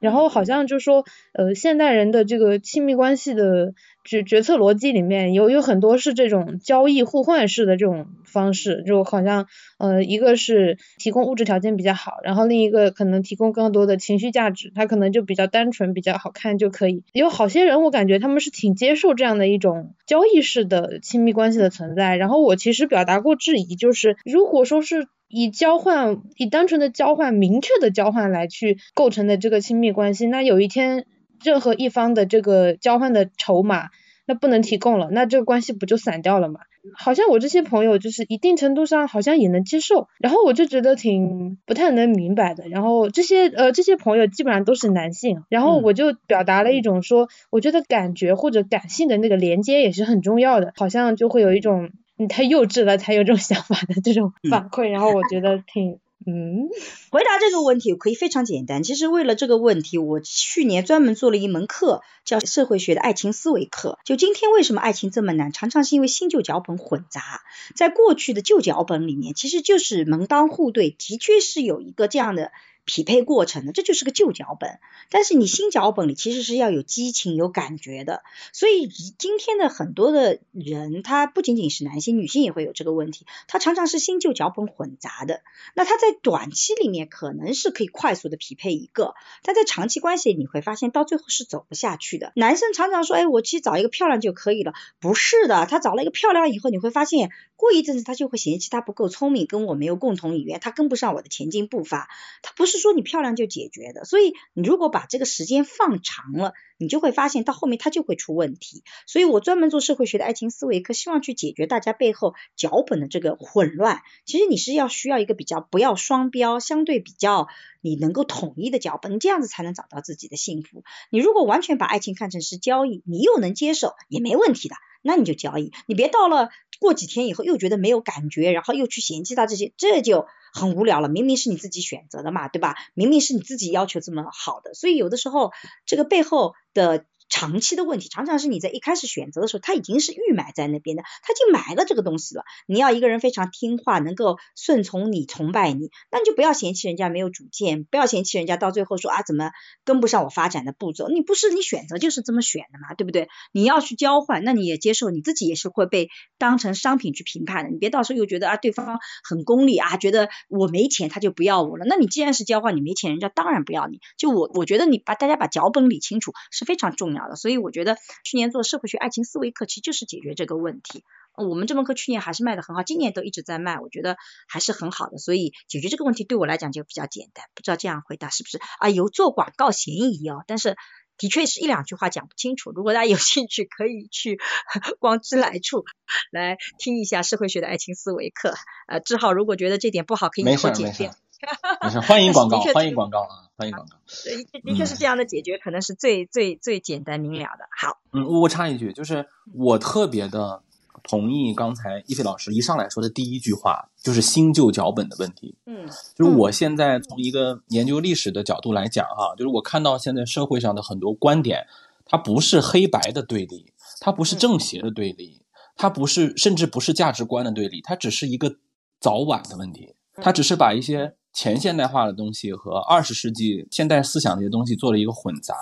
[0.00, 3.74] 然后好像就说，呃，现代人的这个亲密关系的
[4.04, 9.46] 决决策逻辑里面有有很多是这种交易互换式的这种方式，就好像，
[9.78, 17.04] 呃，一个是提供物质条件比较好，然后另一个可能提供更多的情绪价值，他可能就比较单纯，比较好看就可以。
[17.12, 22.16] 有好些人我感觉他们是挺接受这样的一种交易式的亲密关系的存在。
[22.16, 25.08] 然后我其实表达过质疑，就是如果说是。
[25.34, 31.06] 以交换，以单纯的交换、明确的交换来去构成的这个亲密关系，那有一天
[31.42, 33.88] 任何一方的这个交换的筹码，
[34.26, 36.60] 那不能提供了，那这个关系不就散掉了吗？
[36.96, 42.68] 好像我这些朋友就是一定程度上好像也能接受，然后我就觉得挺不太能明白的。
[42.68, 51.90] 然后这些呃这些朋友基本上都是男性，然后我就表达了一种说，我觉得感觉或者感性的那个连接也是很重要的，好像就会有一种。
[52.14, 56.68] 你太幼稚了，才有这种想法的这种反馈，然后我觉得挺嗯。
[57.10, 63.98] 回答这个问题可以非常简单，其实为了这个问题，我去年专门做了一门课，叫社会学的爱情思维课。
[64.04, 67.42] 就今天为什么爱情这么难，常常是因为新旧脚本混杂。
[67.76, 72.52] 在过去的旧脚本里面，其实就是门当户对，的确是有一个这样的。
[72.84, 74.80] 匹配过程的，这就是个旧脚本。
[75.10, 78.22] 但是你新脚本里其实是要有激情、有感觉的。
[78.52, 83.24] 所以今天的很多的人，他不仅仅是男性，女性也会有这个问题。
[83.46, 85.42] 他常常是新旧脚本混杂的。
[85.74, 92.32] 那他在短期里面可能是可以快速的匹配一个，但在长期关系你会发现到最后是走不下去的。
[92.34, 94.72] 男生常常说，哎，我去找一个漂亮就可以了。
[94.98, 102.08] 不是的，他找了一个漂亮以后，你会发现过一阵子他就会嫌弃他不够聪明，跟我没有共同语言，他跟不上我的前进步伐。
[102.42, 102.71] 他不是。
[102.72, 104.04] 是说你漂亮就解决的。
[104.04, 108.82] 所以你如果把这个时间放长了，你就会发现到后面它就会出问题。
[109.06, 114.00] 所以我专门做社会学的爱情思维课，希望去解决大家背后脚本的这个混乱。
[114.24, 117.48] 其实你是要需要一个比较不要双标，相对比较
[117.82, 120.82] 你能够统一的脚本，你这样子才能找到自己的幸福。
[121.10, 124.74] 你如果完全把爱情看成是交易，你又能接受也没问题的。
[125.04, 126.50] 那你就交易，你别到了
[126.80, 131.08] 过几天以后又觉得没有感觉，然后又去嫌弃他这些，这就很无聊了。
[131.08, 132.76] 明明是你自己选择的嘛，对吧？
[132.94, 135.52] 明明是你自己要求这么好的，所以有的时候
[135.86, 137.04] 这个背后的。
[137.32, 142.44] 长期的问题常常是你在一开始选择的时候，他已经是预埋在那边的，他已经埋了这个东西了。
[142.66, 149.50] 你要一个人非常听话，能够顺从你、崇拜你，那你就不要嫌弃人家没有主见，不要嫌弃人家到最后说啊怎么
[149.82, 151.08] 跟不上我发展的步骤。
[151.08, 153.28] 你不是你选择就是这么选的嘛，对不对？
[153.50, 157.70] 你要去交换，那你也接受你自己也是会被当成商品去评判的。
[157.70, 161.86] 你别到时候又觉得啊对方很功利啊，觉得我没钱他就不要我了。
[161.88, 164.00] 那你既然是交换，你没钱，人家当然不要你。
[164.18, 167.21] 就我我觉得你把大家把脚本理清楚是非常重要。
[167.36, 171.04] 所以我觉得去年做社会学爱情思维课，其实就是解决这个问题。
[171.34, 174.18] 我们这门课去年还是卖的很好，今年都一直在卖，我觉得
[174.48, 175.16] 还是很好的。
[175.16, 177.46] 所以解决这个问题对我来讲就比较简单。
[177.54, 178.90] 不知道这样回答是不是啊？
[178.90, 180.76] 有做广告嫌疑哦，但是
[181.16, 182.70] 的确是一两句话讲不清楚。
[182.72, 184.38] 如果大家有兴趣，可以去
[185.00, 185.84] 光之来处
[186.30, 188.54] 来听一下社会学的爱情思维课。
[188.86, 191.14] 呃，志浩如果觉得这点不好，可以以后剪掉。
[191.82, 193.96] 没事，欢迎广告， 欢迎广告啊，欢迎广告。
[194.24, 197.66] 对，的确是这样的解决，可能是最最最简单明了的。
[197.76, 200.62] 好，嗯，我插一句，就是我特别的
[201.02, 205.56] 同意刚才一菲老师一上来说的第一句话，就是新旧脚本的问题。
[205.66, 211.66] 嗯，就是我现在从一个研究历史的角度来讲哈，就是我看到现在社会上的很多观点，
[212.04, 215.42] 它不是黑白的对立，它不是正邪的对立，
[215.76, 218.56] 它不是甚至不是价值观的对立，它只是一个
[219.00, 221.16] 早晚的问题，它只是把一些。
[221.32, 225.54] 前现代化的东西和二十世纪现代思想这些东西做了一个混杂，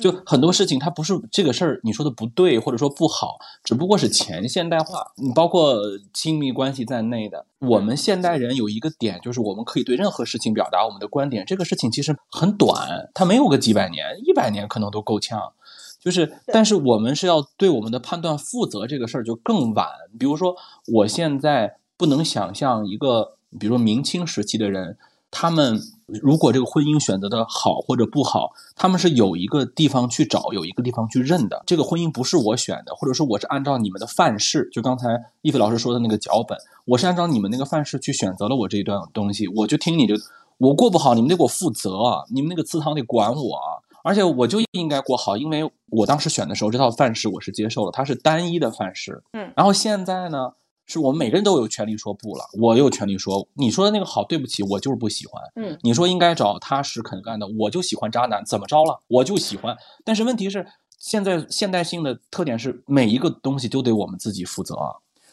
[0.00, 5.12] 就很多事情它不是这个事儿你说的不对或者说不好，只不过是前现代化。
[5.16, 5.80] 你包括
[6.12, 11.44] 亲密关系在内的，我们现代人有一个点，就是我们可以对任何事情表达我们的观点。
[11.46, 15.52] 这个事情其实很短，它没有个几百年，一百年可能都够呛。
[15.98, 19.88] 就是，但是我们是要对我们的判断负责，这个事儿就更晚。
[20.18, 20.54] 比如说，
[20.94, 23.35] 我现在不能想象一个。
[23.58, 24.96] 比如说明清时期的人，
[25.30, 31.62] 他们如果这个婚姻选择的好或者不好，他们是有一个地方去找，有一个地方去认的。
[31.66, 35.08] 这个婚姻不是我选的，或者说我是按照你们的范式，就刚才
[35.42, 40.14] 易飞老师说的那个脚本，我是按照你们那个范式去选择了我这一段东西，我就听你的，
[40.58, 43.58] 我过不好，你们得给我负责，你们那个祠堂得管我，
[44.04, 50.52] 而且我就应该过好，因为我当时选的时候这套范式我是接受了，它是单一的范式，嗯，然后现在呢？
[50.86, 55.42] 是我们每个人都有权利说不了，我有权利说你说的那个好，对不起，我就是不喜欢。
[55.56, 59.00] 嗯，你说应该找踏实肯干的，我就喜欢渣男，怎么着了？
[59.08, 59.76] 我就喜欢。
[60.04, 60.66] 但是问题是，
[60.98, 64.76] 现在现代性的特点是每一个东西都得我们自己负责，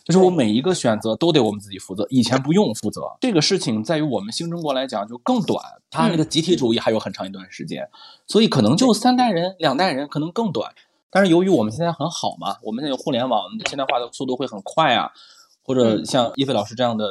[0.04, 2.06] 就是我每一个选择都得我们自己负责。
[2.10, 7.88] 以前不用负责，这个事情在于我们新中国来讲就更短，它那个集体主义还有很长一段时间，
[8.26, 10.74] 所以可能就三代人、两代人可能更短。
[11.12, 15.12] 但是由于我们现在很好嘛，我们现在有互联网，现代化的速度会很快啊。
[15.64, 17.10] 或者像叶飞老师这样的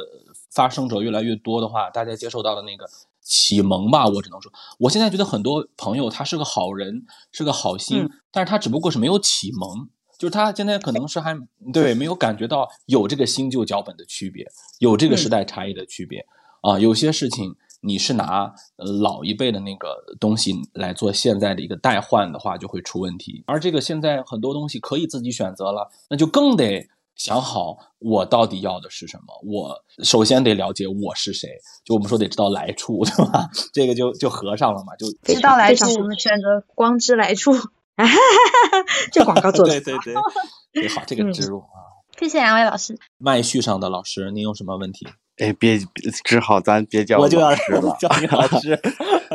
[0.51, 2.87] 发声者越来越多的话，大家接受到的那个
[3.21, 9.87] 启蒙吧，我只能说，我现在觉得很多朋友他是个好人，是个好心，但是他只不过是没有启蒙，
[10.19, 11.35] 就是他现在可能是还
[11.73, 14.45] 对没有感觉到有这个新旧脚本的区别，
[14.77, 16.25] 有这个时代差异的区别
[16.61, 23.43] 啊，有些事情你是拿老一辈的那个东西来做现在的一个代换的话，就会出问题。
[23.47, 26.87] 而这个现在很多东西可以自己选择了，那就更得。
[27.15, 29.33] 想好我到底要的是什么？
[29.45, 31.49] 我首先得了解我是谁，
[31.85, 33.49] 就我们说得知道来处， 对吧？
[33.73, 37.53] 这个就就合上了嘛，就知道来处，我们选择光之来处。
[39.11, 40.13] 这广告做的对对
[40.73, 41.93] 对，好，这 个植入啊。
[42.19, 42.97] 谢谢两位老师。
[43.17, 45.07] 麦序上的老师，您有什么问题？
[45.37, 45.79] 哎，别
[46.23, 48.79] 只好，咱别叫我老师了，叫你老师。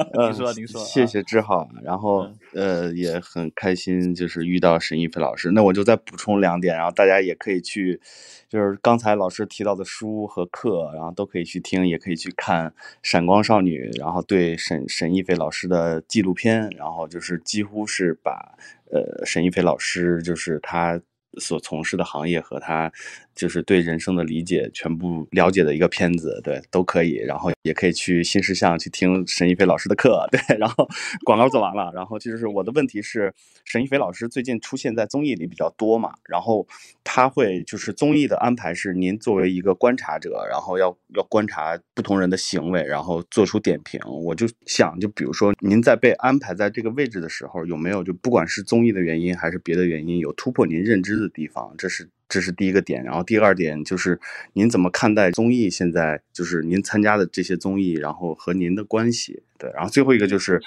[0.14, 0.80] 您说，您说。
[0.84, 5.50] 谢谢志浩，然后呃也很开心，就是遇到沈一飞老师。
[5.50, 8.00] 那我就再补充两点，然后大家也可以去，
[8.48, 12.70] 就是刚才老师提到的书和课，然后都可以去听，也可以去看
[13.02, 18.56] 《闪光少女》，然后对沈沈一飞老师的纪录片，然后就是几乎是把
[18.90, 21.00] 呃沈一飞老师就是他。
[21.38, 22.90] 所从事的行业和他
[23.39, 27.15] 就是对人生的理解全部了解的一个片子，对，都可以。
[27.24, 30.40] 然后也可以去新事项去听沈一飞老师的课，对。
[30.59, 30.89] 然后
[31.24, 33.32] 广告做完了，然后就是我的问题是，
[33.65, 36.66] 沈一飞老师最近出现在综艺里比较多嘛，然后
[37.05, 44.01] 他会就是综艺的安排是您作为一个观察者，然后要要观察不同人的行为，然后做出点评。
[44.05, 51.74] 我就想，就比如说您在被安排在这个位置的时候，有没有就不管是综艺的原因还是别的原因，有突破您认知的地方？
[51.78, 52.10] 这是。
[52.28, 54.20] 这是第一个点，然后第二点就是
[54.52, 55.70] 您怎么看待综艺？
[55.70, 59.70] 现在就是您参加的这些综艺，然后和您的关系，对。
[59.74, 60.60] 然后最后一个就是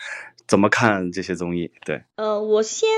[0.47, 1.71] 怎么看这些综艺？
[1.85, 2.03] 对。
[2.15, 2.89] 呃，我先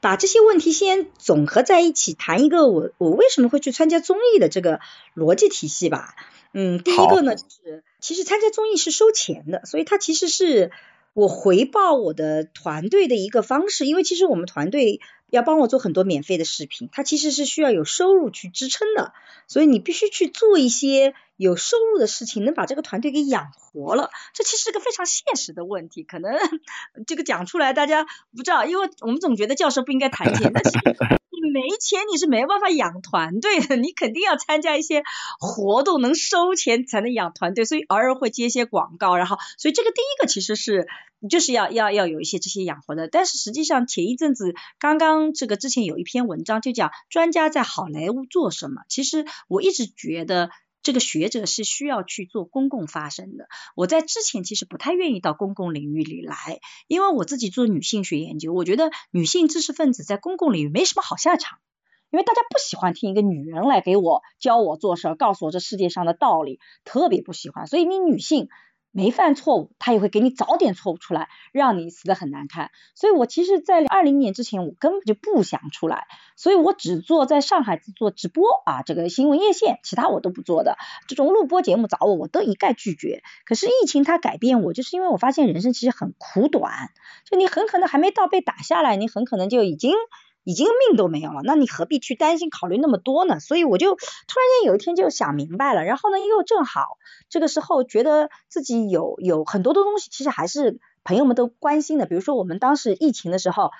[0.00, 4.80] 把这些问题先总合在一起谈一个我我为什么会去参加综艺的这个
[5.14, 6.14] 逻辑体系吧。
[6.52, 10.70] 嗯，第一个呢，就是其实参加综艺是收钱的，所以它其实是
[11.12, 15.00] 我回报我的团队的一个方式，因为其实我们团队。
[15.32, 19.14] 要帮我做很多免费的视频，它其实是需要有收入去支撑的，
[19.48, 24.10] 所以你必须去做一些有收入的事情，能把这个团队给养活了。
[24.34, 26.34] 这其实是个非常现实的问题，可能
[27.08, 28.04] 这个讲出来大家
[28.36, 30.70] 不知道，因为我们总觉得教授不应该谈钱，但是
[31.50, 35.02] 没钱你是没办法养团队的， 你肯定要参加一些
[35.40, 40.86] 活动能收钱才能养团队，所以偶尔会接一些广告，然后所以这个第一个其实是。
[41.30, 48.82] 就是要要要有一些这些养活的，但是实际上前一阵子刚刚这个之前有一篇文章就讲专家在好莱坞做什么。
[48.88, 50.50] 其实我一直觉得
[50.82, 53.46] 这个学者是需要去做公共发声的。
[53.76, 61.58] 我在之前其实不太愿意到公共领域里来，因为我自己做女性学研究，我觉得女性知识分子在公共领域没什么好下场，
[62.10, 67.66] 因为大家不喜欢听一个女人来给我教我做事，告诉我这世界上的道理，特别不喜欢。
[67.66, 68.48] 所以你女性。
[68.92, 72.70] 没犯错误，他也会给你找点错误出来，让你死的很难看。
[72.94, 76.06] 所以我其实，在二零年之前，我根本就不想出来，
[76.36, 80.76] 所以我只做在上海做直播啊，这个新闻夜线，其他我都不做的。
[81.08, 83.22] 这种录播节目找我，我都一概拒绝。
[83.46, 86.90] 可是疫情它改变我，就是因为我发现人生其实很苦短，
[87.28, 89.94] 就你很可能还没到被打下来，你很可能就已经。
[90.44, 93.40] 已经命都没有了，那你何必去担心考虑那么多呢？
[93.40, 96.98] 所以我就突然间有一天就想明白了，然后呢又正好
[97.28, 100.78] 这个时候觉得自己有有很多的东西，其实还是。
[101.04, 103.70] 朋友们都关心的，比如说我们当时疫情的时候，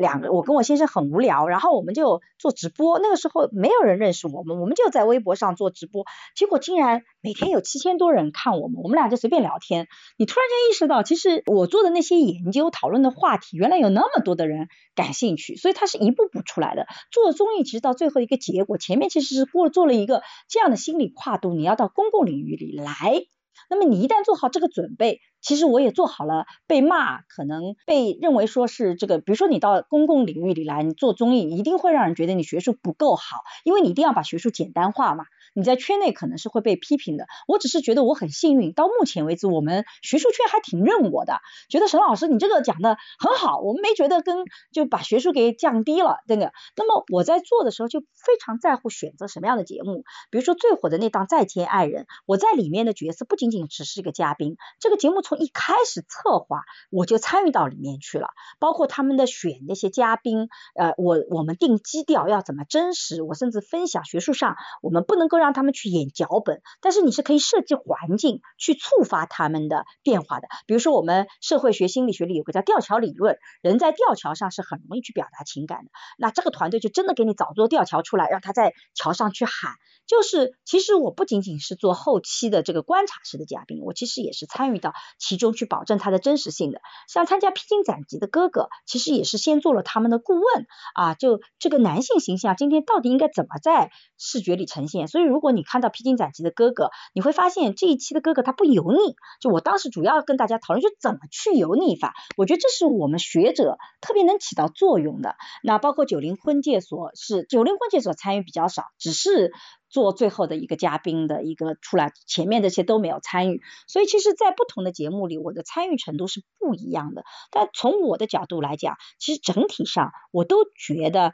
[0.00, 2.98] 两个我跟我先生很无聊，然后我们就做直播。
[2.98, 6.04] 那个时候没有人认识我们，我们就在微博上做直播，
[6.34, 8.82] 结果竟然每天有七千多人看我们。
[8.82, 9.86] 我们俩就随便聊天，
[10.16, 16.86] 你突然间意识到，其实我做的那些研究讨论的话题，原来有那么多的人感兴趣，所以它是一步步出来的。
[17.12, 23.24] 做综艺其实到最后一个结果，前面其实是过做了一个这样的心理跨度，你要到公共领域里来。
[23.70, 35.24] 那么你一旦做好这个准备，其实我也做好了被骂，可能被认为说是这个，比如说你到公共领域里来，你做综艺，一定会让人觉得你学术不够好，因为你一定要把学术简单化嘛。
[35.54, 44.38] 你在圈内可能是会被批评的，我只是觉得我很幸运，到目前为止我们学术圈还挺认我的，觉得沈老师你这个讲的很好，我们没觉得跟
[44.72, 46.52] 就把学术给降低了，这个。
[46.74, 65.41] 那么我在做的时候就非常在乎选择什么样的节目，比如说最火的那档《再见爱人》，我在里面的角色不仅仅只是一个嘉宾，这个节目从一开始策划我就参与到里面去了，包括他们的选那些嘉宾，呃，我我们定基调要怎么真实，我甚至分享学术上我们不能够。
[65.42, 70.46] 让他们去演脚本，但是你是可以设计环境去触发他们的变化的。
[70.66, 75.90] 比如说，我们社会学心理学里有个叫吊桥理论，人在吊桥上是很容易去表达情感的。
[76.16, 79.72] 那这个团队就真的给你找座吊桥出来，让他在桥上去喊。
[80.06, 86.80] 就是，其实我不仅仅是做后期的这个观察式的嘉宾，我其实也是参与到其中去保证它的真实性的。
[87.08, 91.14] 像参加披荆斩棘的哥哥，其实也是先做了他们的顾问啊。
[91.14, 95.06] 就这个男性形象，今天到底应该怎么在视觉里呈现？
[95.06, 99.16] 所以如果你看到披荆斩棘的哥哥，你会发现这一期的哥哥他不油腻。
[99.40, 102.14] 就我当时主要跟大家讨论，就怎么去油腻法。
[102.36, 105.34] 我觉得这是我们学者特别能起到作用的。
[105.62, 109.52] 那包括九零婚介所是九零婚介所参与比较少，只是。
[109.92, 117.24] 做最后的一个嘉宾的一个出来，前面这些都没有参与，所以其实，在不同的节目里，我的参与程度是不一样的。
[117.50, 121.32] 但从我的角度来讲，其实整体上我都觉得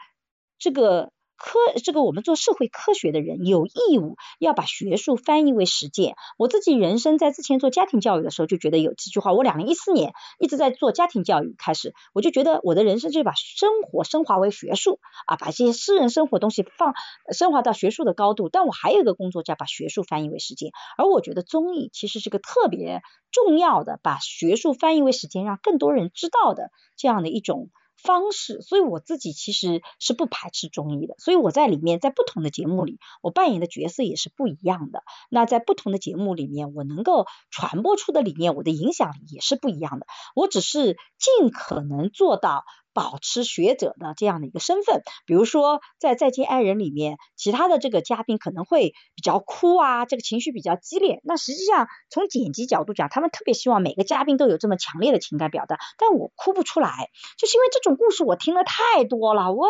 [0.59, 1.13] 这个。
[1.39, 6.17] 科这个我们做社会科学的人有义务要把学术翻译为实践。
[6.37, 9.33] 我自己人生在之前做家庭教育的时候就觉得有这句话。
[9.33, 16.95] 我两零一四年一直在做家庭教育，开始我就觉得我的人生就是把生活升华为学术啊，把这些私人生活东西放
[17.33, 18.49] 升华到学术的高度。
[18.49, 20.73] 但我还有一个工作叫把学术翻译为实践。
[20.97, 23.01] 而我觉得综艺其实是个特别
[23.31, 27.71] 重要的把学术翻译为实践，让更多人知道的这样的一种。
[28.03, 35.03] 方式，所以我自己其实是不排斥中医的，所以我在里面在不同的节目里，我扮演的角色也是不一样的。
[35.29, 40.07] 那在不同的节目里面，我能够传播出的理念，我的影响力也是不一样的。
[40.35, 42.65] 我只是尽可能做到。
[42.93, 51.21] 保持学者的这样的一个身份，比如说在《再见爱人》里面，其他的这个嘉宾可能会比较哭啊，这个情绪比较激烈。
[51.23, 59.53] 那实际上从剪辑角度讲，他们特别希望每个嘉宾都有这么强烈的情感表达，但我哭不出来，就是因为这种故事我听了太多了。
[59.53, 59.69] 我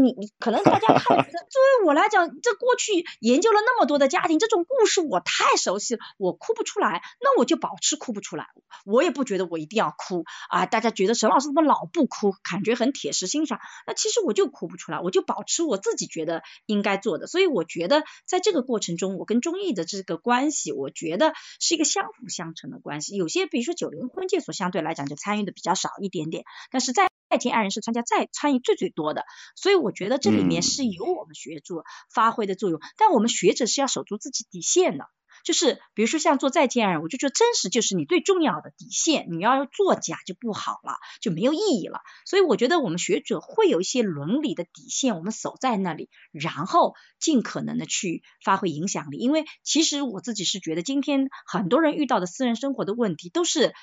[0.00, 8.46] 你可能大家看， 作为我来讲，这过去研究了那么多的家庭，这种故事我太熟悉了，我哭不出来，那我就保持哭不出来。
[8.86, 12.32] 我也不觉得我一定要哭啊，大家觉得沈老师怎么老不哭？
[12.54, 23.16] 感觉很铁石心肠，那其实我就哭不出来，我就保持我自己觉得应该做的，所以我觉得在这个过程中，我跟中艺的这个关系，我觉得是一个相辅相成的关系。
[23.16, 29.24] 有些比如说九零婚介所相对来讲就参与的比较少一点点，但是在爱情爱人是参加再参与最最多的，
[29.56, 31.82] 所以我觉得这里面是有我们学者
[32.14, 35.06] 发挥的作用，但我们学者是要守住自己底线的。
[35.44, 42.00] 就是比如说像做再见爱人，我就觉得真实就是你最重要的底线，你要作假就不好了，就没有意义了。
[42.24, 49.18] 所以我觉得我们学者会有一些伦理的底线，我们守在那里，然后尽可能的去发挥影响力。
[49.18, 53.74] 因为其实我自己是觉得，今天很多人遇到的私人生活的问题都是。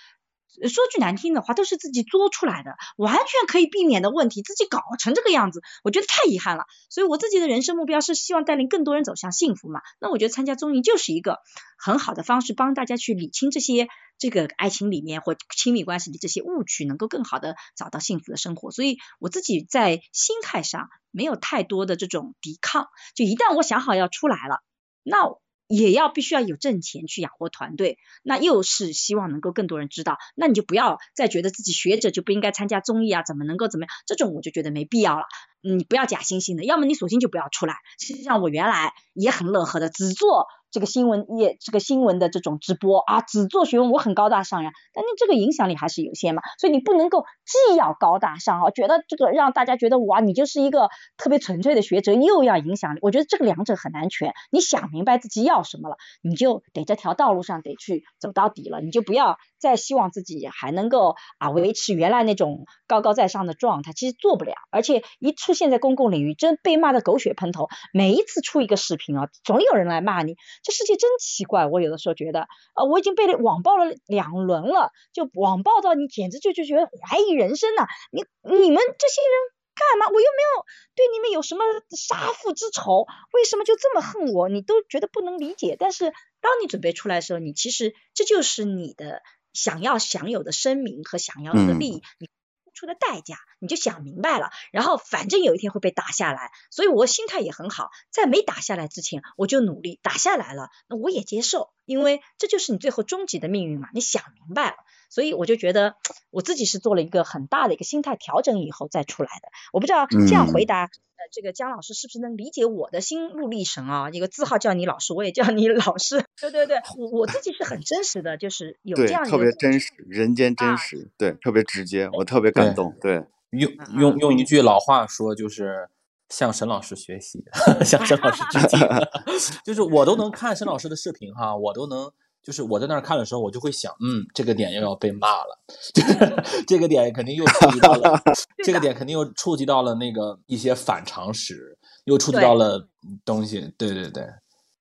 [0.68, 6.66] 说句难听的话，都是自己作出来的，完全可以避免的问题，自己搞成这个样子，我觉得太遗憾了。
[6.90, 9.82] 所以我自己的人生目标是希望带领更多人走向幸福嘛。
[10.00, 11.38] 那我觉得参加综艺就是一个
[11.78, 13.88] 很好的方式，帮大家去理清这些
[14.18, 18.72] 这个爱情里面或亲密关系的这些误区，能够更好的找到幸福的生活。
[18.72, 24.62] 所以我自己在心态上没有太多的这种抵抗，就一旦我想好要出来了，
[25.04, 25.41] 那。
[25.72, 33.90] 也要必须要有挣钱去养活团队，那又是希望能够更多人知道，那你就不要再觉得自己学者就不应该参加综艺啊，怎么能够怎么样？
[34.06, 35.26] 这种我就觉得没必要了。
[35.62, 37.76] 你不要假惺惺的，要么你索性就不要出来。
[38.00, 40.48] 实际上我原来也很乐呵的，只做。
[40.74, 54.32] 这个新闻业，这个新闻的这种直播啊，只做学问，我很高大上呀，但你这个影响力还是有限嘛，所以你不能够既要高大上啊，觉得这个让大家觉得哇，你就是一个特别纯粹的学者，又要影响力，我觉得这个两者很难全。
[54.50, 70.36] 你想明白自己要什么了，你就得这条道路上得去走到底了，你就不要再希望自己还能够啊维持原来那种高高在上的状态，其实做不了，而且一出现在公共领域，真被骂的狗血喷头，每一次出一个视频啊，总有人来骂你。
[70.64, 77.88] 这世界真奇怪，我有的时候觉得，呃，我已经被网暴了两轮了，就网暴到你简直就就觉得怀疑人生了。
[78.12, 79.34] 你你们这些人
[79.76, 80.08] 干嘛？
[80.08, 80.66] 我又没有
[80.96, 81.64] 对你们有什么
[81.96, 84.50] 杀父之仇，为什么就这么恨我？
[84.50, 85.76] 你都觉得不能理解。
[85.80, 86.06] 但是
[86.42, 89.22] 当你准备出来的时候，你其实这就是你的
[89.54, 92.04] 想要享有的声名和想要的利益。
[92.20, 92.32] 你付。
[92.74, 104.78] 出的代价，你就想明白了，然后反正有一天会被打下来，所以我心态也很好，在没打下来之前，我就努力，打下来了，那我也接受，因为这就是你最后终极的命运嘛，你想明白了，
[105.12, 105.94] 所以我就觉得
[106.32, 110.90] 我自己是做了一个很大的一个心态调整以后再出来的，我不知道这样回答。
[111.32, 114.10] 这个姜老师是不是能理解我的心路历程啊？
[114.10, 116.26] 一个字号叫你老师，我也叫你老师。
[116.42, 122.98] 对对对，我我自己是很真实的，就是有这样特别真实，人间真实，对，特别直接，我特别感动。
[123.00, 125.90] 对，用用用一句老话说，就是
[126.30, 127.46] 向沈老师学习，
[127.86, 128.80] 向沈老师致敬。
[129.64, 132.12] 就是我都能看沈老师的视频哈，我都能。
[132.44, 135.60] 就是我在那儿看的时候，我就会想，嗯，这个点又要被骂了，
[135.94, 138.22] 就是这个点肯定又触及到了，
[138.64, 142.88] 这个点肯定又触及到了那个一些反常识，又触及到了
[143.24, 144.24] 东西，对对对，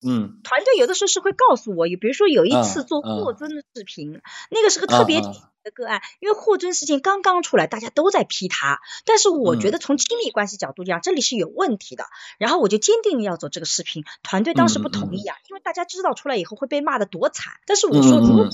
[0.06, 0.40] 嗯。
[0.42, 4.20] 团队有的时候是会告诉我，比如说有一次做霍尊的视频，
[4.50, 5.20] 那个是个特别。
[5.62, 12.04] 的个案，因为霍尊事件刚刚出来，大家都在批他，但是我觉得从亲密关系角度讲，这里是有问题的。
[12.38, 17.54] 然后我就坚定要做这个视频，团队当时不同意啊，因为大家知道出来以后会被骂的多惨。
[17.66, 18.50] 但是我说，如果我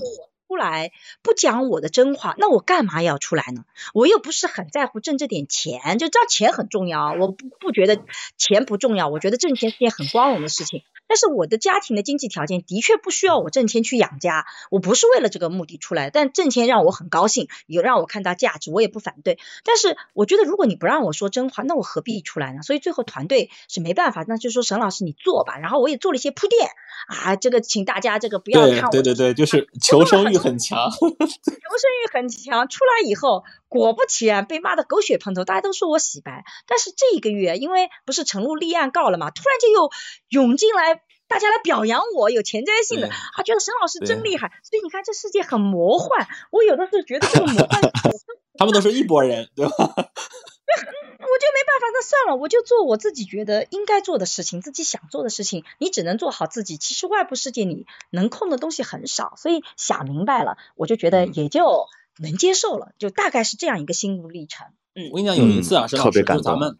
[0.48, 0.92] 出来
[1.22, 3.64] 不讲我的真话，那我干嘛要出来呢？
[3.94, 8.00] 我又不是很在乎挣这点钱，就知道钱很重要，我不不觉得
[8.36, 10.82] 钱不重要，我觉得挣钱是件很光荣的事情。
[11.08, 16.10] 但是我的家庭的经济条件的确不需要我挣钱去养家，我不是为了这个目的出来。
[16.10, 19.38] 但挣钱让我很高兴，有让我看到价值，我也不反对。
[19.64, 22.62] 但是我觉得如果你不让我说真话，那我何必出来呢？
[22.62, 25.58] 所以最后团队是没办法，那就说沈老师你做吧。
[25.58, 26.68] 然后我也做了一些铺垫
[27.08, 28.90] 啊，这个请大家这个不要看我。
[28.90, 32.68] 对对对对，就是求生欲很强，求生欲很强。
[32.68, 33.44] 出来以后。
[33.68, 36.44] 果不其然，被骂的狗血喷头，大家都说我洗白。
[36.66, 39.90] 但是这一个月，因为不是陈露立案告了嘛，突然就又
[40.28, 44.52] 涌进来，大家来表扬我，有前瞻性的，啊，觉得沈老师真厉害。
[44.62, 46.28] 所以你看，这世界很魔幻。
[46.50, 47.80] 我有的时候觉得这个魔幻，
[48.58, 49.72] 他们都是一拨人，对吧？
[49.76, 55.64] 我就没办法，那算了，我就做我自己觉得应该做的事情，自己想做的事情。
[55.78, 61.86] 你只能做好自己，其实外部世界你能控的东西很少，所以想明白了，我就觉得也就
[62.18, 64.66] 能接受了，就大概是这样一个心路历程。
[64.94, 66.78] 嗯，我跟你讲，有一次啊，嗯沈老师，特别感动就咱们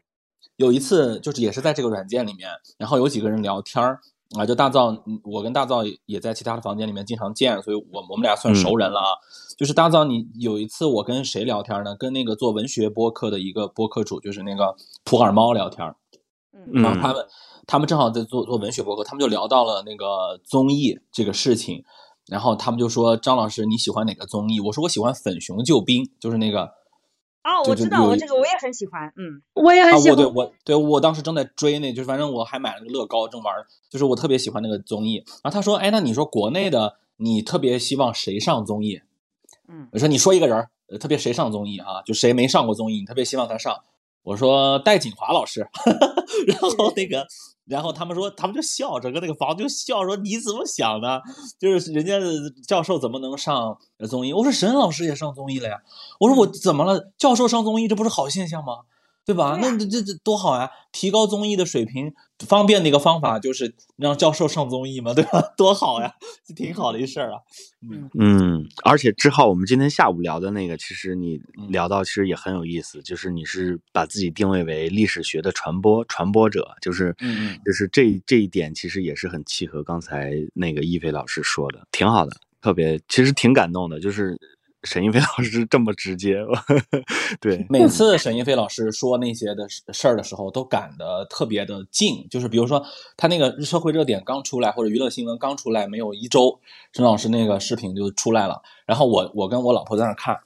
[0.57, 4.01] 有一次就是也是在这个软件里面，然后有几个人聊天儿
[4.37, 9.07] 啊，就大造，嗯我跟大造也在其他的房间里面经常见，所以我我们俩算嗯熟人了啊。
[9.57, 11.97] 就是大造，你有一次我跟谁聊天呢？
[11.97, 15.97] 跟那个做文学播客的一个播客主，就是那个普洱猫聊天儿。
[16.53, 17.27] 嗯然后他们
[17.67, 21.85] 他们正好在做做文学播客，他们就聊到了那个综艺这个事情，
[22.29, 24.61] 然后他们就说张老师你喜欢哪个综艺？
[24.61, 26.65] 我说我喜欢《粉熊救兵》，就是那个
[27.45, 30.19] 哦，我知道，我这个我也很喜欢，嗯，我也啊，很喜欢。
[30.19, 33.55] 我对我对我当时正在追那，就是反正我还买了个乐高，正玩，
[33.89, 35.23] 就是我特别喜欢那个综艺。
[35.43, 39.01] 然后他说，哎，那你说国内的你特别希望谁上综艺？
[39.69, 42.03] 嗯我说你说一个人儿，呃特别谁上综艺啊？
[42.05, 43.83] 就谁没上过综艺，你特别希望他上。
[44.27, 45.61] 我说戴锦华老师，
[46.49, 47.25] 然后那个，
[47.65, 51.23] 然后他们说，他们就笑，整个那个房就笑，说你怎么想的？
[51.61, 52.19] 就是人家
[52.67, 54.33] 教授怎么能上呃综艺？
[54.33, 55.77] 我说沈老师也上综艺了呀。
[56.19, 57.13] 我说我怎么了？
[57.17, 58.79] 教授上综艺，这不是好现象吗？
[59.27, 59.57] 对吧？
[59.59, 60.71] 对啊那这这这多好呀！
[60.93, 62.15] 提高综艺的水平，
[62.47, 65.43] 方便的一个方法就是让教授上综艺嘛，对吧？
[65.59, 66.15] 多好呀，
[66.47, 67.41] 这挺好的一事儿啊。
[67.91, 84.39] 嗯嗯，而且志浩，我们今天下午聊的那个，其实你嗯聊到其实也很有意思，就是你是把自己定位为历史学的传播传播者，就是嗯嗯就是这这一点其实也是很契合刚才那个易飞老师说的，挺好的，特别其实挺感动的，就是
[84.87, 86.39] 沈一飞老师这么直接，
[87.41, 92.27] 对，每次沈一飞老师说那些的事事儿的时候，都赶得特别的近。
[92.31, 92.83] 就是比如说，
[93.17, 96.61] 他那个社会热点刚出来，或者娱乐新闻刚出来没有一周，
[96.93, 98.63] 沈老师那个视频就出来了。
[98.87, 100.39] 然后我我跟我老婆在那儿看，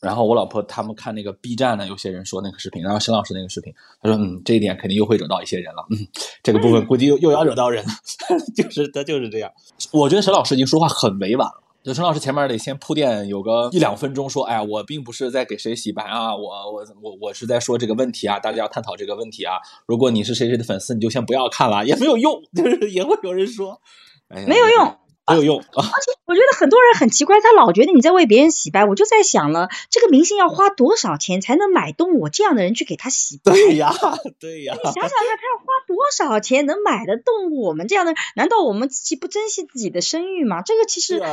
[0.00, 6.06] 然后我老婆他们看那个 B 站呢，有些人说那个视频，然后沈老师那个视频，他说嗯，这一点肯定又会惹到一些人了，嗯，
[6.42, 7.90] 这个部分估计又又要惹到人了，
[8.54, 9.50] 就是他就是这样。
[9.92, 11.62] 我觉得沈老师已经说话很委婉了。
[11.88, 19.54] 就陈老师前面得先铺垫有个一两分钟，说，哎呀，我并不是在给谁洗白啊，我我我我是在说这个问题啊，大家要探讨这个问题啊。
[19.86, 23.80] 如果你是谁谁的粉丝，你就先不要看了，也没有用， 就是也会有人说，
[24.28, 24.98] 哎呀，没有用，
[25.28, 25.90] 没有用啊。
[26.26, 28.84] 我觉得很多人很奇怪，他老觉得你在为别人洗白。
[28.84, 33.52] 我就在想了，这个明星要花多少钱才能买动我这样的人去给他洗白？
[33.52, 33.90] 对呀，
[34.38, 35.67] 对呀你，想想看，他要花
[35.98, 38.14] 多少钱能买得动我们这样的？
[38.36, 40.62] 难道我们自己不珍惜自己的声誉吗？
[40.62, 41.26] 这个其实可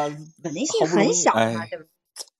[0.49, 1.85] 能性很小嘛，哎对吧？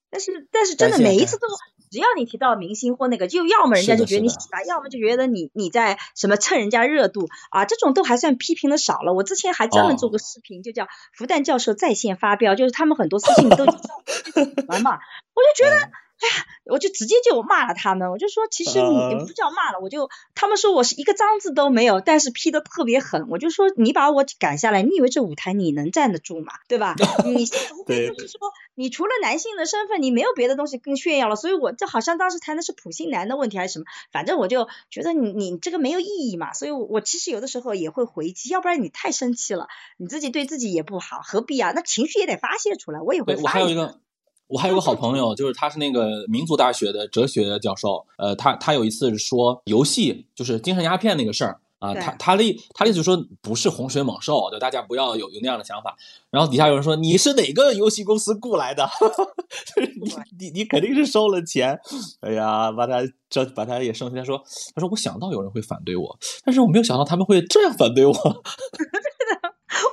[0.10, 1.48] 但是但是真的每一次都，
[1.92, 9.14] 只要你提到明星或那个，就要么人家就觉得你洗白，要么就觉得你你在什么蹭人家热度啊，这种都还算批评的少了。
[9.14, 13.66] 我之前还专门做哦过视频，就叫复旦教授在线发飙，就是他们很多私信都
[14.68, 14.98] 完 嘛，
[15.36, 15.92] 我就觉得。
[16.16, 26.54] 嗯哎呀，我就直接就骂了他们，我就说其实你啊不叫骂了，我就他们说我是一个脏字都没有，但是批的特别狠，我就说你把我赶下来，你以为这舞台你能站得住吗？
[26.70, 26.96] 对吧？
[27.26, 27.44] 你
[27.78, 28.40] 无非就是说
[28.76, 39.68] 你除了男性的身份，你没有别的东西更炫耀了，所以我这好像当时谈的是普信男的问题还是什么，反正我就觉得你你这个没有意义嘛，所以我我其实有的时候也会回击，要不然你太生气了，
[39.98, 41.72] 你自己对自己也不好，何必啊？
[41.76, 44.00] 那情绪也得发泄出来，我也会发下还有一个，
[44.48, 48.06] 我还有个好朋友，就是他是那个民族大学的哲学教授。
[48.18, 55.98] 呃，他他有一次说游戏就是精神鸦片那个事儿啊，对他他的意他的意思说不是洪水猛兽，就大家不要有有那样的想法。
[56.30, 58.88] 然后底下有人说你是哪个游戏公司雇来的？
[59.76, 61.80] 就是你你你肯定是收了钱。
[62.22, 64.42] 哎呀，把他这把他也生气，他说
[64.74, 68.14] 他说我想到有人会反对我，但是我没有想到他们会这样反对我。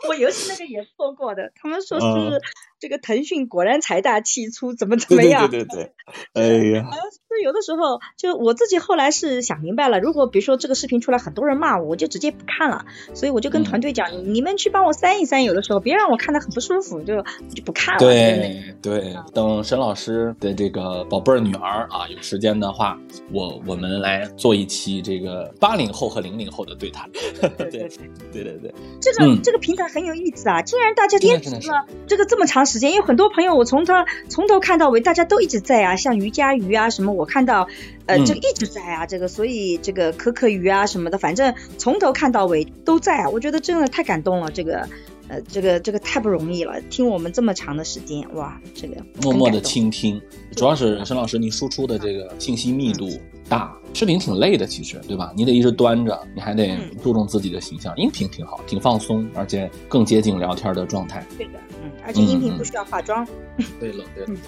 [0.08, 2.40] 我游戏那个也做过的，他们说嗯是
[2.82, 5.48] 这个腾讯果然财大气粗，怎么怎么样？
[5.48, 5.92] 对对对，
[6.34, 6.42] 哎
[6.72, 6.82] 呀。
[6.82, 12.84] 好像是有的时候，就我自己后来是想明白了，如果比如说这个视频出来很多人骂我，我就直接不看了。
[13.14, 17.22] 所以我就跟嗯团队讲，你你们去帮我删一删，有的时候别让我看的很不舒服，就
[17.54, 18.00] 就不看了。
[18.00, 22.98] 对对，等沈老师的这个宝贝儿女儿啊有时间的话，
[23.30, 27.08] 我我们来做一期这个八零后和零零后的对谈。
[27.40, 27.88] 对对
[28.32, 37.68] 对对对，这个、嗯这个平台很有意思啊，竟然大家坚持了这个这么长时间，因为很多朋友我从他从头看到尾，大家都一直在啊，像于佳鱼啊什么，我看到
[38.06, 38.24] 呃、嗯。
[38.24, 44.88] 这个一直在啊，这个所以这个可可鱼啊什么的，反正从头看到尾都在啊，我觉得真的太感动了，这个
[45.28, 50.20] 呃这个这个太不容易了，听我们这么长的时间，哇，这个默默的倾听，
[50.56, 53.10] 主要是沈老师你输出的这个信息密度
[53.52, 55.30] 大，视频挺累的，其实对吧？
[55.36, 57.94] 你得一直端着，你还得注重自己的形象。
[57.98, 61.22] 音频挺好，挺放松，而且更接近聊天的状态。
[61.36, 63.28] 对的，嗯，而且音频不需要化妆。
[63.78, 64.40] 对了，对了，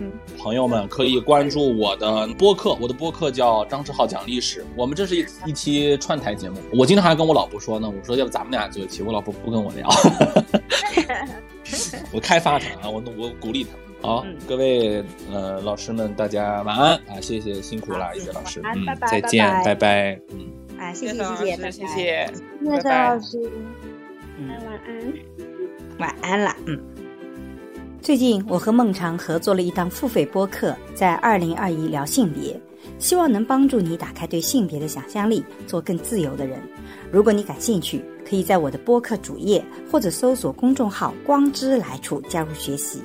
[0.00, 4.66] 嗯， 朋友们可以关注我的播客，我的播客叫张志浩讲历史。
[4.74, 9.88] 我们这是一一期串台节目，我今天还跟我老婆说呢，我说要不咱们俩做一期，我老婆不跟我聊。
[12.10, 13.70] 我开发他啊，我我鼓励他。
[14.00, 16.94] 好，各位呃老师们，大家晚安。
[17.08, 17.20] 啊！
[17.20, 20.46] 谢谢辛苦了，一些老师，嗯，再见，拜拜，嗯，
[20.78, 22.32] 啊，谢谢谢谢谢谢，谢谢。
[22.82, 23.50] 拜老师，
[24.38, 25.12] 嗯，晚安，
[25.98, 26.80] 晚安了，嗯。
[28.00, 32.58] 最近我和孟尝合作了一档付费播客，在二零二一聊性别，
[32.98, 36.58] 希望能帮助你打开对性别的想象力，做更自由的人。
[37.10, 43.02] 如果你感兴趣，可以在我的播客主页或者搜索公众号“光之来处”加入学习。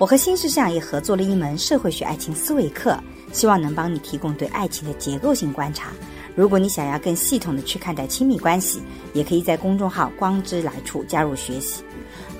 [0.00, 2.98] 我和新世相也合作了一门社会学爱情思维课，
[3.32, 5.92] 希望能帮你提供对爱情的结构性观察。
[6.34, 8.80] 如果你想要更系统的去看待亲密关系，
[9.12, 11.82] 也可以在公众号“光之来处”加入学习。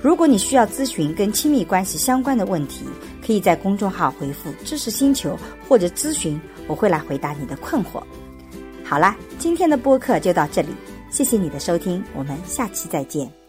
[0.01, 2.87] 如果你需要咨询跟亲密关系相关的问题，
[3.23, 5.39] 可以在公众号回复“知识星球”
[5.69, 8.03] 或者咨询，我会来回答你的困惑。
[8.83, 10.69] 好啦，今天的播客就到这里，
[11.11, 13.40] 谢谢你的收听，我们下期再见。